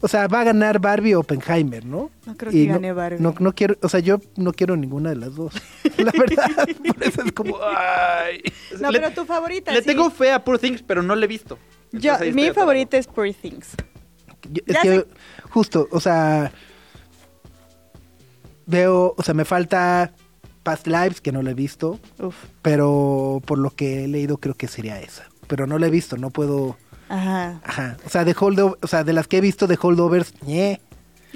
O 0.00 0.06
sea, 0.06 0.28
va 0.28 0.42
a 0.42 0.44
ganar 0.44 0.78
Barbie 0.80 1.14
o 1.14 1.20
Oppenheimer, 1.20 1.84
¿no? 1.84 2.10
No 2.24 2.36
creo 2.36 2.52
Y 2.52 2.66
que 2.66 2.72
gane 2.72 2.92
Barbie. 2.92 3.20
No, 3.20 3.34
no 3.40 3.52
quiero, 3.54 3.76
o 3.82 3.88
sea, 3.88 3.98
yo 4.00 4.20
no 4.36 4.52
quiero 4.52 4.76
ninguna 4.76 5.10
de 5.10 5.16
las 5.16 5.34
dos. 5.34 5.52
La 5.98 6.12
verdad, 6.12 6.68
por 6.86 7.02
eso 7.02 7.22
es 7.24 7.32
como. 7.32 7.58
Ay. 7.62 8.42
No, 8.80 8.90
le, 8.92 9.00
pero 9.00 9.12
tu 9.12 9.24
favorita. 9.24 9.72
le 9.72 9.80
sí. 9.80 9.86
tengo 9.86 10.08
fe 10.10 10.30
a 10.30 10.44
Poor 10.44 10.58
Things, 10.58 10.82
pero 10.82 11.02
no 11.02 11.16
le 11.16 11.24
he 11.24 11.28
visto. 11.28 11.58
Yo, 11.90 12.12
mi 12.32 12.50
favorita 12.52 12.96
es 12.96 13.06
Poor 13.08 13.32
Things. 13.32 13.70
Yo- 14.52 14.62
es 14.66 14.74
Ya 14.74 14.82
que 14.82 14.88
sé. 15.00 15.06
justo, 15.50 15.88
o 15.90 15.98
sea, 16.00 16.52
veo, 18.66 19.14
o 19.16 19.22
sea, 19.22 19.34
me 19.34 19.44
falta 19.44 20.12
Past 20.62 20.86
Lives, 20.86 21.20
que 21.20 21.32
no 21.32 21.42
la 21.42 21.50
he 21.50 21.54
visto, 21.54 21.98
Uf. 22.20 22.36
pero 22.62 23.40
por 23.46 23.58
lo 23.58 23.70
que 23.70 24.04
he 24.04 24.08
leído 24.08 24.38
creo 24.38 24.54
que 24.54 24.68
sería 24.68 25.00
esa. 25.00 25.26
Pero 25.46 25.66
no 25.66 25.78
la 25.78 25.86
he 25.86 25.90
visto, 25.90 26.16
no 26.18 26.30
puedo, 26.30 26.76
Ajá. 27.08 27.60
ajá, 27.64 27.96
o 28.04 28.08
sea, 28.10 28.24
de 28.24 28.34
holdover, 28.38 28.78
o 28.82 28.86
sea, 28.86 29.04
de 29.04 29.12
las 29.12 29.26
que 29.28 29.38
he 29.38 29.40
visto 29.40 29.66
de 29.66 29.78
holdovers, 29.80 30.34
ñe. 30.42 30.80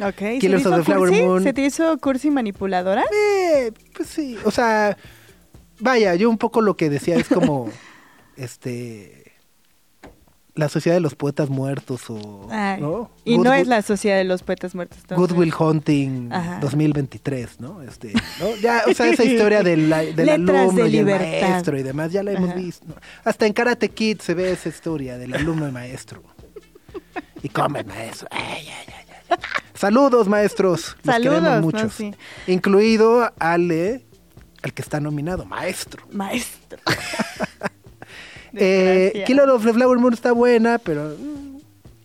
Ok. 0.01 0.19
¿Se 0.19 0.25
te 0.25 0.39
Killers 0.39 0.67
of 0.67 0.73
hizo 0.73 0.79
the 0.79 0.85
Flower 0.85 1.09
cursi? 1.09 1.23
Moon. 1.25 1.43
¿Se 1.43 1.53
te 1.53 1.63
hizo 1.63 1.99
cursi 1.99 2.31
manipuladora? 2.31 3.05
Eh, 3.13 3.73
pues 3.97 4.09
sí, 4.09 4.39
o 4.45 4.51
sea, 4.51 4.97
vaya, 5.81 6.15
yo 6.15 6.31
un 6.31 6.39
poco 6.39 6.61
lo 6.61 6.77
que 6.77 6.91
decía 6.91 7.17
es 7.17 7.29
como, 7.29 7.71
este, 8.37 9.22
la 10.55 10.69
sociedad 10.69 10.97
de 10.97 11.01
los 11.01 11.15
poetas 11.15 11.49
muertos 11.49 12.03
o, 12.11 12.47
Ay, 12.51 12.81
¿no? 12.81 13.11
Y 13.25 13.39
no 13.39 13.45
Good- 13.51 13.61
es 13.61 13.67
la 13.69 13.81
sociedad 13.83 14.19
de 14.19 14.25
los 14.25 14.43
poetas 14.43 14.75
muertos. 14.75 14.99
entonces. 15.01 15.17
Goodwill 15.35 15.55
Hunting 15.59 16.31
Ajá. 16.33 16.59
2023, 16.61 17.59
¿no? 17.61 17.81
Este, 17.83 18.13
¿no? 18.39 18.55
Ya, 18.61 18.83
o 18.87 18.93
sea, 18.93 19.09
esa 19.09 19.25
historia 19.25 19.63
del, 19.63 19.89
del 20.15 20.29
alumno 20.29 20.85
de 20.85 20.91
y 20.91 20.99
el 20.99 21.07
maestro 21.07 21.79
y 21.79 21.83
demás, 21.83 22.13
ya 22.13 22.23
la 22.23 22.33
hemos 22.33 22.51
Ajá. 22.51 22.59
visto. 22.59 22.85
¿no? 22.87 22.95
Hasta 23.25 23.47
en 23.47 23.53
Karate 23.55 23.89
Kid 23.89 24.21
se 24.21 24.35
ve 24.35 24.53
esa 24.53 24.69
historia 24.69 25.17
del 25.17 25.33
alumno 25.35 25.67
y 25.67 25.73
maestro. 25.73 26.23
Y 27.43 27.49
come, 27.49 27.83
maestro. 27.85 28.29
Ay. 28.31 28.69
Saludos, 29.75 30.29
maestros. 30.29 30.97
Los 31.03 31.15
Saludos, 31.15 31.35
queremos 31.41 31.57
¿no? 31.57 31.63
muchos. 31.63 31.93
Sí. 31.95 32.15
Incluido 32.47 33.33
Ale, 33.39 34.05
el 34.63 34.73
que 34.75 34.83
está 34.83 35.01
nominado, 35.01 35.47
maestro. 35.47 36.07
Maestro. 36.13 36.79
Eh. 38.55 39.25
Killer 39.27 39.49
of 39.51 39.65
the 39.65 39.73
Flower 39.73 39.99
Moon 39.99 40.13
está 40.13 40.33
buena, 40.33 40.79
pero 40.79 41.17
mm, 41.19 41.59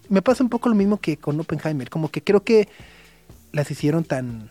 me 0.10 0.22
pasa 0.22 0.44
un 0.44 0.50
poco 0.50 0.70
lo 0.70 0.76
mismo 0.76 0.98
que 1.00 1.18
con 1.18 1.40
Oppenheimer. 1.40 1.90
Como 1.90 2.10
que 2.10 2.22
creo 2.24 2.44
que 2.44 2.68
las 3.52 3.70
hicieron 3.72 4.04
tan 4.04 4.50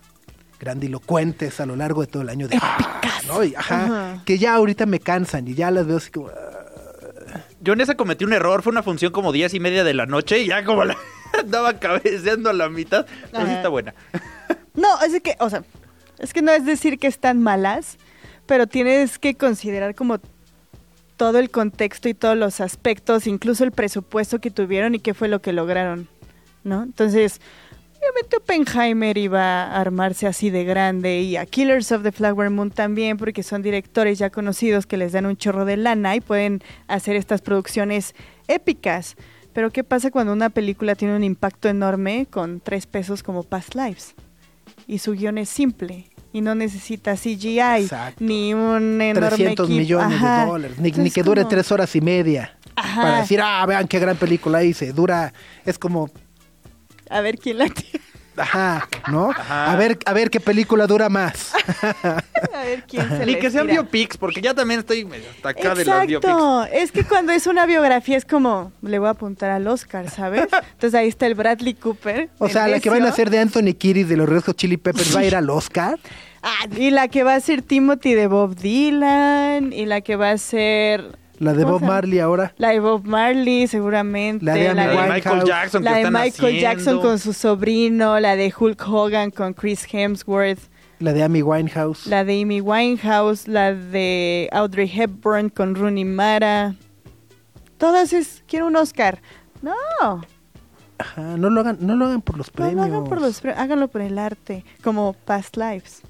grandilocuentes 0.60 1.60
a 1.60 1.66
lo 1.66 1.76
largo 1.76 2.00
de 2.00 2.06
todo 2.06 2.22
el 2.22 2.28
año 2.30 2.48
de 2.48 2.58
"Ah", 2.60 3.00
¿no? 3.26 3.44
Y, 3.44 3.54
ajá, 3.54 3.84
Ajá. 3.84 4.22
que 4.24 4.38
ya 4.38 4.54
ahorita 4.54 4.86
me 4.86 5.00
cansan 5.00 5.46
y 5.48 5.54
ya 5.54 5.70
las 5.70 5.86
veo 5.86 5.98
así 5.98 6.10
como 6.10 6.28
"Ah". 6.28 7.40
Yo 7.60 7.72
en 7.72 7.80
esa 7.80 7.94
cometí 7.96 8.24
un 8.24 8.32
error, 8.32 8.62
fue 8.62 8.70
una 8.70 8.82
función 8.82 9.12
como 9.12 9.32
diez 9.32 9.52
y 9.54 9.60
media 9.60 9.84
de 9.84 9.92
la 9.94 10.06
noche 10.06 10.40
y 10.40 10.46
ya 10.48 10.64
como 10.64 10.84
la 10.84 10.96
andaba 11.38 11.78
cabeceando 11.78 12.50
a 12.50 12.52
la 12.52 12.68
mitad. 12.68 13.06
Pero 13.32 13.46
sí 13.46 13.52
está 13.52 13.68
buena. 13.68 13.94
No, 14.74 15.00
es 15.00 15.22
que, 15.22 15.36
o 15.40 15.48
sea, 15.48 15.64
es 16.18 16.34
que 16.34 16.42
no 16.42 16.52
es 16.52 16.66
decir 16.66 16.98
que 16.98 17.06
están 17.06 17.40
malas, 17.42 17.96
pero 18.44 18.66
tienes 18.66 19.18
que 19.18 19.34
considerar 19.34 19.94
como 19.94 20.18
todo 21.16 21.38
el 21.38 21.50
contexto 21.50 22.08
y 22.08 22.14
todos 22.14 22.36
los 22.36 22.60
aspectos, 22.60 23.26
incluso 23.26 23.64
el 23.64 23.72
presupuesto 23.72 24.38
que 24.38 24.50
tuvieron 24.50 24.94
y 24.94 25.00
qué 25.00 25.14
fue 25.14 25.28
lo 25.28 25.40
que 25.40 25.52
lograron, 25.52 26.08
¿no? 26.62 26.82
Entonces, 26.82 27.40
obviamente 27.98 28.36
Oppenheimer 28.36 29.16
iba 29.16 29.64
a 29.64 29.80
armarse 29.80 30.26
así 30.26 30.50
de 30.50 30.64
grande 30.64 31.20
y 31.20 31.36
a 31.36 31.46
Killers 31.46 31.92
of 31.92 32.02
the 32.02 32.12
Flower 32.12 32.50
Moon 32.50 32.70
también, 32.70 33.16
porque 33.16 33.42
son 33.42 33.62
directores 33.62 34.18
ya 34.18 34.30
conocidos 34.30 34.86
que 34.86 34.96
les 34.96 35.12
dan 35.12 35.26
un 35.26 35.36
chorro 35.36 35.64
de 35.64 35.76
lana 35.76 36.16
y 36.16 36.20
pueden 36.20 36.62
hacer 36.86 37.16
estas 37.16 37.40
producciones 37.40 38.14
épicas. 38.48 39.16
Pero 39.52 39.70
¿qué 39.70 39.84
pasa 39.84 40.10
cuando 40.10 40.34
una 40.34 40.50
película 40.50 40.94
tiene 40.94 41.16
un 41.16 41.24
impacto 41.24 41.68
enorme 41.68 42.26
con 42.28 42.60
tres 42.60 42.86
pesos 42.86 43.22
como 43.22 43.42
Past 43.42 43.74
Lives? 43.74 44.14
Y 44.86 44.98
su 44.98 45.12
guion 45.12 45.38
es 45.38 45.48
simple 45.48 46.10
y 46.36 46.42
no 46.42 46.54
necesita 46.54 47.16
CGI 47.16 47.58
Exacto. 47.82 48.22
ni 48.22 48.52
un 48.52 49.00
enorme 49.00 49.28
300 49.28 49.66
equipo. 49.66 49.78
millones 49.80 50.16
Ajá. 50.18 50.40
de 50.40 50.46
dólares, 50.46 50.78
ni, 50.78 50.90
ni 50.90 51.10
que 51.10 51.22
dure 51.22 51.42
como- 51.42 51.48
tres 51.50 51.72
horas 51.72 51.96
y 51.96 52.00
media. 52.02 52.58
Ajá. 52.74 53.00
Para 53.02 53.20
decir, 53.20 53.40
ah, 53.42 53.64
vean 53.66 53.88
qué 53.88 53.98
gran 53.98 54.18
película 54.18 54.62
hice. 54.62 54.92
Dura, 54.92 55.32
es 55.64 55.78
como, 55.78 56.10
A 57.08 57.20
ver 57.22 57.38
quién 57.38 57.56
la 57.58 57.66
tiene. 57.68 58.04
Ajá, 58.36 58.88
¿no? 59.08 59.30
Ajá. 59.30 59.72
A 59.72 59.76
ver, 59.76 59.98
a 60.04 60.12
ver 60.12 60.30
qué 60.30 60.40
película 60.40 60.86
dura 60.86 61.08
más. 61.08 61.52
A 62.54 62.62
ver 62.64 62.84
quién 62.88 63.08
se 63.08 63.26
Ni 63.26 63.34
que 63.36 63.50
sean 63.50 63.68
estira. 63.68 63.82
biopics, 63.82 64.16
porque 64.16 64.40
ya 64.40 64.54
también 64.54 64.80
estoy 64.80 65.08
hasta 65.36 65.48
acá 65.50 65.74
de 65.74 65.84
las 65.84 66.06
biopics. 66.06 66.30
Exacto, 66.30 66.64
es 66.72 66.92
que 66.92 67.04
cuando 67.04 67.32
es 67.32 67.46
una 67.46 67.66
biografía 67.66 68.16
es 68.16 68.24
como, 68.24 68.72
le 68.82 68.98
voy 68.98 69.08
a 69.08 69.10
apuntar 69.12 69.50
al 69.50 69.66
Oscar, 69.66 70.10
¿sabes? 70.10 70.42
Entonces 70.72 70.94
ahí 70.94 71.08
está 71.08 71.26
el 71.26 71.34
Bradley 71.34 71.74
Cooper. 71.74 72.28
O 72.38 72.48
sea, 72.48 72.68
la 72.68 72.80
que 72.80 72.90
van 72.90 73.04
a 73.04 73.08
hacer 73.08 73.30
de 73.30 73.38
Anthony 73.38 73.74
Kiris 73.76 74.08
de 74.08 74.16
los 74.16 74.28
Red 74.28 74.42
Hot 74.44 74.56
Chili 74.56 74.76
Peppers 74.76 75.14
va 75.14 75.20
a 75.20 75.24
ir 75.24 75.36
al 75.36 75.48
Oscar. 75.50 75.98
Ah, 76.42 76.66
y 76.76 76.90
la 76.90 77.08
que 77.08 77.24
va 77.24 77.34
a 77.34 77.40
ser 77.40 77.62
Timothy 77.62 78.14
de 78.14 78.28
Bob 78.28 78.54
Dylan, 78.54 79.72
y 79.72 79.86
la 79.86 80.00
que 80.00 80.14
va 80.16 80.30
a 80.30 80.38
ser... 80.38 81.18
La 81.38 81.52
de 81.52 81.64
¿cómo 81.64 81.78
Bob? 81.78 81.88
Marley 81.88 82.18
ahora. 82.18 82.54
La 82.58 82.70
de 82.70 82.80
Bob 82.80 83.04
Marley, 83.06 83.66
seguramente. 83.66 84.44
La 84.44 84.54
de 84.54 84.72
La. 84.74 85.06
Michael 85.12 85.44
Jackson 85.44 85.84
la 85.84 85.92
de 85.92 85.96
están 86.02 86.12
Michael 86.12 86.60
Jackson 86.60 87.00
con 87.00 87.18
su 87.18 87.32
sobrino, 87.32 88.18
la 88.20 88.36
de 88.36 88.52
Hulk 88.58 88.82
Hogan 88.88 89.30
con 89.30 89.52
Chris 89.52 89.86
Hemsworth, 89.92 90.60
La 90.98 91.12
de 91.12 91.22
Amy 91.22 91.42
Winehouse. 91.42 92.06
la 92.06 92.24
de 92.24 92.40
Amy 92.40 92.60
Winehouse, 92.62 93.48
la 93.48 93.74
de 93.74 94.48
Audrey 94.52 94.90
Hepburn 94.94 95.50
con 95.50 95.74
Rooney 95.74 96.04
Mara. 96.06 96.74
Todas 97.78 98.12
es, 98.14 98.42
quiero 98.48 98.66
un 98.68 98.76
Oscar. 98.76 99.20
No, 99.62 99.74
Ajá, 100.98 101.36
no 101.36 101.50
lo 101.50 101.60
hagan, 101.60 101.76
no 101.80 101.94
lo 101.96 102.06
hagan 102.06 102.22
por 102.22 102.38
los 102.38 102.46
no 102.48 102.52
premios. 102.54 102.76
lo 102.76 102.82
hagan 102.84 103.04
por 103.04 103.20
los 103.20 103.40
pre- 103.42 103.52
háganlo 103.52 103.88
por 103.88 104.00
el 104.00 104.18
arte, 104.18 104.64
como 104.82 105.12
Past 105.12 105.58
Lives. 105.58 106.00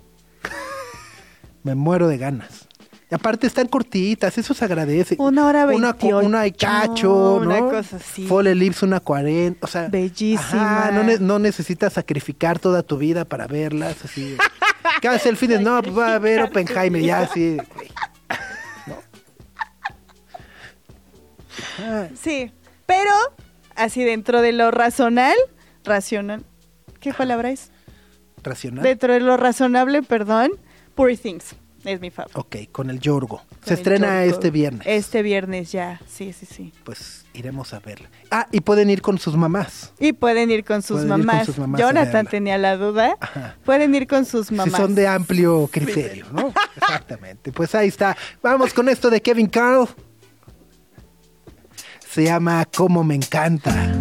Me 1.64 1.74
muero 1.74 2.06
de 2.06 2.18
ganas. 2.18 2.65
Y 3.08 3.14
aparte 3.14 3.46
están 3.46 3.68
cortitas, 3.68 4.36
eso 4.36 4.52
se 4.52 4.64
agradece. 4.64 5.14
Una 5.18 5.46
hora 5.46 5.64
Una, 5.66 5.92
veintiocho, 5.92 6.26
una 6.26 6.44
y 6.46 6.50
cacho, 6.52 7.08
¿no? 7.08 7.36
una 7.36 7.60
cosa 7.60 7.96
así. 7.96 8.26
Fall 8.26 8.48
Ellipse, 8.48 8.84
una 8.84 8.98
40, 8.98 9.64
o 9.64 9.68
sea... 9.70 9.86
Bellísima. 9.88 10.78
Ajá, 10.86 10.90
no, 10.90 11.04
ne- 11.04 11.18
no 11.20 11.38
necesitas 11.38 11.92
sacrificar 11.92 12.58
toda 12.58 12.82
tu 12.82 12.98
vida 12.98 13.24
para 13.24 13.46
verlas, 13.46 13.96
así. 14.04 14.36
¿Qué 15.00 15.06
hace 15.08 15.28
el 15.28 15.36
fin 15.36 15.50
de 15.50 15.60
No, 15.60 15.80
pues 15.82 15.96
va 15.96 16.14
a 16.14 16.18
ver 16.18 16.42
Oppenheimer, 16.42 17.00
ya 17.00 17.20
así. 17.20 17.56
¿no? 18.86 18.96
Ah, 21.80 22.08
Sí, 22.20 22.50
pero 22.86 23.10
así 23.74 24.02
dentro 24.04 24.40
de 24.42 24.52
lo 24.52 24.70
razonal, 24.70 25.34
racional. 25.84 26.44
¿Qué 27.00 27.12
palabra 27.14 27.50
es? 27.50 27.70
racional. 28.42 28.82
Dentro 28.84 29.12
de 29.12 29.20
lo 29.20 29.36
razonable, 29.36 30.02
perdón, 30.02 30.50
Poor 30.94 31.16
Things 31.16 31.54
es 31.86 32.00
mi 32.00 32.10
favorito. 32.10 32.40
Ok, 32.40 32.56
con 32.72 32.90
el 32.90 33.00
Yorgo. 33.00 33.38
Con 33.38 33.58
Se 33.64 33.74
el 33.74 33.78
estrena 33.78 34.24
Yorgo. 34.24 34.36
este 34.36 34.50
viernes. 34.50 34.86
Este 34.86 35.22
viernes 35.22 35.72
ya, 35.72 36.00
sí, 36.08 36.32
sí, 36.32 36.46
sí. 36.46 36.72
Pues 36.84 37.24
iremos 37.34 37.72
a 37.74 37.80
verla. 37.80 38.08
Ah, 38.30 38.46
y 38.52 38.60
pueden 38.60 38.90
ir 38.90 39.02
con 39.02 39.18
sus 39.18 39.36
mamás. 39.36 39.92
Y 39.98 40.12
pueden 40.12 40.50
ir 40.50 40.64
con 40.64 40.82
sus, 40.82 41.02
Pueden 41.02 41.06
ir 41.06 41.10
con 41.12 41.26
mamás. 41.26 41.46
sus 41.46 41.58
mamás 41.58 41.80
Jonathan 41.80 42.26
tenía 42.26 42.58
la 42.58 42.76
duda. 42.76 43.16
Ajá. 43.20 43.56
Pueden 43.64 43.94
ir 43.94 44.06
con 44.06 44.24
sus 44.24 44.50
mamás. 44.50 44.72
Si 44.72 44.80
son 44.80 44.94
de 44.94 45.06
amplio 45.06 45.68
criterio, 45.70 46.26
¿no? 46.32 46.52
Exactamente. 46.76 47.52
Pues 47.52 47.74
ahí 47.74 47.88
está. 47.88 48.16
Vamos 48.42 48.72
con 48.72 48.88
esto 48.88 49.10
de 49.10 49.20
Kevin 49.22 49.46
Carl. 49.48 49.88
Se 52.10 52.24
llama 52.24 52.64
Como 52.74 53.04
me 53.04 53.14
encanta. 53.14 53.92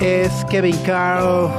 Es 0.00 0.44
Kevin 0.50 0.76
Carl. 0.84 1.50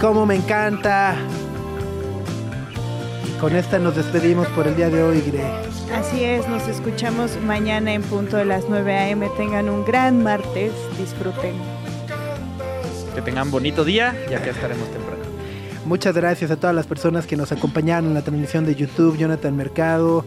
Como 0.00 0.26
me 0.26 0.36
encanta. 0.36 1.16
Y 3.26 3.38
con 3.38 3.56
esta 3.56 3.78
nos 3.78 3.96
despedimos 3.96 4.46
por 4.48 4.66
el 4.66 4.76
día 4.76 4.90
de 4.90 5.02
hoy, 5.02 5.22
Gre. 5.22 5.42
Así 5.94 6.22
es, 6.22 6.46
nos 6.48 6.68
escuchamos 6.68 7.40
mañana 7.40 7.94
en 7.94 8.02
punto 8.02 8.36
de 8.36 8.44
las 8.44 8.64
9 8.68 8.94
a.m. 8.94 9.28
Tengan 9.38 9.70
un 9.70 9.84
gran 9.84 10.22
martes, 10.22 10.72
disfruten. 10.98 11.54
Que 13.14 13.22
tengan 13.22 13.50
bonito 13.50 13.84
día 13.84 14.14
y 14.30 14.34
acá 14.34 14.50
estaremos 14.50 14.86
temprano. 14.90 15.22
Muchas 15.86 16.14
gracias 16.14 16.50
a 16.50 16.56
todas 16.56 16.76
las 16.76 16.86
personas 16.86 17.26
que 17.26 17.36
nos 17.36 17.50
acompañaron 17.50 18.08
en 18.08 18.14
la 18.14 18.22
transmisión 18.22 18.66
de 18.66 18.74
YouTube, 18.74 19.16
Jonathan 19.16 19.56
Mercado, 19.56 20.24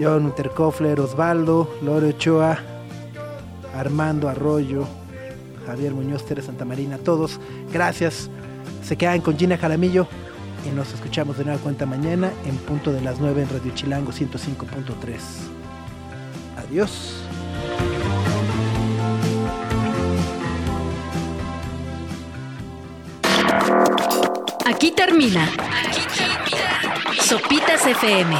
John 0.00 0.26
Unterkofler, 0.26 1.00
Osvaldo, 1.00 1.74
Lore 1.82 2.10
Ochoa, 2.10 2.58
Armando 3.74 4.28
Arroyo, 4.28 4.86
Javier 5.66 5.92
Muñoz, 5.92 6.24
Tere 6.26 6.42
Santa 6.42 6.64
Marina, 6.64 6.98
todos. 6.98 7.40
Gracias. 7.72 8.30
Se 8.84 8.96
quedan 8.96 9.22
con 9.22 9.38
Gina 9.38 9.56
Jaramillo 9.56 10.06
y 10.66 10.74
nos 10.74 10.92
escuchamos 10.92 11.38
de 11.38 11.44
nueva 11.44 11.58
cuenta 11.60 11.86
mañana 11.86 12.30
en 12.44 12.56
punto 12.58 12.92
de 12.92 13.00
las 13.00 13.18
9 13.18 13.42
en 13.42 13.48
Radio 13.48 13.72
Chilango 13.74 14.12
105.3. 14.12 15.18
Adiós. 16.58 17.22
Aquí 24.66 24.90
termina. 24.90 25.48
Sopitas 27.22 27.86
FM. 27.86 28.36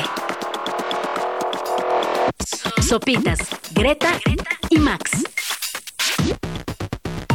Sopitas, 2.82 3.38
Greta 3.72 4.12
y 4.68 4.78
Max. 4.78 5.24